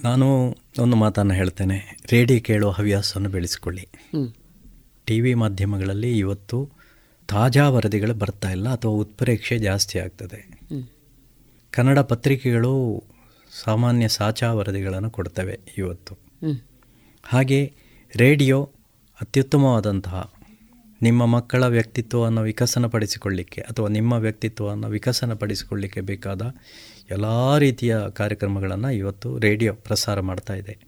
[0.05, 1.97] ನಾನು ಒಂದು ಮಾತನ್ನು ಹೇಳ್ತೇನೆ.
[2.13, 3.89] ರೇಡಿಯೋ ಕೇಳುವ ಹವ್ಯಾಸವನ್ನು ಬೆಳೆಸಿಕೊಳ್ಳಿ.
[5.07, 6.71] ಟಿ ವಿ ಮಾಧ್ಯಮಗಳಲ್ಲಿ ಇವತ್ತು
[7.29, 10.61] ತಾಜಾ ವರದಿಗಳು ಬರ್ತಾ ಇಲ್ಲ ಅಥವಾ ಉತ್ಪ್ರೇಕ್ಷೆ ಜಾಸ್ತಿ ಆಗ್ತದೆ.
[11.71, 13.05] ಕನ್ನಡ ಪತ್ರಿಕೆಗಳು
[13.65, 16.19] ಸಾಮಾನ್ಯ ಸಾಚಾ ವರದಿಗಳನ್ನು ಕೊಡ್ತವೆ ಇವತ್ತು.
[17.23, 17.73] ಹಾಗೆ
[18.17, 18.71] ರೇಡಿಯೋ
[19.21, 20.40] ಅತ್ಯುತ್ತಮವಾದಂತಹ
[21.03, 26.43] ನಿಮ್ಮ ಮಕ್ಕಳ ವ್ಯಕ್ತಿತ್ವವನ್ನು ವಿಕಸನಪಡಿಸಿಕೊಳ್ಳಿಕ್ಕೆ ಅಥವಾ ನಿಮ್ಮ ವ್ಯಕ್ತಿತ್ವವನ್ನು ವಿಕಸನಪಡಿಸಿಕೊಳ್ಳಿಕ್ಕೆ ಬೇಕಾದ
[27.11, 30.79] ಎಲ್ಲ ರೀತಿಯ ಕಾರ್ಯಕ್ರಮಗಳನ್ನು ಇವತ್ತು ರೇಡಿಯೋ ಪ್ರಸಾರ ಮಾಡ್ತಾ ಇದೆ.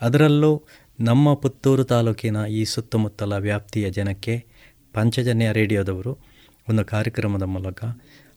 [0.00, 0.62] ಅದರಲ್ಲೂ
[1.00, 4.44] ನಮ್ಮ ಪುತ್ತೂರು ತಾಲೂಕಿನ ಈ ಸುತ್ತಮುತ್ತಲ ವ್ಯಾಪ್ತಿಯ ಜನಕ್ಕೆ
[4.92, 6.18] ಪಂಚಜನ್ಯ ರೇಡಿಯೋದವರು
[6.68, 7.84] ಒಂದು ಕಾರ್ಯಕ್ರಮದ ಮೂಲಕ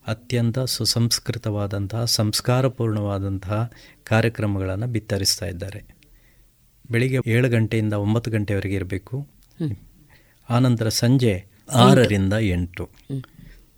[0.08, 3.72] ಅತ್ಯಂತ ಸುಸಂಸ್ಕೃತವಾದಂತಹ, ಸಂಸ್ಕಾರಪೂರ್ಣವಾದಂತಹ
[4.04, 5.96] ಕಾರ್ಯಕ್ರಮಗಳನ್ನು ಬಿತ್ತರಿಸ್ತಾ ಇದ್ದಾರೆ.
[6.92, 9.28] ಬೆಳಿಗ್ಗೆ ಏಳು ಗಂಟೆಯಿಂದ ಒಂಬತ್ತು ಗಂಟೆವರೆಗೆ ಇರಬೇಕು.
[10.50, 12.89] ಆನಂತರ ಸಂಜೆ ಆರರಿಂದ ಎಂಟು.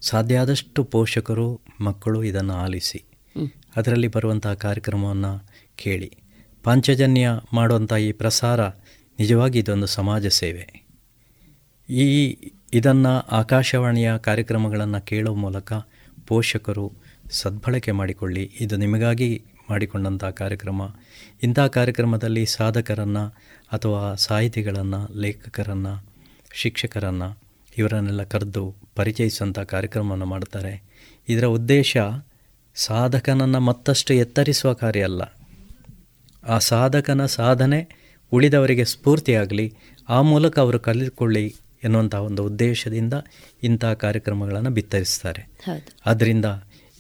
[0.02, 3.04] ಸಾಧ್ಯ ಆದಷ್ಟು ಪೋಷಕರು, ಮಕ್ಕಳು ಇದನ್ನು ಆಲಿಸಿ.
[3.76, 6.18] ಅದರಲ್ಲಿ ಬರುವಂತಹ ಕಾರ್ಯಕ್ರಮವನ್ನು ಕೇಳಿ.
[6.64, 8.68] ಪಾಂಚಜನ್ಯ ಮಾಡುವಂಥ ಈ ಪ್ರಸಾರ
[9.20, 10.86] ನಿಜವಾಗಿ ಇದೊಂದು ಸಮಾಜ ಸೇವೆ.
[11.90, 12.36] ಈ
[12.74, 15.74] ಇದನ್ನು ಆಕಾಶವಾಣಿಯ ಕಾರ್ಯಕ್ರಮಗಳನ್ನು ಕೇಳುವ ಮೂಲಕ
[16.28, 16.92] ಪೋಷಕರು
[17.32, 18.52] ಸದ್ಬಳಕೆ ಮಾಡಿಕೊಳ್ಳಿ.
[18.60, 20.82] ಇದು ನಿಮಗಾಗಿ ಮಾಡಿಕೊಂಡಂಥ ಕಾರ್ಯಕ್ರಮ.
[21.44, 23.28] ಇಂಥ ಕಾರ್ಯಕ್ರಮದಲ್ಲಿ ಸಾಧಕರನ್ನು
[23.72, 26.11] ಅಥವಾ ಸಾಹಿತಿಗಳನ್ನು, ಲೇಖಕರನ್ನು
[26.54, 27.40] ಶಿಕ್ಷಕರನ್ನು
[27.78, 30.84] ಇವರನ್ನೆಲ್ಲ ಕರೆದು ಪರಿಚಯಿಸುವಂಥ ಕಾರ್ಯಕ್ರಮವನ್ನು ಮಾಡ್ತಾರೆ
[31.30, 31.98] ಇದರ ಉದ್ದೇಶ
[32.76, 35.22] ಸಾಧಕನನ್ನು ಮತ್ತಷ್ಟು ಎತ್ತರಿಸುವ ಕಾರ್ಯ ಅಲ್ಲ.
[36.48, 37.88] ಆ ಸಾಧಕನ ಸಾಧನೆ
[38.32, 39.74] ಉಳಿದವರಿಗೆ ಸ್ಫೂರ್ತಿಯಾಗಲಿ
[40.10, 43.14] ಆ ಮೂಲಕ ಅವರು ಕಲಿತುಕೊಳ್ಳಿ ಎನ್ನುವಂಥ ಒಂದು ಉದ್ದೇಶದಿಂದ
[43.64, 45.50] ಇಂಥ ಕಾರ್ಯಕ್ರಮಗಳನ್ನು ಬಿತ್ತರಿಸ್ತಾರೆ.
[46.06, 46.46] ಆದ್ದರಿಂದ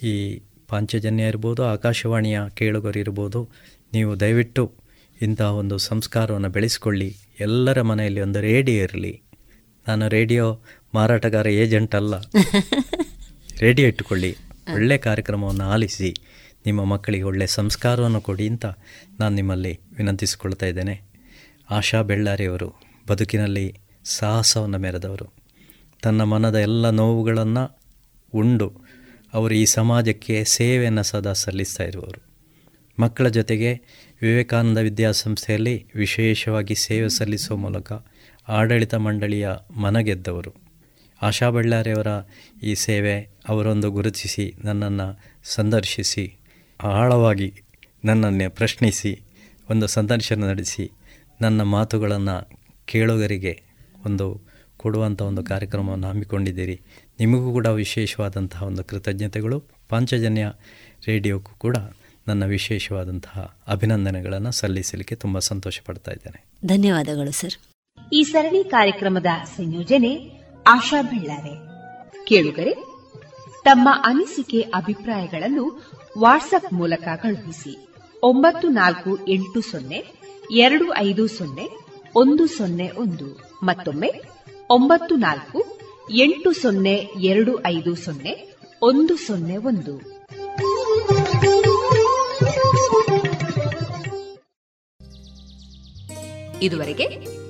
[0.03, 3.49] ಈ ಪಾಂಚಜನ್ಯ ಇರ್ಬೋದು ಆಕಾಶವಾಣಿಯ ಕೇಳುಗರು ಇರ್ಬೋದು
[3.93, 4.71] ನೀವು ದಯವಿಟ್ಟು
[5.21, 7.15] ಇಂತಹ ಒಂದು ಸಂಸ್ಕಾರವನ್ನು ಬೆಳೆಸಿಕೊಳ್ಳಿ.
[7.39, 9.21] ಎಲ್ಲರ ಮನೆಯಲ್ಲಿ ಒಂದು ರೇಡಿಯೋ ಇರಲಿ.
[9.91, 10.59] ನಾನು ರೇಡಿಯೋ
[10.93, 12.13] ಮಾರಾಟಗಾರ ಏಜೆಂಟ್ ಅಲ್ಲ.
[13.59, 14.35] ರೇಡಿಯೋ ಇಟ್ಟುಕೊಳ್ಳಿ.
[14.73, 16.13] ಒಳ್ಳೆ ಕಾರ್ಯಕ್ರಮವನ್ನು ಆಲಿಸಿ
[16.65, 18.65] ನಿಮ್ಮ ಮಕ್ಕಳಿಗೆ ಒಳ್ಳೆಯ ಸಂಸ್ಕಾರವನ್ನು ಕೊಡಿ ಅಂತ
[19.19, 21.01] ನಾನು ನಿಮ್ಮಲ್ಲಿ ವಿನಂತಿಸಿಕೊಳ್ತಾ ಇದ್ದೇನೆ.
[21.69, 22.73] ಆಶಾ ಬೆಳ್ಳಾರಿಯವರು,
[23.07, 25.33] ಬದುಕಿನಲ್ಲಿ ಸಾಹಸವನ್ನು ಮೆರೆದವರು.
[26.01, 27.79] ತನ್ನ ಮನದ ಎಲ್ಲ ನೋವುಗಳನ್ನು
[28.33, 28.73] ಉಂಡು
[29.33, 32.23] ಅವರು ಈ ಸಮಾಜಕ್ಕೆ ಸೇವೆಯನ್ನು ಸದಾ ಸಲ್ಲಿಸ್ತಾ ಇರುವವರು.
[33.01, 33.73] ಮಕ್ಕಳ ಜೊತೆಗೆ
[34.21, 37.91] ವಿವೇಕಾನಂದ ವಿದ್ಯಾಸಂಸ್ಥೆಯಲ್ಲಿ ವಿಶೇಷವಾಗಿ ಸೇವೆ ಸಲ್ಲಿಸುವ ಮೂಲಕ
[38.47, 40.53] ಆಡಳಿತ ಮಂಡಳಿಯ ಮನಗೆದ್ದವರು.
[41.21, 42.07] ಆಶಾ ಬಳ್ಳಾರಿಯವರ
[42.63, 46.35] ಈ ಸೇವೆ ಅವರೊಂದು ಗುರುತಿಸಿ, ನನ್ನನ್ನು ಸಂದರ್ಶಿಸಿ,
[46.83, 47.61] ಆಳವಾಗಿ
[48.05, 49.21] ನನ್ನನ್ನೇ ಪ್ರಶ್ನಿಸಿ,
[49.69, 50.91] ಒಂದು ಸಂದರ್ಶನ ನಡೆಸಿ,
[51.41, 52.49] ನನ್ನ ಮಾತುಗಳನ್ನು
[52.85, 53.61] ಕೇಳುಗರಿಗೆ
[54.05, 54.41] ಒಂದು
[54.77, 56.81] ಕೊಡುವಂಥ ಒಂದು ಕಾರ್ಯಕ್ರಮವನ್ನು ಹಮ್ಮಿಕೊಂಡಿದ್ದೀರಿ.
[57.19, 59.63] ನಿಮಗೂ ಕೂಡ ವಿಶೇಷವಾದಂತಹ ಒಂದು ಕೃತಜ್ಞತೆಗಳು.
[59.89, 60.51] ಪಾಂಚಜನ್ಯ
[61.07, 61.77] ರೇಡಿಯೋಕ್ಕೂ ಕೂಡ
[62.27, 66.67] ನನ್ನ ವಿಶೇಷವಾದಂತಹ ಅಭಿನಂದನೆಗಳನ್ನು ಸಲ್ಲಿಸಲಿಕ್ಕೆ ತುಂಬ ಸಂತೋಷ ಪಡ್ತಾ ಇದ್ದೇನೆ.
[66.67, 67.70] ಧನ್ಯವಾದಗಳು ಸರ್.
[68.13, 69.25] ಈ ಸರಣಿ ಕಾರ್ಯಕ್ರಮದ
[69.57, 70.31] ಸಂಯೋಜನೆ
[70.67, 71.53] ಆಶಾ ಬೆಳ್ಳಾರೆ.
[72.25, 72.73] ಕೇಳುಗರೆ,
[73.63, 75.81] ತಮ್ಮ ಅನಿಸಿಕೆ ಅಭಿಪ್ರಾಯಗಳನ್ನು
[76.19, 77.87] ವಾಟ್ಸ್ಆಪ್ ಮೂಲಕ ಕಳುಹಿಸಿ.
[78.23, 80.03] ಒಂಬತ್ತು ನಾಲ್ಕು ಎಂಟು ಸೊನ್ನೆ,
[80.51, 81.69] ಎರಡು ಐದು ಸೊನ್ನೆ,
[82.15, 83.59] ಒಂದು ಸೊನ್ನೆ ಒಂದು.
[83.63, 84.11] ಮತ್ತೊಮ್ಮೆ,
[84.69, 85.79] ಒಂಬತ್ತು ನಾಲ್ಕು,
[86.15, 90.21] ಎಂಟು ಸೊನ್ನೆ, ಎರಡು ಐದು ಸೊನ್ನೆ, ಒಂದು ಸೊನ್ನೆ ಒಂದು.
[96.59, 97.40] ಇದುವರೆಗೆ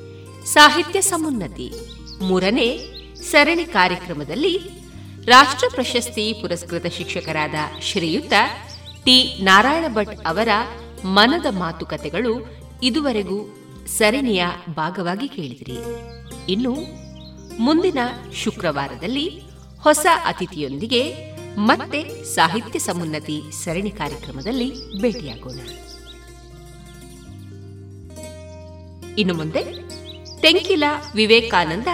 [0.46, 1.72] ಸಾಹಿತ್ಯ ಸಮುನ್ನತಿ
[2.22, 2.80] ಮೂರನೇ
[3.22, 4.58] ಸರಣಿ ಕಾರ್ಯಕ್ರಮದಲ್ಲಿ
[5.26, 8.34] ರಾಷ್ಟ್ರ ಪ್ರಶಸ್ತಿ ಪುರಸ್ಕೃತ ಶಿಕ್ಷಕರಾದ ಶ್ರೀಯುತ
[9.06, 10.48] ಟಿ ನಾರಾಯಣ ಭಟ್ ಅವರ
[11.06, 12.46] ಮನದ ಮಾತುಕತೆಗಳು
[12.84, 13.58] ಇದುವರೆಗೂ
[13.98, 15.78] ಸರಣಿಯ ಭಾಗವಾಗಿ ಕೇಳಿದಿರಿ.
[16.52, 16.76] ಇನ್ನು
[17.60, 17.98] ಮುಂದಿನ
[18.34, 19.42] ಶುಕ್ರವಾರದಲ್ಲಿ
[19.80, 25.60] ಹೊಸ ಅತಿಥಿಯೊಂದಿಗೆ ಮತ್ತೆ ಸಾಹಿತ್ಯ ಸಮುನ್ನತಿ ಸರಣಿ ಕಾರ್ಯಕ್ರಮದಲ್ಲಿ ಭೇಟಿಯಾಗೋಣ.
[29.18, 29.91] ಇನ್ನು ಮುಂದೆ
[30.43, 30.85] ತೆಂಕಿಲ
[31.15, 31.89] ವಿವೇಕಾನಂದ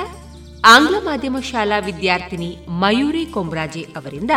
[0.66, 2.50] ಆಂಗ್ಲ ಮಾಧ್ಯಮ ಶಾಲಾ ವಿದ್ಯಾರ್ಥಿನಿ
[2.82, 4.30] ಮಯೂರಿ ಕೊಂಬ್ರಾಜೆ ಅವರಿಂದ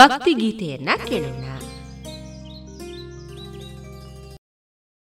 [0.00, 1.44] ಭಕ್ತಿಗೀತೆಯನ್ನ ಕೇಳೋಣ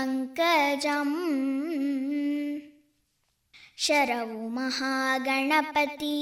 [3.84, 6.16] ಶರವು ಮಹಾಗಣಪತಿ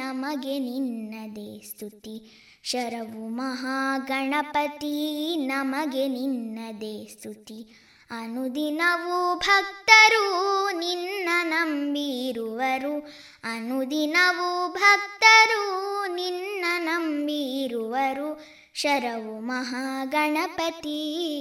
[0.00, 2.16] ನಮಗೆ ನಿನ್ನದೇ ಸ್ತುತಿ
[2.65, 7.81] ಶರವು ಮಹಾಗಣಪತಿ, ನಮಗೆ ನಿನ್ನದೇ ಸ್ತುತಿ.
[8.11, 13.09] ಅನುದಿನವೂ ಭಕ್ತರು ನಿನ್ನ ನಂಬಿರುವರು.
[13.43, 18.45] ಅನುದಿನವೂ ಭಕ್ತರು ನಿನ್ನ ನಂಬಿರುವರು.
[18.73, 21.31] ಶರವು ಮಹಾಗಣಪತಿ.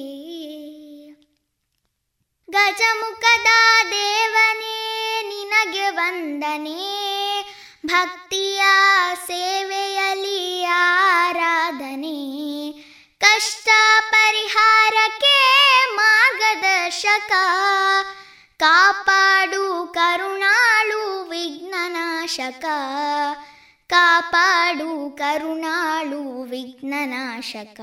[2.50, 3.46] ಗಜಮುಖದ
[3.90, 7.04] ದೇವನೇ, ನಿನಗೆ ವಂದನೆ.
[7.86, 8.62] ಭಕ್ತಿಯ
[9.26, 12.72] ಸೇವೆಯಲ್ಲಿ ಆರಾಧನೆ.
[13.20, 13.68] ಕಷ್ಟ
[14.10, 17.32] ಪರಿಹಾರಕ್ಕೆ ಮಾರ್ಗದರ್ಶಕ.
[18.56, 22.64] ಕಾಪಾಡು ಕರುಣಾಳು ವಿಘ್ನನಾಶಕ.
[23.86, 27.80] ಕಾಪಾಡು ಕರುಣಾಳು ವಿಘ್ನನಾಶಕ.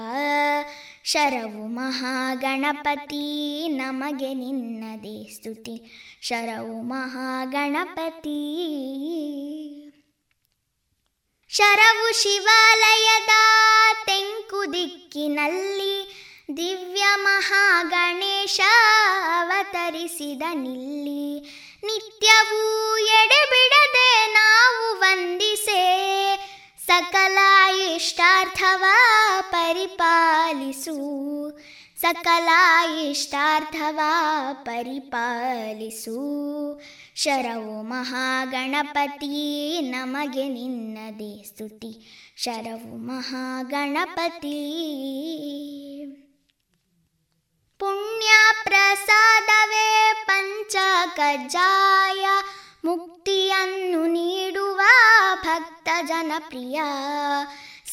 [1.03, 6.01] ಶರವು ಮಹಾಗಣಪತಿ, ನಮಗೆ ನಿನ್ನದೇ ಸ್ತುತಿ.
[6.21, 8.67] ಶರವು ಮಹಾಗಣಪತಿ.
[11.51, 13.29] ಶರವು ಶಿವಾಲಯದ
[14.05, 16.15] ತೆಂಕು ದಿಕ್ಕಿನಲ್ಲಿ
[16.57, 18.59] ದಿವ್ಯ ಮಹಾಗಣೇಶ
[19.39, 21.39] ಅವತರಿಸಿದ ನಿಲ್ಲಿ.
[21.83, 25.81] ನಿತ್ಯವೂ ಎಡೆಬಿಡದೆ ನಾವು ವಂದಿಸೆ.
[26.87, 27.37] ಸಕಲ
[27.95, 28.83] ಇಷ್ಟಾರ್ಥವ
[29.51, 30.91] ಪರಿಪಾಲಿಸು.
[32.01, 32.49] ಸಕಲ
[33.01, 33.99] ಇಷ್ಟಾರ್ಥವ
[34.63, 36.11] ಪರಿಪಾಲಿಸು.
[37.15, 42.17] ಶರವು ಮಹಾಗಣಪತಿ, ನಮಗೆ ನಿನ್ನದೇ ಸ್ತುತಿ.
[42.37, 44.57] ಶರವು ಮಹಾಗಣಪತಿ.
[47.79, 48.29] ಪುಣ್ಯ
[48.63, 50.75] ಪ್ರಸಾದವೇ ಪಂಚ
[51.15, 52.25] ಕಜ್ಜಾಯ,
[52.85, 54.81] ಮುಕ್ತಿಯನ್ನು ನೀಡುವ
[55.43, 56.81] ಭಕ್ತ ಜನಪ್ರಿಯ.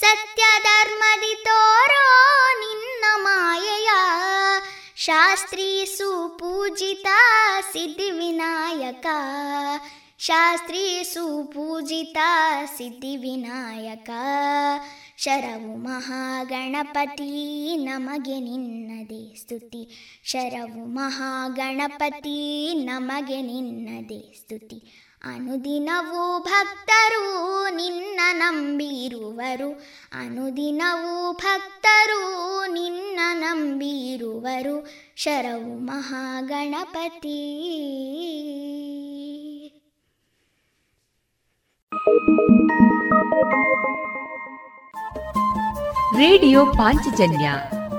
[0.00, 2.28] ಸತ್ಯ ಧರ್ಮದಿ ತೋರೋ
[2.60, 3.88] ನಿನ್ನ ಮಾಯೆಯ.
[4.96, 7.06] ಶಾಸ್ತ್ರೀ ಸುಪೂಜಿತ
[7.72, 9.06] ಸಿದ್ಧಿ ವಿನಾಯಕ.
[10.18, 12.18] ಶಾಸ್ತ್ರೀ ಸುಪೂಜಿತ
[12.76, 14.10] ಸಿದ್ಧಿ ವಿನಾಯಕ.
[15.16, 20.14] ಶರವು ಮಹಾಗಣಪತಿ, ನಮಗೆ ನಿನ್ನದೇ ಸ್ತುತಿ.
[20.24, 25.07] ಶರವು ಮಹಾಗಣಪತಿ, ನಮಗೆ ನಿನ್ನದೇ ಸ್ತುತಿ.
[25.24, 29.70] ಅನುದಿನವೂ ಭಕ್ತರು ನಿನ್ನ ನಂಬಿರುವರು.
[30.20, 34.86] ಅನುದಿನವೂ ಭಕ್ತರು ನಿನ್ನ ನಂಬಿರುವರು.
[35.16, 37.64] ಶರವು ಮಹಾಗಣಪತಿ.
[46.18, 47.52] ರೇಡಿಯೋ ಪಾಂಚಜನ್ಯ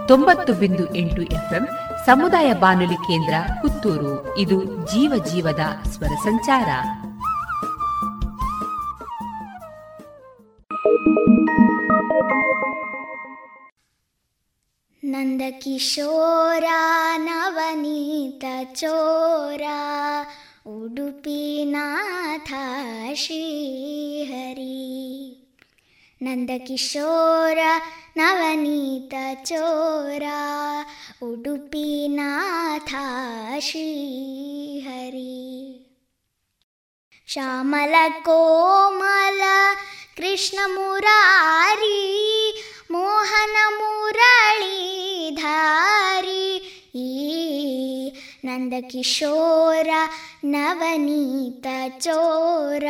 [0.08, 1.68] ತೊಂಬತ್ತು ಬಿಂದು ಎಂಟು ಎಫ್ಎಂ
[2.06, 4.38] ಸಮುದಾಯ ಬಾನುಲಿ ಕೇಂದ್ರ ಪುತ್ತೂರು.
[4.38, 6.68] ಇದು ಜೀವ ಜೀವದ ಸ್ವರ ಸಂಚಾರ.
[15.04, 16.64] ನಂದಕಿಶೋರ
[17.18, 19.62] ನವನೀತ ಚೋರ
[20.66, 22.54] ಉಡುಪಿನಾಥ
[23.16, 24.80] ಶ್ರೀಹರಿ
[26.22, 27.60] ನಂದಕಿಶೋರ
[28.18, 29.14] ನವನೀತ
[29.44, 30.24] ಚೋರ
[31.24, 32.94] ಉಡುಪಿನಾಥ
[40.20, 42.00] ಕೃಷ್ಣ ಮುರಾರಿ
[42.92, 44.62] ಮೋಹನ ಮುರಳೀಧಾರಿ
[46.96, 47.32] ಈ
[48.46, 49.90] ನಂದಕಿಶೋರ
[50.44, 51.68] ನವನೀತ
[52.00, 52.84] ಚೋರ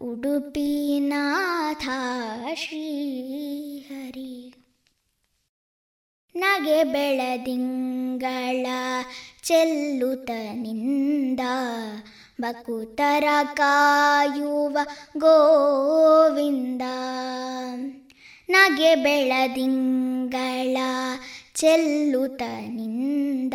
[0.00, 1.88] ಉಡುಪಿನಾಥ
[2.54, 4.54] ಶ್ರೀಹರಿ.
[6.36, 8.66] ನಗೆ ಬೆಳದಿಂಗಳ
[9.44, 11.40] ಚೆಲ್ಲುತ್ತ ನಿಂದ
[12.40, 14.78] ಬಕುತರ ಕಾಯುವ
[15.16, 16.82] ಗೋವಿಂದ.
[18.48, 20.78] ನಗೆ ಬೆಳದಿಂಗಳ
[21.54, 23.54] ಚೆಲ್ಲುತನಿಂದ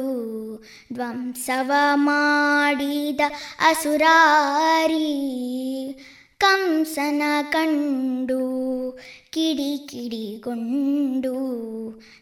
[0.94, 3.22] ಧ್ವಂಸವ ಮಾಡಿದ
[3.70, 5.10] ಅಸುರಾರಿ
[6.42, 7.22] ಕಂಸನ
[7.52, 8.42] ಕಂಡು
[9.34, 11.34] ಕಿಡಿಕಿಡಿಗೊಂಡು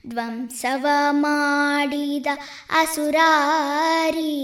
[0.07, 0.87] ಧ್ವಂಸವ
[1.21, 2.27] ಮಾಡಿದ
[2.81, 4.37] ಅಸುರಾರಿ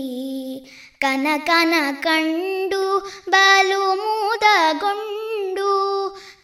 [1.02, 3.00] ಕನಕನ ಕಂಡು
[3.30, 5.70] ಬಲು ಮುದಗೊಂಡು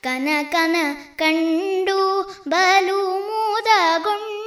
[0.03, 0.76] ಕನಕನ
[1.18, 4.43] ಕಂಡು ಬಲು ಮುದಗೊಂಡು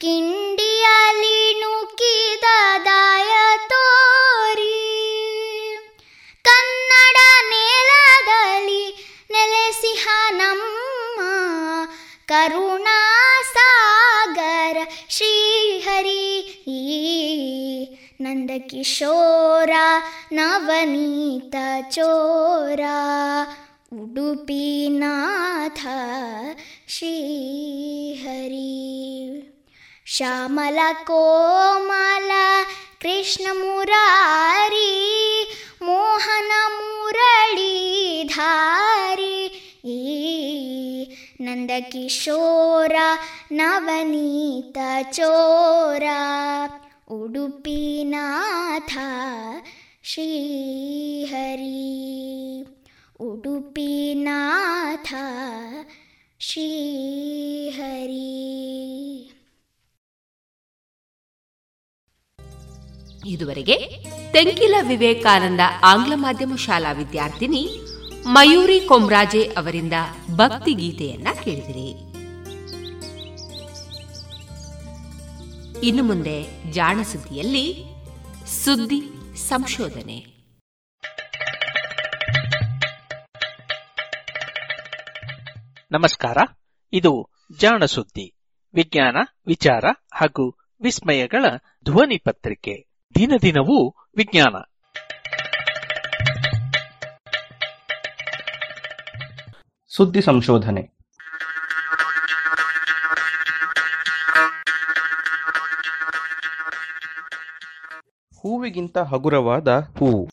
[0.00, 2.44] ಕಿಂಡಿಯಲ್ಲಿ ನುಕ್ಕಿದ
[2.84, 3.32] ದಾಯ
[3.68, 4.98] ತೋರಿ.
[6.44, 7.16] ಕನ್ನಡ
[7.48, 11.20] ನೆಲದಲ್ಲಿ ನೆಲೆಸಿಹ ನಮ್ಮ
[12.26, 14.76] ಕರುಣಾಸಾಗರ
[15.08, 16.46] ಶ್ರೀಹರಿ.
[18.20, 19.70] ನಂದಕಿಶೋರ
[20.32, 21.54] ನವನೀತ
[21.90, 22.80] ಚೋರ.
[23.92, 25.86] ಉಡುಪಿನಾಥ
[26.88, 27.40] ಶ್ರೀಹರಿ.
[30.06, 32.30] ಶ್ಯಾಮಲ ಕೋಮಲ
[33.00, 34.92] ಕೃಷ್ಣ ಮುರಾರಿ
[35.82, 37.66] ಮೋಹನ ಮುರಳೀಧಾರಿ
[39.84, 40.00] ಈ
[53.20, 55.14] ಉಡುಪಿನಾಥ
[56.38, 58.20] ಶ್ರೀಹರಿ.
[63.26, 63.76] ಇದುವರೆಗೆ
[64.32, 67.68] ತೆಂಕಿಲ ವಿವೇಕಾನಂದ ಆಂಗ್ಲ ಮಾಧ್ಯಮ ಶಾಲಾ ವಿದ್ಯಾರ್ಥಿನಿ
[68.26, 69.92] ಮಯೂರಿ ಕೊಮ್ರಾಜೆ ಅವರಿಂದ
[70.36, 71.90] ಭಕ್ತಿ ಗೀತೆಯನ್ನ ಕೇಳಿದಿರಿ.
[75.86, 77.84] ಇನ್ನು ಮುಂದೆ ಜಾಣ ಸುದ್ದಿಯಲ್ಲಿ
[78.64, 79.02] ಸುದ್ದಿ
[79.36, 80.29] ಸಂಶೋಧನೆ.
[85.92, 86.36] ನಮಸ್ಕಾರ.
[86.92, 88.34] ಇದು ಜಾಣ ಸುದ್ದಿ
[88.74, 89.84] ವಿಜ್ಞಾನ ವಿಚಾರ
[90.14, 91.44] ಹಾಗೂ ವಿಸ್ಮಯಗಳ
[91.84, 92.88] ಧ್ವನಿ ಪತ್ರಿಕೆ.
[93.14, 94.54] ದಿನ ದಿನವೂ ವಿಜ್ಞಾನ.
[99.96, 100.82] ಸುದ್ದಿ ಸಂಶೋಧನೆ.
[108.40, 109.68] ಹೂವಿಗಿಂತ ಹಗುರವಾದ
[109.98, 110.28] ಹೂವು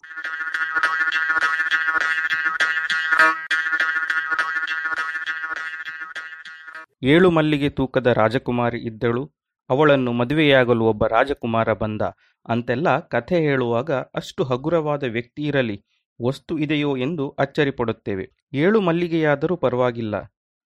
[7.03, 9.31] ಏಳು ಮಲ್ಲಿಗೆ ತೂಕದ ರಾಜಕುಮಾರಿ ಇದ್ದಳು.
[9.69, 12.01] ಅವಳನ್ನು ಮದುವೆಯಾಗಲು ಒಬ್ಬ ರಾಜಕುಮಾರ ಬಂದ.
[12.49, 15.85] ಅಂತೆಲ್ಲ ಕಥೆ ಹೇಳುವಾಗ ಅಷ್ಟು ಹಗುರವಾದ ವ್ಯಕ್ತಿ ಇರಲಿ,
[16.25, 18.31] ವಸ್ತು ಇದೆಯೋ ಎಂದು ಅಚ್ಚರಿಪಡುತ್ತೇವೆ.
[18.53, 20.15] ಏಳು ಮಲ್ಲಿಗೆಯಾದರೂ ಪರವಾಗಿಲ್ಲ.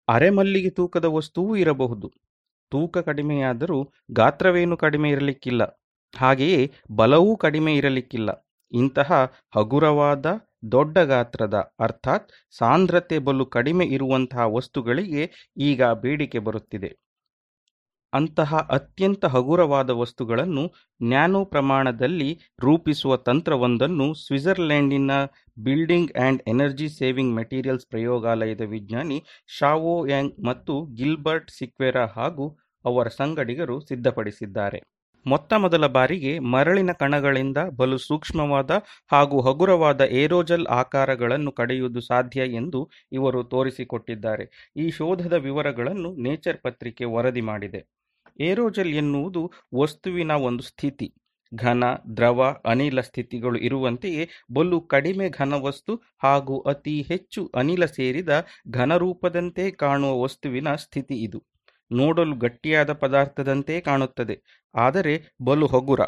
[0.07, 2.13] ಅರೆ ಮಲ್ಲಿಗೆ ತೂಕದ ವಸ್ತುವೂ ಇರಬಹುದು.
[2.71, 5.81] ತೂಕ ಕಡಿಮೆಯಾದರೂ ಗಾತ್ರವೇನು ಕಡಿಮೆ ಇರಲಿಕ್ಕಿಲ್ಲ.
[6.17, 8.49] ಹಾಗೆಯೇ ಬಲವೂ ಕಡಿಮೆ ಇರಲಿಕ್ಕಿಲ್ಲ.
[8.71, 10.25] ಇಂತಹ ಹಗುರವಾದ
[10.63, 12.27] ದೊಡ್ಡ ಗಾತ್ರದ, ಅರ್ಥಾತ್
[12.57, 15.23] ಸಾಂದ್ರತೆ ಬಲು ಕಡಿಮೆ ಇರುವಂತಹ ವಸ್ತುಗಳಿಗೆ
[15.57, 16.91] ಈಗ ಬೇಡಿಕೆ ಬರುತ್ತಿದೆ.
[18.13, 20.63] ಅಂತಹ ಅತ್ಯಂತ ಹಗುರವಾದ ವಸ್ತುಗಳನ್ನು
[21.01, 22.29] ನ್ಯಾನೋ ಪ್ರಮಾಣದಲ್ಲಿ
[22.59, 25.11] ರೂಪಿಸುವ ತಂತ್ರವೊಂದನ್ನು ಸ್ವಿಟ್ಜರ್ಲೆಂಡಿನ
[25.57, 32.47] building and energy saving materials ಪ್ರಯೋಗಾಲಯದ ವಿಜ್ಞಾನಿ ಶಾವೋ ಯಾಂಗ್ ಮತ್ತು ಗಿಲ್ಬರ್ಟ್ ಸಿಕ್ವೆರಾ ಹಾಗೂ
[32.85, 34.79] ಅವರ ಸಂಗಡಿಗರು ಸಿದ್ಧಪಡಿಸಿದ್ದಾರೆ.
[35.25, 38.71] ಮೊತ್ತ ಮೊದಲ ಬಾರಿಗೆ ಮರಳಿನ ಕಣಗಳಿಂದ ಬಲು ಸೂಕ್ಷ್ಮವಾದ
[39.11, 44.71] ಹಾಗೂ ಹಗುರವಾದ ಏರೋಜಲ್ ಆಕಾರಗಳನ್ನು ಕಡೆಯುವುದು ಸಾಧ್ಯ ಎಂದು ಇವರು ತೋರಿಸಿಕೊಟ್ಟಿದ್ದಾರೆ.
[44.77, 47.81] ಈ ಶೋಧದ ವಿವರಗಳನ್ನು ನೇಚರ್ ಪತ್ರಿಕೆ ವರದಿ ಮಾಡಿದೆ.
[48.39, 51.13] ಏರೋಜಲ್ ಎನ್ನುವುದು ವಸ್ತುವಿನ ಒಂದು ಸ್ಥಿತಿ.
[51.55, 51.83] ಘನ,
[52.17, 60.21] ದ್ರವ, ಅನಿಲ ಸ್ಥಿತಿಗಳು ಇರುವಂತೆಯೇ ಬಲು ಕಡಿಮೆ ಘನ ವಸ್ತು ಹಾಗೂ ಅತಿ ಹೆಚ್ಚು ಅನಿಲ ಸೇರಿದ ಘನರೂಪದಂತೆ ಕಾಣುವ
[60.21, 61.50] ವಸ್ತುವಿನ ಸ್ಥಿತಿ ಇದು.
[61.91, 64.35] ನೋಡಲು ಗಟ್ಟಿಯಾದ ಪದಾರ್ಥದಂತೆ ಕಾಣುತ್ತದೆ.
[64.75, 65.13] ಆದರೆ
[65.43, 65.99] ಬಲು ಹಗುರ.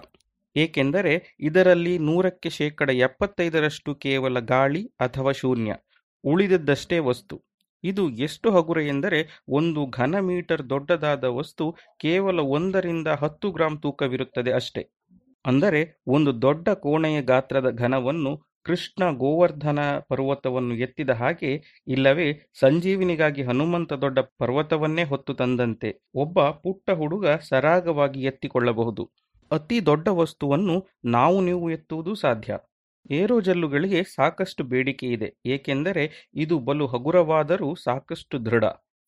[0.55, 5.76] ಏಕೆಂದರೆ ಇದರಲ್ಲಿ ನೂರಕ್ಕೆ ಶೇಕಡ ಎಪ್ಪತ್ತೈದರಷ್ಟು ಕೇವಲ ಗಾಳಿ ಅಥವಾ ಶೂನ್ಯ.
[6.23, 7.43] ಉಳಿದದ್ದಷ್ಟೇ ವಸ್ತು.
[7.84, 14.84] ಇದು ಎಷ್ಟು ಹಗುರ ಎಂದರೆ ಒಂದು ಘನ ಮೀಟರ್ ದೊಡ್ಡದಾದ ವಸ್ತು ಕೇವಲ ಒಂದರಿಂದ ಹತ್ತು ಗ್ರಾಂ ತೂಕವಿರುತ್ತದೆ ಅಷ್ಟೇ.
[15.45, 19.80] ಅಂದರೆ ಒಂದು ದೊಡ್ಡ ಕೋಣೆಯ ಗಾತ್ರದ ಘನವನ್ನು ಕೃಷ್ಣ ಗೋವರ್ಧನ
[20.10, 21.52] ಪರ್ವತವನ್ನು ಎತ್ತಿದ ಹಾಗೆ,
[21.88, 22.27] ಇಲ್ಲವೇ
[22.60, 29.06] ಸಂಜೀವಿನಿಗಾಗಿ ಹನುಮಂತ ದೊಡ್ಡ ಪರ್ವತವನ್ನೇ ಹೊತ್ತು ತಂದಂತೆ ಒಬ್ಬ ಪುಟ್ಟ ಹುಡುಗ ಸರಾಗವಾಗಿ ಎತ್ತಿಕೊಳ್ಳಬಹುದು.
[29.52, 30.76] ಅತಿ ದೊಡ್ಡ ವಸ್ತುವನ್ನು
[31.06, 32.53] ನಾವು ನೀವು ಎತ್ತುವುದು ಸಾಧ್ಯ.
[33.11, 36.03] ಏರೋಜಲ್ಲುಗಳಿಗೆ ಸಾಕಷ್ಟು ಬೇಡಿಕೆ ಇದೆ, ಏಕೆಂದರೆ
[36.35, 38.65] ಇದು ಬಲು ಹಗುರವಾದರೂ ಸಾಕಷ್ಟು ದೃಢ.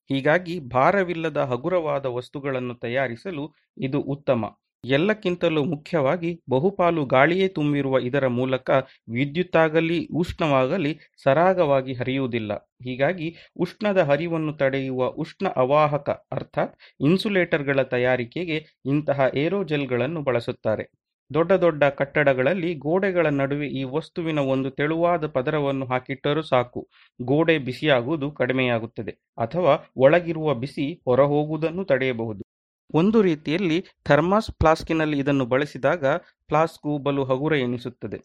[0.09, 3.43] ಹೀಗಾಗಿ ಭಾರವಿಲ್ಲದ ಹಗುರವಾದ ವಸ್ತುಗಳನ್ನು ತಯಾರಿಸಲು
[3.77, 4.41] ಇದು ಉತ್ತಮ.
[4.89, 8.69] ಎಲ್ಲಕ್ಕಿಂತಲೂ ಮುಖ್ಯವಾಗಿ ಬಹುಪಾಲು ಗಾಳಿಯೇ ತುಂಬಿರುವ ಇದರ ಮೂಲಕ
[9.09, 12.53] ವಿದ್ಯುತ್ತಾಗಲಿ, ಉಷ್ಣವಾಗಲಿ ಸರಾಗವಾಗಿ ಹರಿಯುವುದಿಲ್ಲ.
[12.83, 21.05] ಹೀಗಾಗಿ ಉಷ್ಣದ ಹರಿವನ್ನು ತಡೆಯುವ ಉಷ್ಣ ಅವಾಹಕ ಅರ್ಥಾತ್ ಇನ್ಸುಲೇಟರ್ಗಳ ತಯಾರಿಕೆಗೆ ಇಂತಹ ಏರೋಜೆಲ್ಗಳನ್ನು ಬಳಸುತ್ತಾರೆ.
[21.33, 26.89] ದೊಡ್ಡ ದೊಡ್ಡ ಕಟ್ಟಡಗಳಲ್ಲಿ ಗೋಡೆಗಳ ನಡುವೆ ಈ ವಸ್ತುವಿನ ಒಂದು ತೆಳುವಾದ ಪದರವನ್ನು ಹಾಕಿಟ್ಟರೂ ಸಾಕು.
[27.21, 32.44] ಗೋಡೆ ಬಿಸಿಯಾಗುವುದು ಕಡಿಮೆಯಾಗುತ್ತದೆ ಅಥವಾ ಒಳಗಿರುವ ಬಿಸಿ ಹೊರಹೋಗುವುದನ್ನು ತಡೆಯಬಹುದು.
[32.93, 38.19] ಒಂದು ರೀತಿಯಲ್ಲಿ ಥರ್ಮಾಸ್ ಫ್ಲಾಸ್ಕಿನಲ್ಲಿ ಇದನ್ನು ಬಳಸಿದಾಗ ಫ್ಲಾಸ್ಕು ಬಲು ಹಗುರ ಎನಿಸುತ್ತದೆ.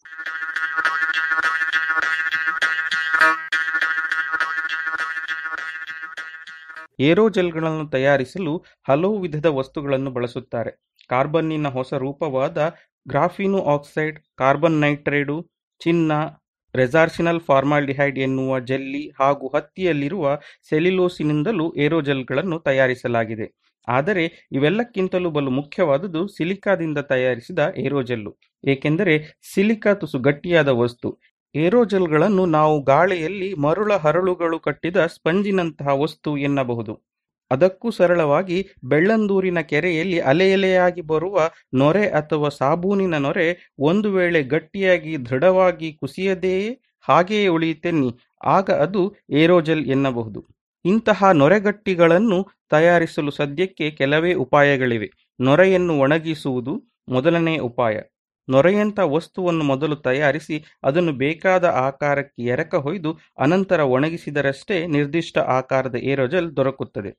[7.01, 10.91] ಏರೋಜೆಲ್ಗಳನ್ನು ತಯಾರಿಸಲು ಹಲವು ವಿಧದ ವಸ್ತುಗಳನ್ನು ಬಳಸುತ್ತಾರೆ.
[11.09, 12.77] ಕಾರ್ಬನ್ನಿನ ಹೊಸ ರೂಪವಾದ
[13.09, 15.51] ಗ್ರಾಫಿನು ಆಕ್ಸೈಡ್, ಕಾರ್ಬನ್ ನೈಟ್ರೈಡು,
[15.81, 16.13] ಚಿನ್ನ,
[16.75, 20.37] ರೆಸಾರ್ಸಿನಲ್ ಫಾರ್ಮಾಲ್ಡಿಹೈಡ್ ಎನ್ನುವ ಜೆಲ್ಲಿ ಹಾಗೂ ಹತ್ತಿಯಲ್ಲಿರುವ
[20.69, 23.70] ಸೆಲ್ಯುಲೋಸಿನಿಂದಲೂ ಏರೋಜೆಲ್ಗಳನ್ನು ತಯಾರಿಸಲಾಗಿದೆ.
[23.89, 28.39] ಆದರೆ ಇವೆಲ್ಲಕ್ಕಿಂತಲೂ ಬಲು ಮುಖ್ಯವಾದುದು ಸಿಲಿಕಾದಿಂದ ತಯಾರಿಸಿದ ಏರೋಜೆಲ್ಲು.
[28.69, 31.19] ಏಕೆಂದರೆ ಸಿಲಿಕಾ ತುಸು ಗಟ್ಟಿಯಾದ ವಸ್ತು.
[31.55, 37.11] ಏರೋಜೆಲ್ಗಳನ್ನು ನಾವು ಗಾಳಿಯಲ್ಲಿ ಮರುಳ ಹರಳುಗಳು ಕಟ್ಟಿದ ಸ್ಪಂಜಿನಂತಹ ವಸ್ತು ಎನ್ನಬಹುದು.
[37.51, 45.93] ಅದಕ್ಕೂ ಸರಳವಾಗಿ ಬೆಳ್ಳಂದೂರಿನ ಕೆರೆಯಲ್ಲಿ ಅಲೆ ಎಲೆಯಾಗಿ ಬರುವ ನೊರೆ ಅಥವಾ ಸಾಬೂನಿನ ನೊರೆ ಒಂದು ವೇಳೆ ಗಟ್ಟಿಯಾಗಿ ದೃಢವಾಗಿ
[45.93, 48.11] ಕುಸಿಯದೆಯೇ ಹಾಗೆಯೇ ಉಳಿಯುತ್ತೆನ್ನಿ.
[48.45, 50.60] ಆಗ ಅದು ಏರೋಜೆಲ್ ಎನ್ನಬಹುದು.
[50.85, 52.39] ಇಂತಹ ನೊರೆಗಟ್ಟಿಗಳನ್ನು
[52.71, 55.09] ತಯಾರಿಸಲು ಸದ್ಯಕ್ಕೆ ಕೆಲವೇ ಉಪಾಯಗಳಿವೆ.
[55.41, 56.75] ನೊರೆಯನ್ನು ಒಣಗಿಸುವುದು
[57.09, 57.97] ಮೊದಲನೇ ಉಪಾಯ.
[58.49, 67.11] ನೊರೆಯಂಥ ವಸ್ತುವನ್ನು ಮೊದಲು ತಯಾರಿಸಿ ಅದನ್ನು ಬೇಕಾದ ಆಕಾರಕ್ಕೆ ಎರಕ ಹೊಯ್ದು ಅನಂತರ ಒಣಗಿಸಿದರಷ್ಟೇ ನಿರ್ದಿಷ್ಟ ಆಕಾರದ ಏರೋಜೆಲ್ ದೊರಕುತ್ತದೆ.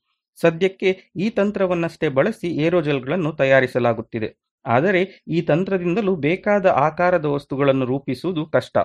[0.42, 4.30] ಸದ್ಯಕ್ಕೆ ಈ ತಂತ್ರವನ್ನಷ್ಟೇ ಬಳಸಿ ಏರೋಜೆಲ್ಗಳನ್ನು ತಯಾರಿಸಲಾಗುತ್ತಿದೆ.
[4.66, 8.78] ಆದರೆ ಈ ತಂತ್ರದಿಂದಲೂ ಬೇಕಾದ ಆಕಾರದ ವಸ್ತುಗಳನ್ನು ರೂಪಿಸುವುದು ಕಷ್ಟ.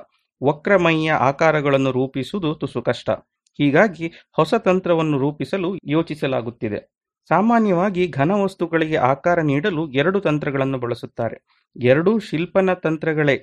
[0.42, 3.10] ವಕ್ರಮಯ್ಯ ಆಕಾರಗಳನ್ನು ರೂಪಿಸುವುದು ತುಸು ಕಷ್ಟ.
[3.58, 6.80] ಹೀಗಾಗಿ ಹೊಸ ತಂತ್ರವನ್ನು ರೂಪಿಸಲು ಯೋಚಿಸಲಾಗುತ್ತಿದೆ.
[7.28, 11.36] ಸಾಮಾನ್ಯವಾಗಿ ಘನ ವಸ್ತುಗಳಿಗೆ ಆಕಾರ ನೀಡಲು ಎರಡು ತಂತ್ರಗಳನ್ನು ಬಳಸುತ್ತಾರೆ.
[11.82, 13.36] ಎರಡೂ ಶಿಲ್ಪನ ತಂತ್ರಗಳೇ.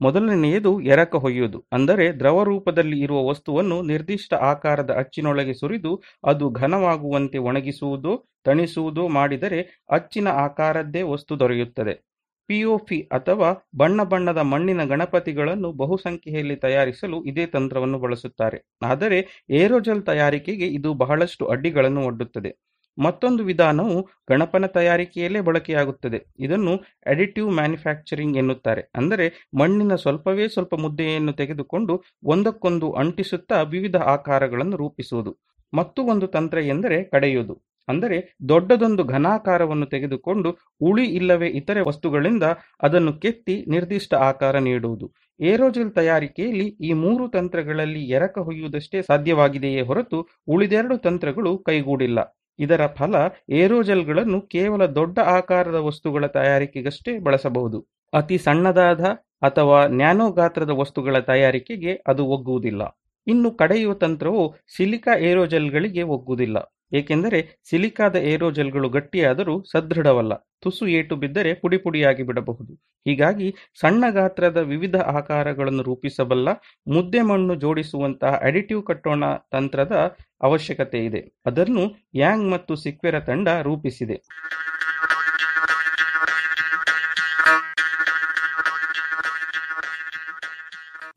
[0.00, 1.64] ಮೊದಲನೆಯದು ಎರಕ ಹೊಯ್ಯುವುದು.
[1.72, 10.28] ಅಂದರೆ ದ್ರವ ರೂಪದಲ್ಲಿ ಇರುವ ವಸ್ತುವನ್ನು ನಿರ್ದಿಷ್ಟ ಆಕಾರದ ಅಚ್ಚಿನೊಳಗೆ ಸುರಿದು ಅದು ಘನವಾಗುವಂತೆ ಒಣಗಿಸುವುದೋ, ತಣಿಸುವುದೋ ಮಾಡಿದರೆ ಅಚ್ಚಿನ
[10.28, 12.13] ಆಕಾರದ್ದೇ ವಸ್ತು ದೊರೆಯುತ್ತದೆ.
[12.48, 18.58] ಪಿಒಪಿ ಅಥವಾ ಬಣ್ಣ ಬಣ್ಣದ ಮಣ್ಣಿನ ಗಣಪತಿಗಳನ್ನು ಬಹುಸಂಖ್ಯೆಯಲ್ಲಿ ತಯಾರಿಸಲು ಇದೇ ತಂತ್ರವನ್ನು ಬಳಸುತ್ತಾರೆ.
[18.82, 19.18] ಆದರೆ
[19.50, 22.52] ಏರೋಜೆಲ್ ತಯಾರಿಕೆಗೆ ಇದು ಬಹಳಷ್ಟು ಅಡ್ಡಿಗಳನ್ನು ಒಡ್ಡುತ್ತದೆ.
[22.98, 23.94] ಮತ್ತೊಂದು ವಿಧಾನವು
[24.28, 26.18] ಗಣಪನ ತಯಾರಿಕೆಯಲ್ಲೇ ಬಳಕೆಯಾಗುತ್ತದೆ.
[26.38, 26.74] ಇದನ್ನು
[27.06, 28.82] ಅಡಿಟಿವ್ ಮ್ಯಾನುಫ್ಯಾಕ್ಚರಿಂಗ್ ಎನ್ನುತ್ತಾರೆ.
[28.96, 29.26] ಅಂದರೆ
[29.58, 35.32] ಮಣ್ಣಿನ ಸ್ವಲ್ಪವೇ ಸ್ವಲ್ಪ ಮುದ್ದೆಯನ್ನು ತೆಗೆದುಕೊಂಡು ಒಂದಕ್ಕೊಂದು ಅಂಟಿಸುತ್ತಾ ವಿವಿಧ ಆಕಾರಗಳನ್ನು ರೂಪಿಸುವುದು.
[35.72, 37.54] ಮತ್ತು ಒಂದು ತಂತ್ರ ಎಂದರೆ ಕಡೆಯುವುದು
[37.88, 40.50] ಅಂದರೆ ದೊಡ್ಡದೊಂದು ಘನಾಕಾರವನ್ನು ತೆಗೆದುಕೊಂಡು
[40.80, 42.44] ಉಳಿ ಇಲ್ಲವೇ ಇತರೆ ವಸ್ತುಗಳಿಂದ
[42.82, 45.06] ಅದನ್ನು ಕೆತ್ತಿ ನಿರ್ದಿಷ್ಟ ಆಕಾರ ನೀಡುವುದು.
[45.40, 52.18] ಏರೋಜೆಲ್ ತಯಾರಿಕೆಯಲ್ಲಿ ಈ ಮೂರು ತಂತ್ರಗಳಲ್ಲಿ ಎರಕ ಹೊಯ್ಯುವುದಷ್ಟೇ ಸಾಧ್ಯವಾಗಿದೆಯೇ ಹೊರತು ಉಳಿದೆರಡು ತಂತ್ರಗಳು ಕೈಗೂಡಿಲ್ಲ.
[52.58, 53.14] ಇದರ ಫಲ
[53.50, 57.78] ಏರೋಜೆಲ್ಗಳನ್ನು ಕೇವಲ ದೊಡ್ಡ ಆಕಾರದ ವಸ್ತುಗಳ ತಯಾರಿಕೆಗಷ್ಟೇ ಬಳಸಬಹುದು.
[58.12, 59.04] ಅತಿ ಸಣ್ಣದಾದ
[59.42, 62.82] ಅಥವಾ ನ್ಯಾನೋ ಗಾತ್ರದ ವಸ್ತುಗಳ ತಯಾರಿಕೆಗೆ ಅದು ಒಗ್ಗುವುದಿಲ್ಲ.
[63.26, 64.42] ಇನ್ನು ಕಡೆಯುವ ತಂತ್ರವು
[64.76, 66.56] ಸಿಲಿಕಾ ಏರೋಜೆಲ್ಗಳಿಗೆ ಒಗ್ಗುವುದಿಲ್ಲ.
[66.92, 70.32] ಏಕೆಂದರೆ ಸಿಲಿಕಾದ ಏರೋಜೆಲ್ಗಳು ಗಟ್ಟಿಯಾದರೂ ಸದೃಢವಲ್ಲ.
[70.34, 72.74] ತುಸು ಏಟು ಬಿದ್ದರೆ ಪುಡಿ ಪುಡಿಯಾಗಿ ಬಿಡಬಹುದು.
[72.74, 76.48] ಹೀಗಾಗಿ ಸಣ್ಣ ಗಾತ್ರದ ವಿವಿಧ ಆಕಾರಗಳನ್ನು ರೂಪಿಸಬಲ್ಲ,
[76.88, 81.34] ಮುದ್ದೆ ಮಣ್ಣು ಜೋಡಿಸುವಂತಹ ಅಡಿಟಿವ್ ಕಟ್ಟೋಣ ತಂತ್ರದ ಅವಶ್ಯಕತೆ ಇದೆ.
[81.46, 84.22] ಅದನ್ನು ಯಾಂಗ್ ಮತ್ತು ಸಿಕ್ವೆರ ತಂಡ ರೂಪಿಸಿದೆ.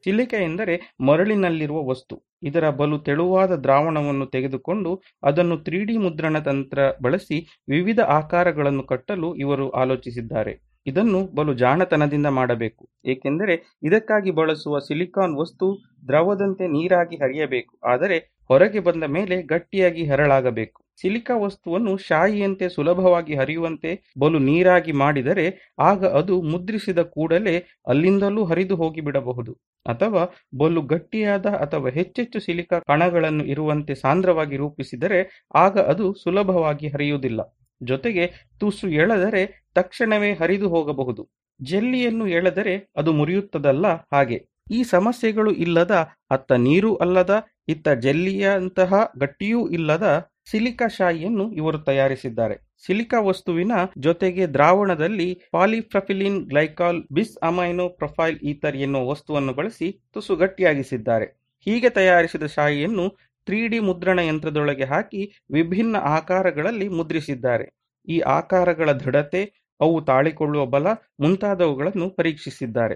[0.03, 2.26] ಸಿಲಿಕೆ ಎಂದರೆ ಮರಳಿನಲ್ಲಿರುವ ವಸ್ತು.
[2.43, 4.91] ಇದರ ಬಲು ತೆಳುವಾದ ದ್ರಾವಣವನ್ನು ತೆಗೆದುಕೊಂಡು
[5.23, 7.37] ಅದನ್ನು ತ್ರೀ ಡಿ ಮುದ್ರಣ ತಂತ್ರ ಬಳಸಿ
[7.67, 10.53] ವಿವಿಧ ಆಕಾರಗಳನ್ನು ಕಟ್ಟಲು ಇವರು ಆಲೋಚಿಸಿದ್ದಾರೆ.
[10.85, 12.83] ಇದನ್ನು ಬಲು ಜಾಣತನದಿಂದ ಮಾಡಬೇಕು.
[13.05, 15.67] ಏಕೆಂದರೆ ಇದಕ್ಕಾಗಿ ಬಳಸುವ ಸಿಲಿಕಾನ್ ವಸ್ತು
[16.07, 17.73] ದ್ರವದಂತೆ ನೀರಾಗಿ ಹರಿಯಬೇಕು.
[17.85, 18.17] ಆದರೆ
[18.49, 20.79] ಹೊರಗೆ ಬಂದ ಮೇಲೆ ಗಟ್ಟಿಯಾಗಿ ಹರಳಾಗಬೇಕು.
[21.01, 25.45] ಸಿಲಿಕಾ ವಸ್ತುವನ್ನು ಶಾಯಿಯಂತೆ ಸುಲಭವಾಗಿ ಹರಿಯುವಂತೆ ಬಲು ನೀರಾಗಿ ಮಾಡಿದರೆ
[25.79, 27.55] ಆಗ ಅದು ಮುದ್ರಿಸಿದ ಕೂಡಲೇ
[27.87, 29.53] ಅಲ್ಲಿಂದಲೂ ಹರಿದು ಹೋಗಿಬಿಡಬಹುದು.
[29.85, 30.23] ಅಥವಾ
[30.57, 35.19] ಬಲು ಗಟ್ಟಿಯಾದ ಅಥವಾ ಹೆಚ್ಚೆಚ್ಚು ಸಿಲಿಕಾ ಕಣಗಳನ್ನು ಇರುವಂತೆ ಸಾಂದ್ರವಾಗಿ ರೂಪಿಸಿದರೆ
[35.55, 37.41] ಆಗ ಅದು ಸುಲಭವಾಗಿ ಹರಿಯುವುದಿಲ್ಲ.
[37.81, 38.23] ಜೊತೆಗೆ
[38.59, 39.41] ತುಸು ಎಳೆದರೆ
[39.75, 41.23] ತಕ್ಷಣವೇ ಹರಿದು ಹೋಗಬಹುದು.
[41.59, 44.37] ಜೆಲ್ಲಿಯನ್ನು ಎಳೆದರೆ ಅದು ಮುರಿಯುತ್ತದಲ್ಲ ಹಾಗೆ.
[44.71, 45.93] ಈ ಸಮಸ್ಯೆಗಳು ಇಲ್ಲದ
[46.31, 47.33] ಅತ್ತ ನೀರು ಅಲ್ಲದ
[47.67, 50.07] ಇತ್ತ ಜೆಲ್ಲಿಯಂತಹ ಗಟ್ಟಿಯೂ ಇಲ್ಲದ
[50.51, 52.55] ಸಿಲಿಕಾ ಶಾಯಿಯನ್ನು ಇವರು ತಯಾರಿಸಿದ್ದಾರೆ.
[52.87, 61.25] ಸಿಲಿಕಾ ವಸ್ತುವಿನ ಜೊತೆಗೆ ದ್ರಾವಣದಲ್ಲಿ polypropylene glycol bis amino propyl ether ಎನ್ನುವ ವಸ್ತುವನ್ನು ಬಳಸಿ ತುಸು ಗಟ್ಟಿಯಾಗಿಸಿದ್ದಾರೆ
[61.67, 63.05] ಹೀಗೆ ತಯಾರಿಸಿದ ಶಾಯಿಯನ್ನು
[63.47, 65.21] ತ್ರೀ ಡಿ ಮುದ್ರಣ ಯಂತ್ರದೊಳಗೆ ಹಾಕಿ
[65.51, 67.65] ವಿಭಿನ್ನ ಆಕಾರಗಳಲ್ಲಿ ಮುದ್ರಿಸಿದ್ದಾರೆ.
[68.07, 69.41] ಈ ಆಕಾರಗಳ ದೃಢತೆ,
[69.81, 70.87] ಅವು ತಾಳಿಕೊಳ್ಳುವ ಬಲ
[71.19, 72.95] ಮುಂತಾದವುಗಳನ್ನು ಪರೀಕ್ಷಿಸಿದ್ದಾರೆ.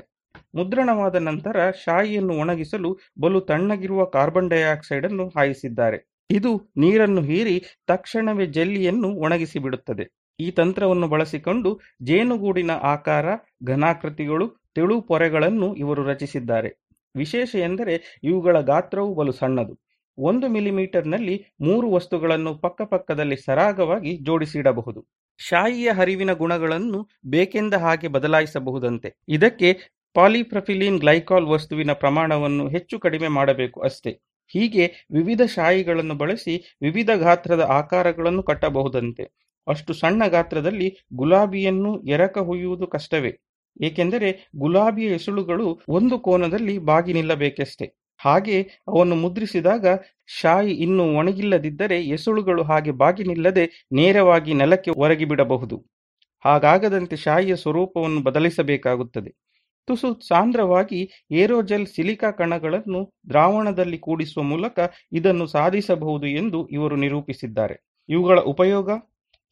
[0.55, 6.10] ಮುದ್ರಣವಾದ ನಂತರ ಶಾಯಿಯನ್ನು ಒಣಗಿಸಲು ಬಲು ತಣ್ಣಗಿರುವ ಕಾರ್ಬನ್ ಡೈಆಕ್ಸೈಡ್ ಅನ್ನು ಹಾಯಿಸಿದ್ದಾರೆ.
[6.31, 7.55] ಇದು ನೀರನ್ನು ಹೀರಿ
[7.87, 10.05] ತಕ್ಷಣವೇ ಜೆಲ್ಲಿಯನ್ನು ಒಣಗಿಸಿ ಬಿಡುತ್ತದೆ
[10.39, 11.69] ಈ ತಂತ್ರವನ್ನು ಬಳಸಿಕೊಂಡು
[12.03, 13.25] ಜೇನುಗೂಡಿನ ಆಕಾರ,
[13.63, 14.45] ಘನಾಕೃತಿಗಳು,
[14.75, 16.69] ತೆಳು ಪೊರೆಗಳನ್ನು ಇವರು ರಚಿಸಿದ್ದಾರೆ.
[17.15, 19.73] ವಿಶೇಷ ಎಂದರೆ ಇವುಗಳ ಗಾತ್ರವು ಬಲು ಸಣ್ಣದು.
[20.17, 25.01] ಒಂದು ಮಿಲಿಮೀಟರ್ನಲ್ಲಿ ಮೂರು ವಸ್ತುಗಳನ್ನು ಪಕ್ಕಪಕ್ಕದಲ್ಲಿ ಸರಾಗವಾಗಿ ಜೋಡಿಸಿಡಬಹುದು.
[25.39, 29.09] ಶಾಯಿಯ ಹರಿವಿನ ಗುಣಗಳನ್ನು ಬೇಕೆಂದ ಹಾಗೆ ಬದಲಾಯಿಸಬಹುದಂತೆ.
[29.27, 29.69] ಇದಕ್ಕೆ
[30.15, 34.11] ಪಾಲಿಪ್ರಫಿಲಿನ್ ಗ್ಲೈಕಾಲ್ ವಸ್ತುವಿನ ಪ್ರಮಾಣವನ್ನು ಹೆಚ್ಚು ಕಡಿಮೆ ಮಾಡಬೇಕು ಅಷ್ಟೇ.
[34.53, 39.25] ಹೀಗೆ ವಿವಿಧ ಶಾಯಿಗಳನ್ನು ಬಳಸಿ ವಿವಿಧ ಗಾತ್ರದ ಆಕಾರಗಳನ್ನು ಕಟ್ಟಬಹುದಂತೆ.
[39.67, 43.31] ಅಷ್ಟು ಸಣ್ಣ ಗಾತ್ರದಲ್ಲಿ ಗುಲಾಬಿಯನ್ನು ಎರಕ ಹುಯ್ಯುವುದು ಕಷ್ಟವೇ.
[43.81, 47.85] ಏಕೆಂದರೆ ಗುಲಾಬಿಯ ಎಸುಳುಗಳು ಒಂದು ಕೋನದಲ್ಲಿ ಬಾಗಿ ನಿಲ್ಲಬೇಕಷ್ಟೆ.
[48.17, 49.85] ಹಾಗೆ ಅವನ್ನು ಮುದ್ರಿಸಿದಾಗ
[50.41, 55.77] ಶಾಯಿ ಇನ್ನೂ ಒಣಗಿಲ್ಲದಿದ್ದರೆ ಎಸುಳುಗಳು ಹಾಗೆ ಬಾಗಿ ನಿಲ್ಲದೆ ನೇರವಾಗಿ ನೆಲಕ್ಕೆ ಒರಗಿಬಿಡಬಹುದು.
[56.45, 59.31] ಹಾಗಾಗದಂತೆ ಶಾಯಿಯ ಸ್ವರೂಪವನ್ನು ಬದಲಿಸಬೇಕಾಗುತ್ತದೆ.
[59.87, 64.79] ತುಸು ಸಾಂದ್ರವಾಗಿ ಏರೋಜೆಲ್ ಸಿಲಿಕಾ ಕಣಗಳನ್ನು ದ್ರಾವಣದಲ್ಲಿ ಕೂಡಿಸುವ ಮೂಲಕ
[65.13, 67.75] ಇದನ್ನು ಸಾಧಿಸಬಹುದು ಎಂದು ಇವರು ನಿರೂಪಿಸಿದ್ದಾರೆ.
[68.09, 68.89] ಇವುಗಳ ಉಪಯೋಗ?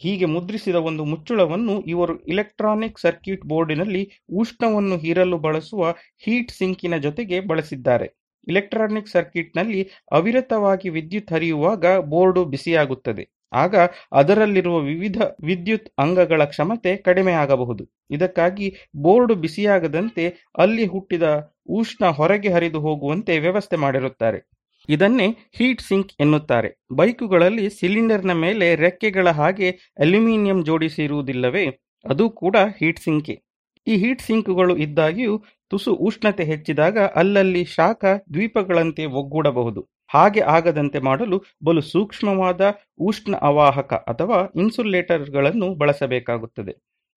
[0.01, 8.07] ಹೀಗೆ ಮುದ್ರಿಸಿದ ಒಂದು ಮುಚ್ಚುಳವನ್ನು ಇವರು ಇಲೆಕ್ಟ್ರಾನಿಕ್ ಸರ್ಕ್ಯೂಟ್ ಬೋರ್ಡಿನಲ್ಲಿ ಉಷ್ಣವನ್ನು ಹೀರಲು ಬಳಸುವ ಹೀಟ್ ಸಿಂಕಿನ ಜೊತೆಗೆ ಬಳಸಿದ್ದಾರೆ.
[8.47, 9.81] ಇಲೆಕ್ಟ್ರಾನಿಕ್ ಸರ್ಕ್ಯೂಟ್ನಲ್ಲಿ
[10.11, 13.38] ಅವಿರತವಾಗಿ ವಿದ್ಯುತ್ ಹರಿಯುವಾಗ ಬೋರ್ಡು ಬಿಸಿಯಾಗುತ್ತದೆ.
[13.53, 13.75] ಆಗ
[14.13, 21.23] ಅದರಲ್ಲಿರುವ ವಿವಿಧ ವಿದ್ಯುತ್ ಅಂಗಗಳ ಕ್ಷಮತೆ ಕಡಿಮೆ ಆಗಬಹುದು ಇದಕ್ಕಾಗಿ ಬೋರ್ಡ್ ಬಿಸಿಯಾಗದಂತೆ ಅಲ್ಲಿ ಹುಟ್ಟಿದ
[21.69, 24.49] ಉಷ್ಣ ಹೊರಗೆ ಹರಿದು ಹೋಗುವಂತೆ ವ್ಯವಸ್ಥೆ ಮಾಡಿರುತ್ತಾರೆ.
[24.89, 25.27] ಇದನ್ನೇ
[25.57, 26.85] ಹೀಟ್ ಸಿಂಕ್ ಎನ್ನುತ್ತಾರೆ.
[26.91, 29.69] ಬೈಕುಗಳಲ್ಲಿ ಸಿಲಿಂಡರ್ನ ಮೇಲೆ ರೆಕ್ಕೆಗಳ ಹಾಗೆ
[29.99, 31.65] ಅಲ್ಯೂಮಿನಿಯಂ ಜೋಡಿಸಿರುವುದಿಲ್ಲವೇ,
[32.05, 33.43] ಅದು ಕೂಡ ಹೀಟ್ ಸಿಂಕೆ.
[33.87, 39.98] ಈ ಹೀಟ್ ಸಿಂಕ್ಗಳು ಇದ್ದಾಗಿಯೂ ತುಸು ಉಷ್ಣತೆ ಹೆಚ್ಚಿದಾಗ ಅಲ್ಲಲ್ಲಿ ಶಾಖ ದ್ವೀಪಗಳಂತೆ ಒಗ್ಗೂಡಬಹುದು.
[40.09, 42.61] ಹಾಗೆ ಆಗದಂತೆ ಮಾಡಲು ಬಲು ಸೂಕ್ಷ್ಮವಾದ
[42.99, 46.73] ಉಷ್ಣ ಅವಾಹಕ ಅಥವಾ ಇನ್ಸುಲೇಟರ್ಗಳನ್ನು ಬಳಸಬೇಕಾಗುತ್ತದೆ.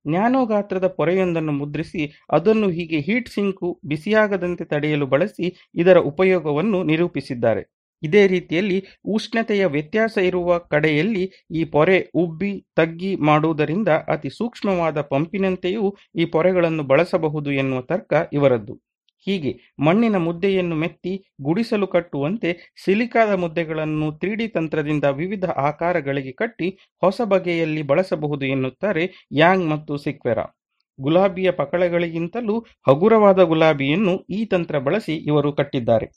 [0.04, 7.62] ನ್ಯಾನೋ ಗಾತ್ರದ ಪೊರೆಯೊಂದನ್ನು ಮುದ್ರಿಸಿ ಅದನ್ನು ಹೀಗೆ ಹೀಟ್ ಸಿಂಕು ಬಿಸಿಯಾಗದಂತೆ ತಡೆಯಲು ಬಳಸಿ ಇದರ ಉಪಯೋಗವನ್ನು ನಿರೂಪಿಸಿದ್ದಾರೆ.
[8.02, 8.76] ಇದೇ ರೀತಿಯಲ್ಲಿ
[9.06, 15.84] ಉಷ್ಣತೆಯ ವ್ಯತ್ಯಾಸ ಇರುವ ಕಡೆಯಲ್ಲಿ ಈ ಪೊರೆ ಉಬ್ಬಿ ತಗ್ಗಿ ಮಾಡುವುದರಿಂದ ಅತಿ ಸೂಕ್ಷ್ಮವಾದ ಪಂಪಿನಂತೆಯೂ
[16.14, 18.76] ಈ ಪೊರೆಗಳನ್ನು ಬಳಸಬಹುದು ಎನ್ನುವ ತರ್ಕ ಇವರದ್ದು.
[19.20, 26.70] ಹೀಗೆ ಮಣ್ಣಿನ ಮುದ್ದೆಯನ್ನು ಮೆತ್ತಿ ಗುಡಿಸಲು ಕಟ್ಟುವಂತೆ ಸಿಲಿಕಾದ ಮುದ್ದೆಗಳನ್ನು ತ್ರೀಡಿ ತಂತ್ರದಿಂದ ವಿವಿಧ ಆಕಾರಗಳಿಗೆ ಕಟ್ಟಿ
[27.00, 30.56] ಹೊಸ ಬಗೆಯಲ್ಲಿ ಬಳಸಬಹುದು ಎನ್ನುತ್ತಾರೆ ಯಾಂಗ್ ಮತ್ತು ಸಿಕ್ವೆರಾ.
[31.00, 36.08] ಗುಲಾಬಿಯ ಪಕಳಗಳಿಗಿಂತಲೂ ಹಗುರವಾದ ಗುಲಾಬಿಯನ್ನು ಈ ತಂತ್ರ ಬಳಸಿ ಇವರು ಕಟ್ಟಿದ್ದಾರೆ.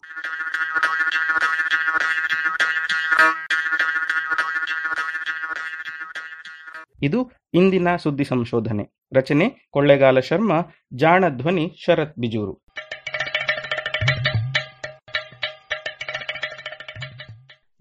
[7.04, 8.84] ಇದು ಇಂದಿನ ಸುದ್ದಿ ಸಂಶೋಧನೆ.
[9.16, 10.60] ರಚನೆ ಕೊಳ್ಳೆಗಾಲ ಶರ್ಮಾ,
[10.96, 12.63] ಜಾಣ ಧ್ವನಿ ಶರತ್ ಬಿಜೂರು.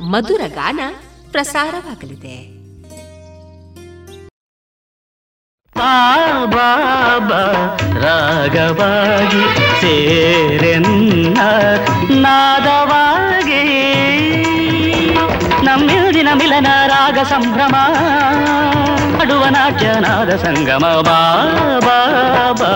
[0.00, 0.80] ಮಧುರ ಗಾನ
[1.30, 2.58] ಪ್ರಸಾರವಾಗಲಿದೆ.
[8.00, 11.40] ರಾಗವಾಗಿ ಸೇರೆನ್ನ
[12.20, 13.62] ನಾದವಾಗಿ.
[15.64, 17.76] ನಮ್ಮಿಲ್ದಿನ ಮಿಲನ ರಾಗ ಸಂಭ್ರಮ,
[19.20, 22.74] ಅಡುವ ನಾಟ್ಯ ನಾದ ಸಂಗಮ ಬಾಬಾ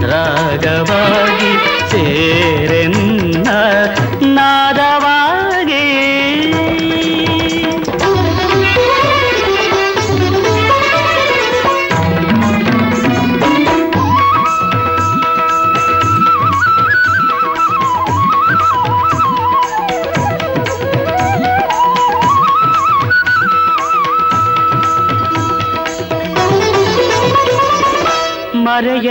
[0.00, 1.52] ರಾಗವಾಗಿ
[1.90, 3.48] ಸೇರೆನ್ನ
[4.26, 5.13] ನಾದವಾಗಿ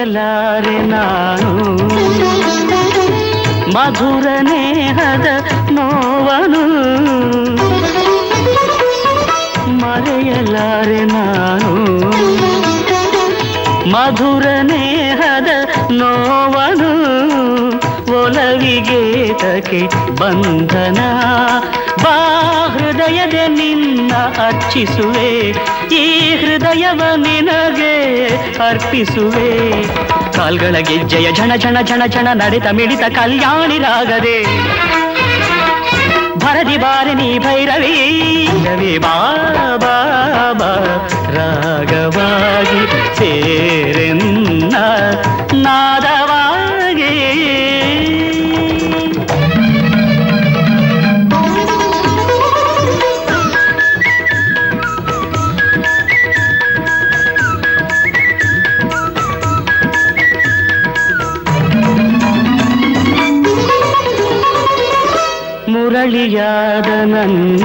[0.04, 1.76] ಮರೆಯಲಾರೆ ನಾನು.
[3.74, 5.26] ಮಧುರ ನೇಹದ
[5.72, 6.64] ನೋವನು.
[9.72, 11.76] ಮರೆಯಲಾರೆ ನಾನು.
[13.90, 15.48] ಮಧುರ ನೇಹದ
[15.92, 16.92] ನೋವನು.
[18.24, 19.88] ಒಲವಿಗೆ ತಕೆ
[20.20, 21.00] ಬಂಧನ
[22.04, 22.16] ಬಾ
[22.68, 24.12] ಹೃದಯದ ನಿನ್ನ
[24.48, 25.30] ಅರ್ಚಿಸುವೆ
[25.96, 26.06] ಈ
[26.44, 27.94] ಹೃದಯವ ನಿನಗೆ
[28.68, 29.50] ಅರ್ಪಿಸುವೆ
[30.38, 34.38] ಕಾಲ್ಗಳ ಗೆಜ್ಜೆಯ ಝಣ ಝಣ ಝಣ ಝಣ ನಡೆತ ಮಿಡಿತ ಕಲ್ಯಾಣಿ ರಾಗದೆ
[36.38, 37.96] ಭರದಿ ಬಾರಿ ನೀ ಭೈರವಿ
[38.66, 39.96] ರವಿ ಬಾಬಾ
[41.36, 42.82] ರಾಗವಾಗಿ
[43.18, 44.76] ಸೇರೆನ್ನ
[45.66, 46.13] ನಾದವಾಗಿ
[66.16, 67.64] ಮುರಳಿಯಾದ ನನ್ನ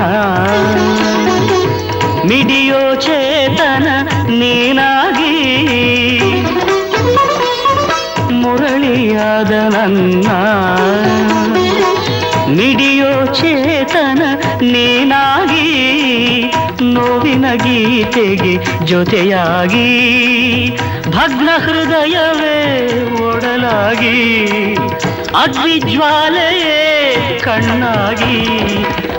[2.28, 3.86] ಮಿಡಿಯೋ ಚೇತನ
[4.38, 5.32] ನೀನಾಗಿ
[8.38, 10.28] ಮುರಳಿಯಾದ ನನ್ನ
[12.56, 13.10] ಮಿಡಿಯೋ
[13.40, 14.22] ಚೇತನ
[14.64, 15.68] ನೀನಾಗಿ
[16.94, 18.54] ನೋವಿನ ಗೀತೆಗೆ
[18.84, 19.88] ಜೊತೆಯಾಗಿ
[21.10, 22.58] ಭಗ್ನ ಹೃದಯವೇ
[23.28, 24.18] ಒಡಲಾಗಿ
[25.42, 26.78] ಅಗ್ನಿಜ್ವಾಲೆಯೇ
[27.47, 28.35] ಕಣ್ಣಾಗಿ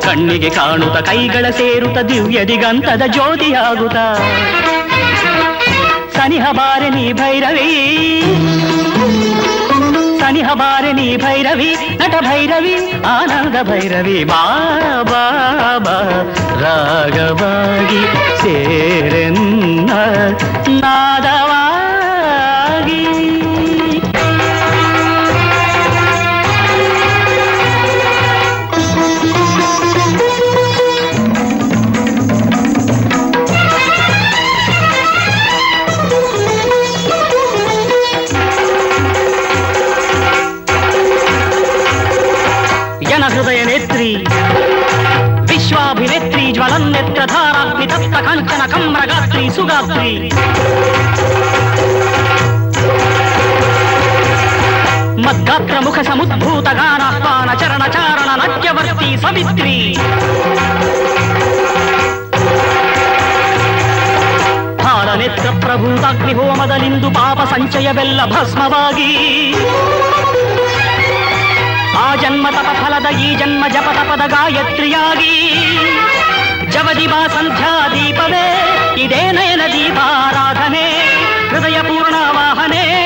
[0.06, 3.98] ಕಣ್ಣಿಗೆ ಕಾಣುತ್ತ ಕೈಗಳ ಸೇರುತ್ತ ದಿವ್ಯ ದಿಗಂತದ ಜ್ಯೋತಿಯಾಗುತ್ತ
[6.16, 7.70] ಸನಿಹ ಬಾರೆ ನೀ ಭೈರವಿ
[10.20, 12.74] ಸನಿಹ ಬಾರೆ ನೀ ಭೈರವಿ ನಟ ಭೈರವಿ
[13.06, 15.24] ಆನಂದ ಭೈರವಿ ಬಾಬಾ
[16.62, 18.00] ರಾಗವಾಗಿ
[18.42, 19.90] ಸೇರೆನ್ನ
[20.80, 21.57] ನಾದವಾಗಿ
[56.09, 59.93] ಗಾನಾಹ್ವಾನ ಚರಣ ಚಾರಣ ನಟ್ಯವರ್ತಿ ಸವಿತ್ರಿ.
[64.83, 69.11] ಹಾಲನೆತ್ರ ಪ್ರಭೂತಾಗ್ನಿ ಹೋಮದಲಿಂದು ಪಾಪ ಸಂಚಯವೆಲ್ಲ ಭಸ್ಮವಾಗಿ.
[71.97, 75.35] ಆ ಜನ್ಮ ತಪ ಫಲದ ಈ ಜನ್ಮ ಜಪ ತಪದ ಗಾಯತ್ರಿಯಾಗಿ.
[76.71, 80.89] ಜವದಿಬಾ ಸಂಧ್ಯಾ ದೀಪವೇ ಇದೇ ನಯನ ದೀಪಾರಾಧನೆ
[81.49, 82.98] ಹೃದಯ ಪೂರ್ಣ ವಾಹನೆ.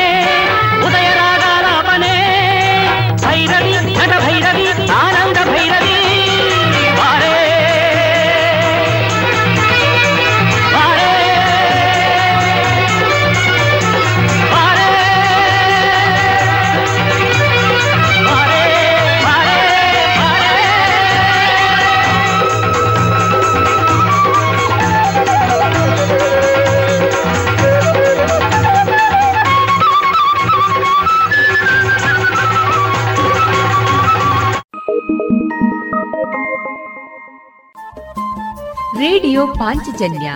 [39.34, 40.34] ರೇಡಿಯೋ ಪಾಂಚಜನ್ಯ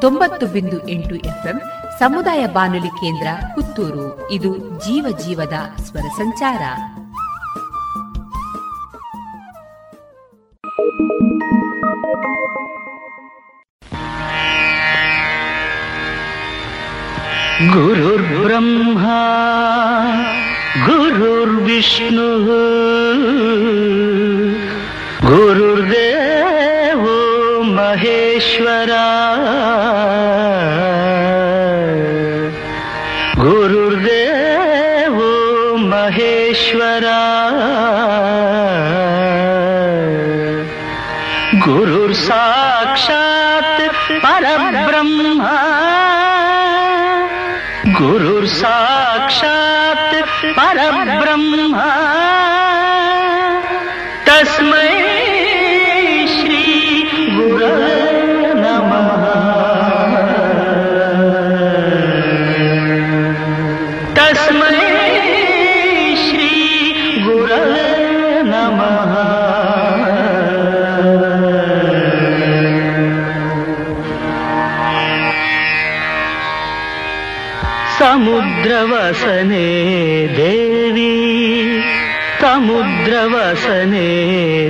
[0.00, 1.58] ತೊಂಬತ್ತು ಬಿಂದು ಎಂಟು ಎಫ್ಎಂ
[1.98, 4.28] ಸಮುದಾಯ ಬಾನುಲಿ ಕೇಂದ್ರ ಪುತ್ತೂರು.
[4.30, 6.62] ಇದು ಜೀವ ಜೀವದ ಸ್ವರ ಸಂಚಾರ.
[17.70, 18.98] ಗುರುರ್ ಬ್ರಹ್ಮ,
[20.86, 22.28] ಗುರುರ್ ವಿಷ್ಣು
[25.26, 25.75] ಗುರು
[78.46, 79.68] समुद्रवसने
[80.36, 81.14] देवी
[82.40, 84.10] समुद्रवसने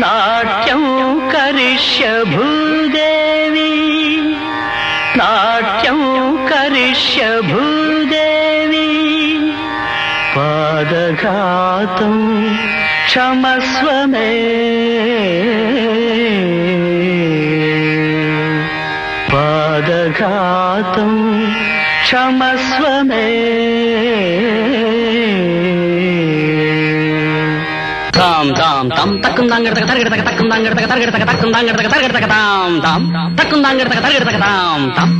[0.00, 0.84] नाट्यं
[1.34, 2.04] करिष्य
[2.34, 3.72] भूदेवी
[5.20, 6.02] नाट्यं
[6.50, 7.20] करिष्य
[7.50, 8.86] भूदेवी
[10.36, 12.16] पादघातं ക്ഷതം
[13.08, 14.28] ക്ഷമസ്വമേ
[19.80, 21.12] പാദഘാതം
[22.02, 23.26] ക്ഷമസ്വമേ
[28.18, 33.06] தாம் தாம் தாம் தக்கும் தாங்கடத்தக தரகடத்தக தக்கும் தாங்கடத்தக தரகடத்தக தக்கும் தாங்கடத்தக தரகடத்தக தாம் தாம்
[33.38, 35.14] தக்கும் தாங்கடத்தக தரகடத்தக தாம் தாம்.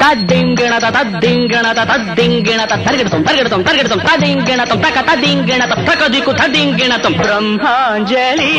[0.00, 8.52] తద్దింగిణత తద్దింగిణత తద్దింగిణత తరిగెడతాం తరిగెడతాం తరిగెడతాం తదింగిణతం తక తదింగిణత తక దిక్కు తదింగిణతం బ్రహ్మాంజలి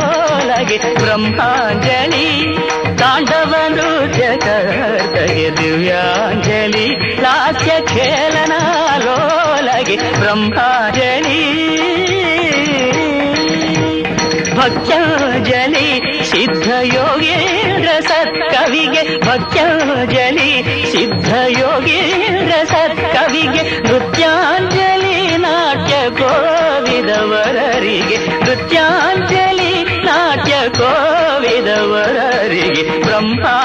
[1.00, 2.26] బ్రహ్మాంజలి
[3.00, 6.86] తాండవ నృత్య కర్తగి దివ్యాంజలి
[7.24, 8.88] లాస్య ఖేళనాలోలగి
[10.20, 11.40] బ్రహ్మాంజలి
[14.59, 29.71] ಭಕ್ತಾಂಜಲಿ ಸಿದ್ಧ ಯೋಗೇಂದ್ರ ಸತ್ಕವಿಗೆ ಭಕ್ತಾಂಜಲಿ ಸಿದ್ಧ ಯೋಗೇಂದ್ರ ಸತ್ಕವಿಗೆ ನೃತ್ಯಾಂಜಲಿ ನಾಟ್ಯ ಕೋವಿದವರರಿಗೆ ನೃತ್ಯಾಂಜಲಿ
[30.03, 33.58] ನಾಟ್ಯ ಕೋವಿದವರರಿಗೆ ಬ್ರಹ್ಮಾಂಜಲಿ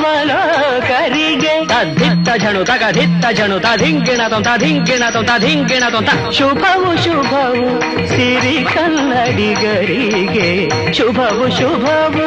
[0.09, 7.67] ನಾಟ್ಯಾವಲೋಕರಿಗೆ ತದ್ದಿತ್ತ ಝಣು ತಗ ಧಿತ್ತ ಝಣು ತಧಿಂಗಿಣತಂ ತಧಿಂಗಿಣತಂ ತಧಿಂಗಿಣತಂ ತ ಶುಭವು ಶುಭವು
[8.07, 10.49] ಸಿರಿ ಕನ್ನಡಿಗರಿಗೆ
[10.93, 12.25] ಶುಭವು ಶುಭವು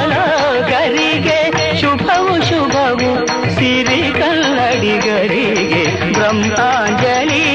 [0.00, 1.38] ನಾಟ್ಯಾವಲೋಕರಿಗೆ
[1.80, 3.10] ಶುಭವು ಶುಭವು
[3.56, 7.44] ಸಿರಿ ಕನ್ನಡಿಗರಿಗೆ ಬ್ರಹ್ಮಾಂಜಲಿ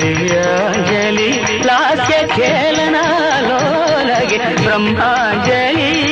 [0.00, 2.96] ದಿವ್ಯಾಂಜಲಿ ಲಾಸ್ಯ ಖೇಲನ
[3.40, 6.04] ಲೋಲಗೆ ಬ್ರಹ್ಮಾಂಜಲಿ.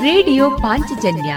[0.00, 1.36] ರೇಡಿಯೋ ಪಾಂಚಜನ್ಯ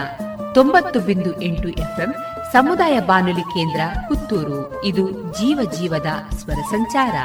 [0.53, 2.15] ತೊಂಬತ್ತು ಬಿಂದು ಎಂಟು ಎಫ್ಎಂ
[2.51, 4.81] ಸಮುದಾಯ ಬಾನುಲಿ ಕೇಂದ್ರ ಪುತ್ತೂರು.
[4.85, 7.15] ಇದು ಜೀವ ಜೀವದ ಸ್ವರ ಸಂಚಾರ.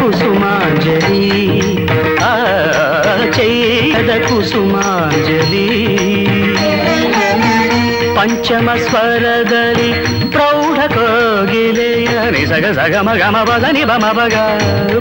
[0.00, 1.26] ಕುಸುಮಾಂಜಲಿ
[2.24, 2.32] ಆ
[3.32, 5.68] ಚೈತ್ರದ ಕುಸುಮಾಂಜಲಿ
[8.16, 9.90] ಪಂಚಮ ಸ್ವರದಲ್ಲಿ
[10.35, 14.35] ಪ್ರೌಢ ಕೋಗಿಲೆಯ ನಿಸಗ ಸಗ ಮಗ ಮಬಗ ನಿಬ ಮಬಗ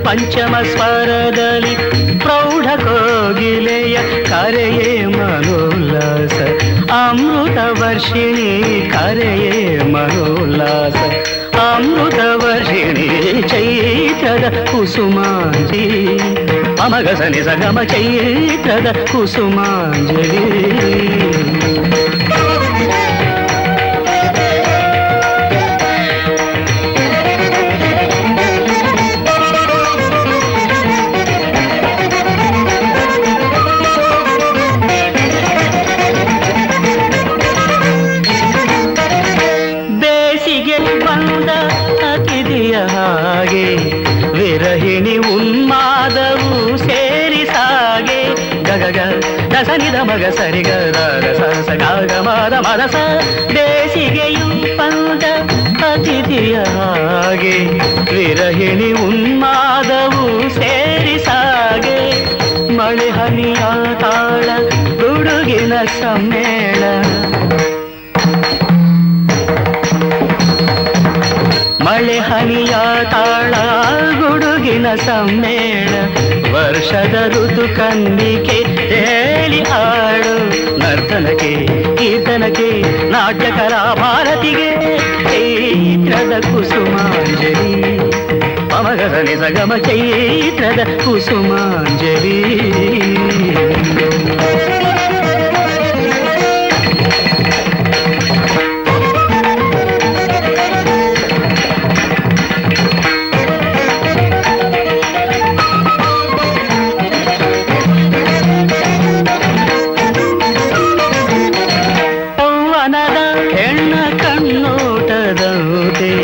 [0.06, 1.74] ಪಂಚಮ ಸ್ವರದಲ್ಲಿ
[2.16, 3.96] ಪ್ರೌಢ ಕೋಗಿಲೆಯ
[4.30, 6.36] ಕರೆಯೇ ಮನೋಲ್ಲಾಸ
[6.98, 8.48] ಅಮೃತ ವರ್ಷಿಣಿ
[8.92, 9.54] ಕರೆಯೇ
[9.94, 10.96] ಮನೋಲ್ಲಾಸ
[11.64, 13.08] ಅಮೃತ ವರ್ಷಿಣಿ
[13.48, 16.04] ಚೈತ್ರದ ಕುಸುಮಾಂಜಲಿ
[16.84, 20.44] ಅಮಗ ಸನಿ ಸಗಮ ಚೈತ್ರದ ಕುಸುಮಾಂಜಲಿ
[52.59, 52.95] ಮದಸ
[53.53, 55.23] ಬೇಸಿಗೆಯು ಪಂದ
[55.83, 57.59] ಅತಿಥಿಯ ಹಾಗೆ.
[58.15, 62.25] ವಿರಹಿಣಿ ಉನ್ಮಾದವು ಸೇರಿಸಾಗೆ
[62.77, 63.55] ಮಳೆ ಹನಿಯ
[63.99, 64.45] ತಾಳ,
[64.99, 66.83] ಗುಡುಗಿನ ಸಮ್ಮೇಳ.
[71.83, 72.75] ಮಳೆ ಹನಿಯ
[73.11, 73.51] ತಾಳ,
[74.19, 76.24] ಗುಡುಗಿನ ಸಮ್ಮೇಳ.
[76.55, 78.57] ವರ್ಷದ ಋತು ಕಂದಿಕೆ
[78.91, 80.33] ಹೇಳಿ ಹಾಡು
[80.79, 81.51] ನರ್ತನಕ್ಕೆ
[81.97, 82.67] ಕೀರ್ತನಕ್ಕೆ
[83.11, 84.69] ನಾಟ್ಯಕರ ಭಾರತಿಗೆ
[85.25, 87.73] ಚೈತ್ರದ ಕುಸುಮಾಂಜಲಿ
[88.71, 92.37] ಪಮಗಸನಿ ಸಗಮ ಚೈತ್ರದ ಕುಸುಮಾಂಜಲಿ
[113.55, 116.23] ಹೆಣ್ಣ ಕಣ್ಣೋಟದಂತೆ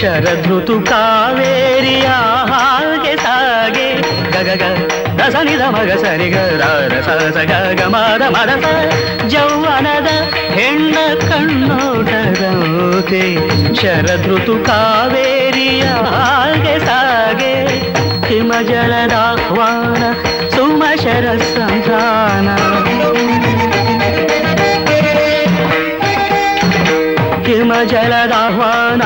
[0.00, 2.08] ಶರದೃತು ಕಾವೇರಿಯ
[2.44, 4.02] ಹಾಗೆ ಸಾಗೆ.
[4.30, 4.62] ಗಗಗ
[5.20, 6.36] ರಸನಿದ ಮಗ ಸರಿಗ
[6.86, 8.64] ರಸ ಗಗ ಗಮದ ಮರಸ
[9.26, 13.36] ಜೌವನದ ಹೆಣ್ಣ ಕಣ್ಣೋಟದಂತೆ
[13.74, 17.82] ಶರದೃತು ಕಾವೇರಿಯ ಹಾಗೆ ಸಾಗೆ.
[18.28, 20.02] ಹಿಮಜಲದಾಹ್ವಾನ
[20.50, 22.48] ಸುಮಶರ ಸಂಧಾನ.
[27.82, 29.02] ಹಿಮಜಲದಾಹ್ವಾನ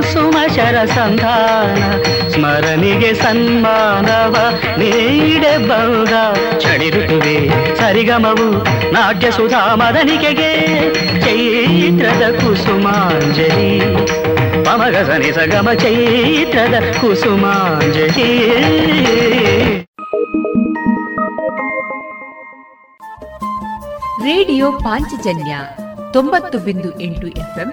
[0.00, 4.36] ಸುಮಶರ ಸಂಧಾನ ಸ್ಮರಣಿಗೆ ಸನ್ಮಾನವ
[4.78, 6.90] ನೀಡೆ ಬಂದ ಚಳಿ
[7.78, 8.48] ಸರಿಗಮವು
[8.92, 10.50] ನಾಟ್ಯ ಸುಧಾ ಮದನಿಕೆಗೆ,
[11.20, 13.80] ಚೈತ್ರದ ಕುಸುಮಾಂಜಲಿ.
[14.64, 18.30] ಪಮಗಸನಿ ಸಗಮ ಚೈತ್ರದ ಕುಸುಮಾಂಜಲಿ.
[24.22, 25.56] ರೇಡಿಯೋ ಪಾಂಚಜನ್ಯ
[26.12, 27.72] ತೊಂಬತ್ತು ಬಿಂದು ಎಂಟು ಎಫ್ಎಂ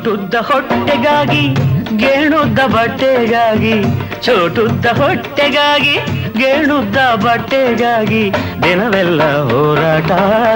[0.00, 1.54] ಚೋಟುದ್ದ ಹೊಟ್ಟೆಗಾಗಿ,
[1.96, 3.82] ಗೇಣುದ್ದ ಬಟ್ಟೆಗಾಗಿ,
[4.22, 5.94] ಚೋಟುದ್ದ ಹೊಟ್ಟೆಗಾಗಿ,
[6.38, 8.32] ಗೇಣುದ್ದ ಬಟ್ಟೆಗಾಗಿ,
[8.62, 10.10] ದಿನವೆಲ್ಲ ಹೋರಾಟ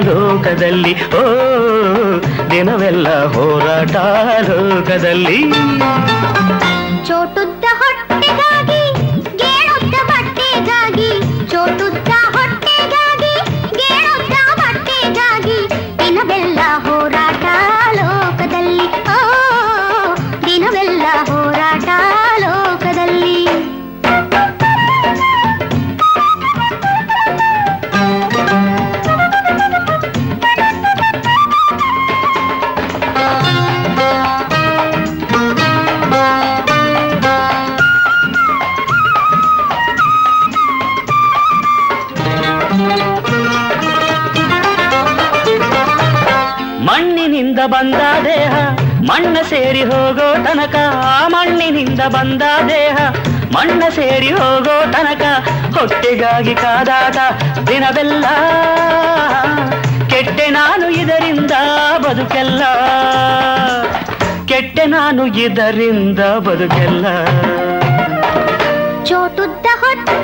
[0.04, 1.24] ಲೋಕದಲ್ಲಿ, ಓ,
[2.50, 3.96] ದಿನವೆಲ್ಲ ಹೋರಾಟ
[4.50, 5.42] ಲೋಕದಲ್ಲಿ.
[7.04, 8.82] ಚೋಟುದ್ದ ಹೊಟ್ಟೆಗಾಗಿ,
[9.36, 11.10] ಗೇಣುದ್ದ ಬಟ್ಟೆಗಾಗಿ,
[11.50, 12.12] ಚೋಟುದ್ದ
[47.84, 48.54] ಬಂದ ದೇಹ,
[49.00, 50.74] ಮಣ್ಣ ಸೇರಿ ಹೋಗೋ ತನಕ
[51.26, 52.96] ಮಣ್ಣಿನಿಂದ ಬಂದ ದೇಹ,
[53.52, 55.22] ಮಣ್ಣ ಸೇರಿ ಹೋಗೋ ತನಕ,
[55.78, 57.16] ಹೊಟ್ಟೆಗಾಗಿ ಕಾದಾಟ
[57.66, 58.24] ದಿನವೆಲ್ಲ.
[60.08, 61.50] ಕೆಟ್ಟೆ ನಾನು ಇದರಿಂದ
[61.98, 62.62] ಬದುಕೆಲ್ಲ.
[64.46, 67.06] ಕೆಟ್ಟೆ ನಾನು ಇದರಿಂದ ಬದುಕೆಲ್ಲ.
[69.04, 70.23] ಚೋಟುದ್ದ ಹೊಟ್ಟೆಗಾಗಿ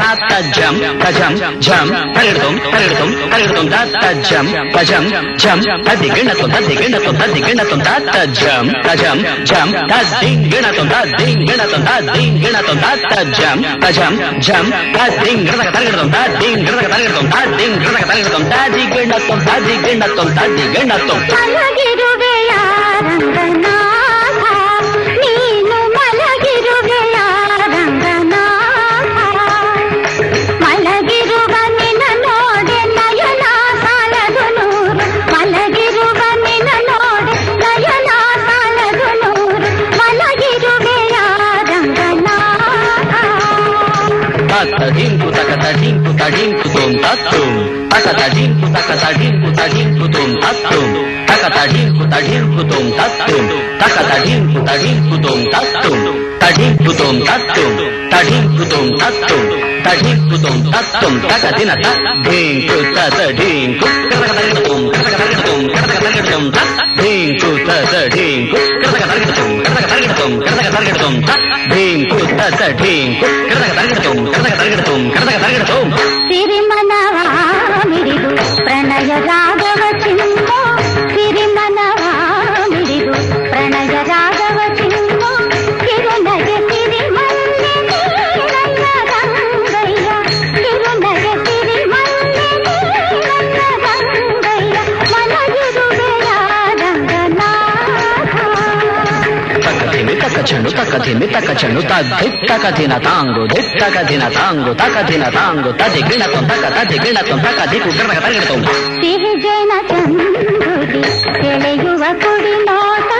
[0.02, 1.32] ತಾತ್ತ ಜಂ ತಜಂ
[1.66, 5.04] ಜಂ ತರಗಿಡತಂ ತರಗಿಡತಂ ತರಗಿಡತಂ ತಾತ್ತ ಜಂ ತಜಂ
[5.42, 9.18] ಜಂ ತದ್ದಿ ಗಿಣ್ಣತಂ ತದ್ದಿ ಗಿಣ್ಣತಂ ತದ್ದಿ ಗಿಣ್ಣತಂ ತಾತ್ತ ಜಂ ತಜಂ
[9.50, 14.14] ಜಂ ತದ್ದಿ ಗಿಣ್ಣತಂ ತದ್ದಿ ಗಿಣ್ಣತಂ ತದ್ದಿ ಗಿಣ್ಣತಂ ತಾತ್ತ ಜಂ ತಜಂ
[14.46, 14.66] ಜಂ
[14.96, 18.44] ತದ್ದಿ ಗಿಡದಕ ತರಗಿಡತಂ ತದ್ದಿ ಗಿಡದಕ ತರಗಿಡತಂ ತದ್ದಿ ಗಿಡದಕ ತರಗಿಡತಂ
[19.48, 21.36] ತದ್ದಿ ಗಿಣ್ಣತಂ ತದ್ದಿ
[44.61, 47.47] తడింపు తక తడింపు తడింపు తోం తత్వం
[47.91, 50.85] తక తడింపు తక తడింపు తడింపు తోం తత్వం
[51.29, 53.47] తక తడింపు తడింపు తోం తత్వం
[53.81, 55.97] తక తడింపు తడింపు తోం తత్వం
[56.41, 57.73] తడింపు తోం తత్వం
[58.13, 59.41] తడింపు తోం తత్వం
[59.85, 63.41] తడింపు తోం తత్వం తక దిన తడింకు తడింకు
[64.61, 64.91] తోం
[65.43, 65.91] తోం తోం
[67.93, 68.57] తడింకు
[68.93, 69.51] తడింకు తోం
[70.99, 73.27] తోం తోం తడింకు
[73.77, 75.10] తడింకు తోం ఎదరగడుతోంది
[100.41, 101.81] ತಕಧಿಮಿ ತಕ ಚೆಂಡು ತಕಧಿಮಿ ತಕ ಚೆಂಡು
[102.49, 107.59] ತಕ್ಕ ದಿನ ತಾಂಗು ದಿಟ್ಟಕ ದಿನ ತಾಂಗು ತಕ ದಿನ ತಾಂಗು ತದಿ ಗಿಣತಂ ತಕ ತದಿ ಗಿಣತಂ ತಕ
[107.71, 108.61] ದಿಕ್ಕು ಗಿಡಕ ತಗಿಡತಂ
[109.01, 111.03] ಸಿಹಿ ಜನ ಚಂದುಡಿ
[111.37, 113.11] ತೆಳೆಯುವ ಕುಡಿ ನೋಟ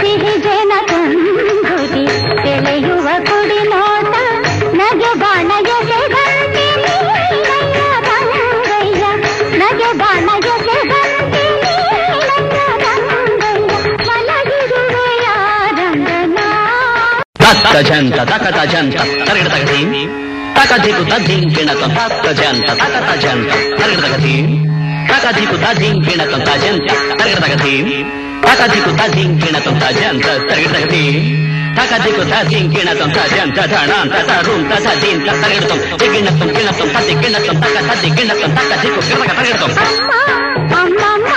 [0.00, 2.04] ಸಿಹಿ ಜನ ಚಂದುಡಿ
[17.72, 20.02] తజంత తక తజంత తరగడ తగది
[20.56, 21.82] తక దిగు తధిం పిణక
[22.24, 24.34] తజంత తక తజంత తరగడ తగది
[25.10, 27.74] తక దిగు తధిం పిణక తజంత తరగడ తగది
[28.46, 29.46] తక దిగు తజంత
[30.48, 31.04] తరగడ తగది
[31.78, 32.22] తక దిగు
[33.16, 39.00] తజంత తణాంత తరుం తసదింత తరగడతం దిగిణతం పిణకం తది గిణతం తక తది గిణతం తక దిగు
[39.84, 40.20] అమ్మా
[40.80, 41.36] అమ్మా.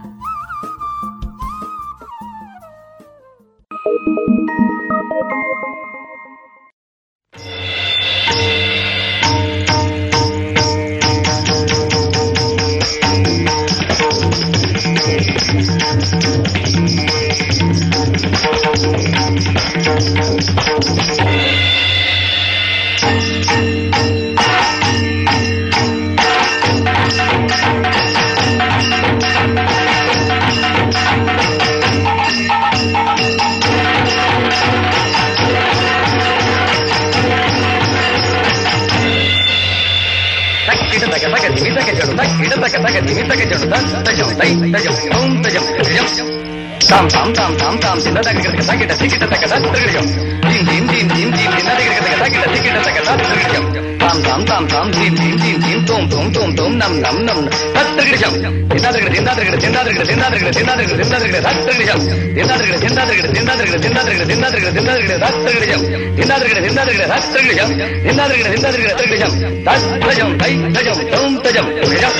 [48.51, 50.05] ಸಿಂದ ತಕ ತಕ ತಕಿಟ ತಿಕಿಟ ತಕ ತತ್ರಿಗಂ
[50.43, 53.65] ದಿಂ ದಿಂ ದಿಂ ದಿಂ ದಿಂ ದಿನ ತಕ ತಕ ತಕಿಟ ತಿಕಿಟ ತಕ ತತ್ರಿಗಂ
[54.01, 57.39] ತಾಂ ತಾಂ ತಾಂ ತಾಂ ದಿಂ ದಿಂ ದಿಂ ದಿಂ ತೋಂ ತೋಂ ತೋಂ ತೋಂ ನಂ ನಂ ನಂ
[57.75, 58.33] ತತ್ರಿಗಂ
[58.71, 61.99] ದಿನಾದ್ರಿಗಡ ದಿನಾದ್ರಿಗಡ ದಿನಾದ್ರಿಗಡ ದಿನಾದ್ರಿಗಡ ದಿನಾದ್ರಿಗಡ ದಿನಾದ್ರಿಗಡ ತತ್ರಿಗಂ
[62.35, 65.81] ದಿನಾದ್ರಿಗಡ ದಿನಾದ್ರಿಗಡ ದಿನಾದ್ರಿಗಡ ದಿನಾದ್ರಿಗಡ ದಿನಾದ್ರಿಗಡ ದಿನಾದ್ರಿಗಡ ತತ್ರಿಗಂ
[66.17, 67.71] ದಿನಾದ್ರಿಗಡ ದಿನಾದ್ರಿಗಡ ತತ್ರಿಗಂ
[68.05, 69.33] ದಿನಾದ್ರಿಗಡ ದಿನಾದ್ರಿಗಡ ತತ್ರಿಗಂ
[69.65, 72.15] ತತ್ಜಂ ತೈ ತಜಂ ತೋಂ ತಜಂ ತತ್ರಿಗಂ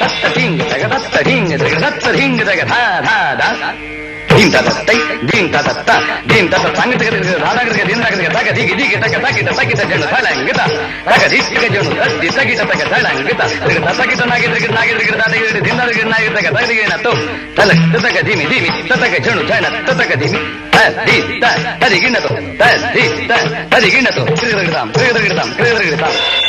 [0.00, 2.42] ತತ್ತ ಧಿಂಗ್ ತಗ ತತ್ತ ಧಿಂಗ್ ತಗ ತತ್ತ ಧಿಂಗ್
[4.46, 5.96] ತಗ ಧಾ ಧಾ ಧಾ ಧಿಂ ತಗ ತೈ ಧಿಂ ಧೀಂ ತ ತ
[6.28, 10.02] ಧೀಂ ತ ಸಂಗ ತಗ ತಗ ರಾಡಾಗರಿಗೆ ಧೀಂ ತಗ ತಗ ದೀಗಿ ದೀಗಿ ತಗ ತಗಿಟ ತಗಿಟ ಜಣ
[10.14, 10.60] ತಳಂಗಿತ
[11.06, 11.86] ತಗ ದಿಟ್ಟಿಗ ಜಣ
[12.22, 17.12] ದಿ ತಗಿಟ ತಗ ತಳಂಗಿತ ತಗ ತಗಿಟ ನಾಗಿದ್ರಿಗೆ ನಾಗಿದ್ರಿಗೆ ದಾದಿಗೆ ದಿಂದರಿಗೆ ನಾಗಿದ್ದಾಗ ತಗದಿಗೆ ನತ್ತು
[17.56, 20.40] ತಲ ತಗ ಧೀಮಿ ಧೀಮಿ ತತಗ ಜಣು ಜಣ ತತಗ ಧೀಮಿ
[20.74, 20.76] ತ
[21.08, 21.46] ದಿ ತ
[21.80, 22.64] ತದಿಗಿನತು ತ
[22.94, 23.32] ದಿ ತ
[23.72, 26.39] ತದಿಗಿನತು ಕ್ರಿಯದಗಿಡತಾಂ ಕ್ರಿಯದಗಿಡತಾಂ ಕ್ರಿಯದಗಿಡತಾಂ ಢಮ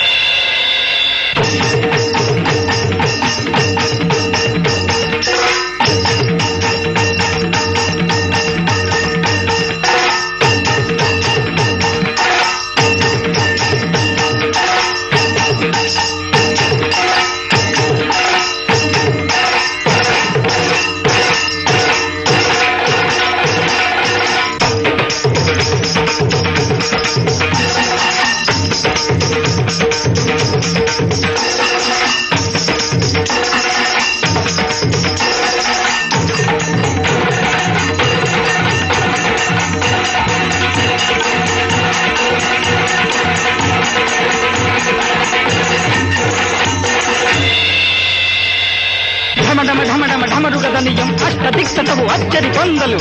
[51.51, 52.99] ನಿಯಂ ಅಷ್ಟ ದಿಕ್ಕಟವು ಅಚ್ಚರಿ ಗೊಂದಲು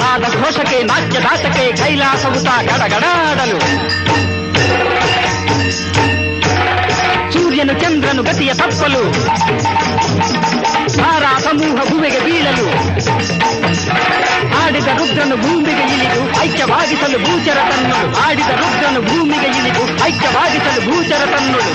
[0.00, 3.58] ನಾದ ಘೋಷಕ್ಕೆ ನಾಟ್ಯ ದಾಟಕ್ಕೆ ಕೈಲಾಸವುತ ಗಡಗಡಾಡಲು
[7.32, 9.02] ಸೂರ್ಯನು ಚಂದ್ರನು ಗತಿಯ ತಪ್ಪಲು
[10.98, 12.66] ತಾರಾ ಸಮೂಹ ಭುವೆಗೆ ಬೀಳಲು
[14.60, 21.74] ಆಡಿದ ರುದ್ರನು ಭೂಮಿಗೆ ಇಳಿದು ಐಕ್ಯವಾಗಿಸಲು ಭೂಚರ ತನ್ನಳು ಆಡಿದ ರುದ್ರನು ಭೂಮಿಗೆ ಇಳಿದು ಐಕ್ಯವಾಗಿಸಲು ಭೂಚರ ತನ್ನಳು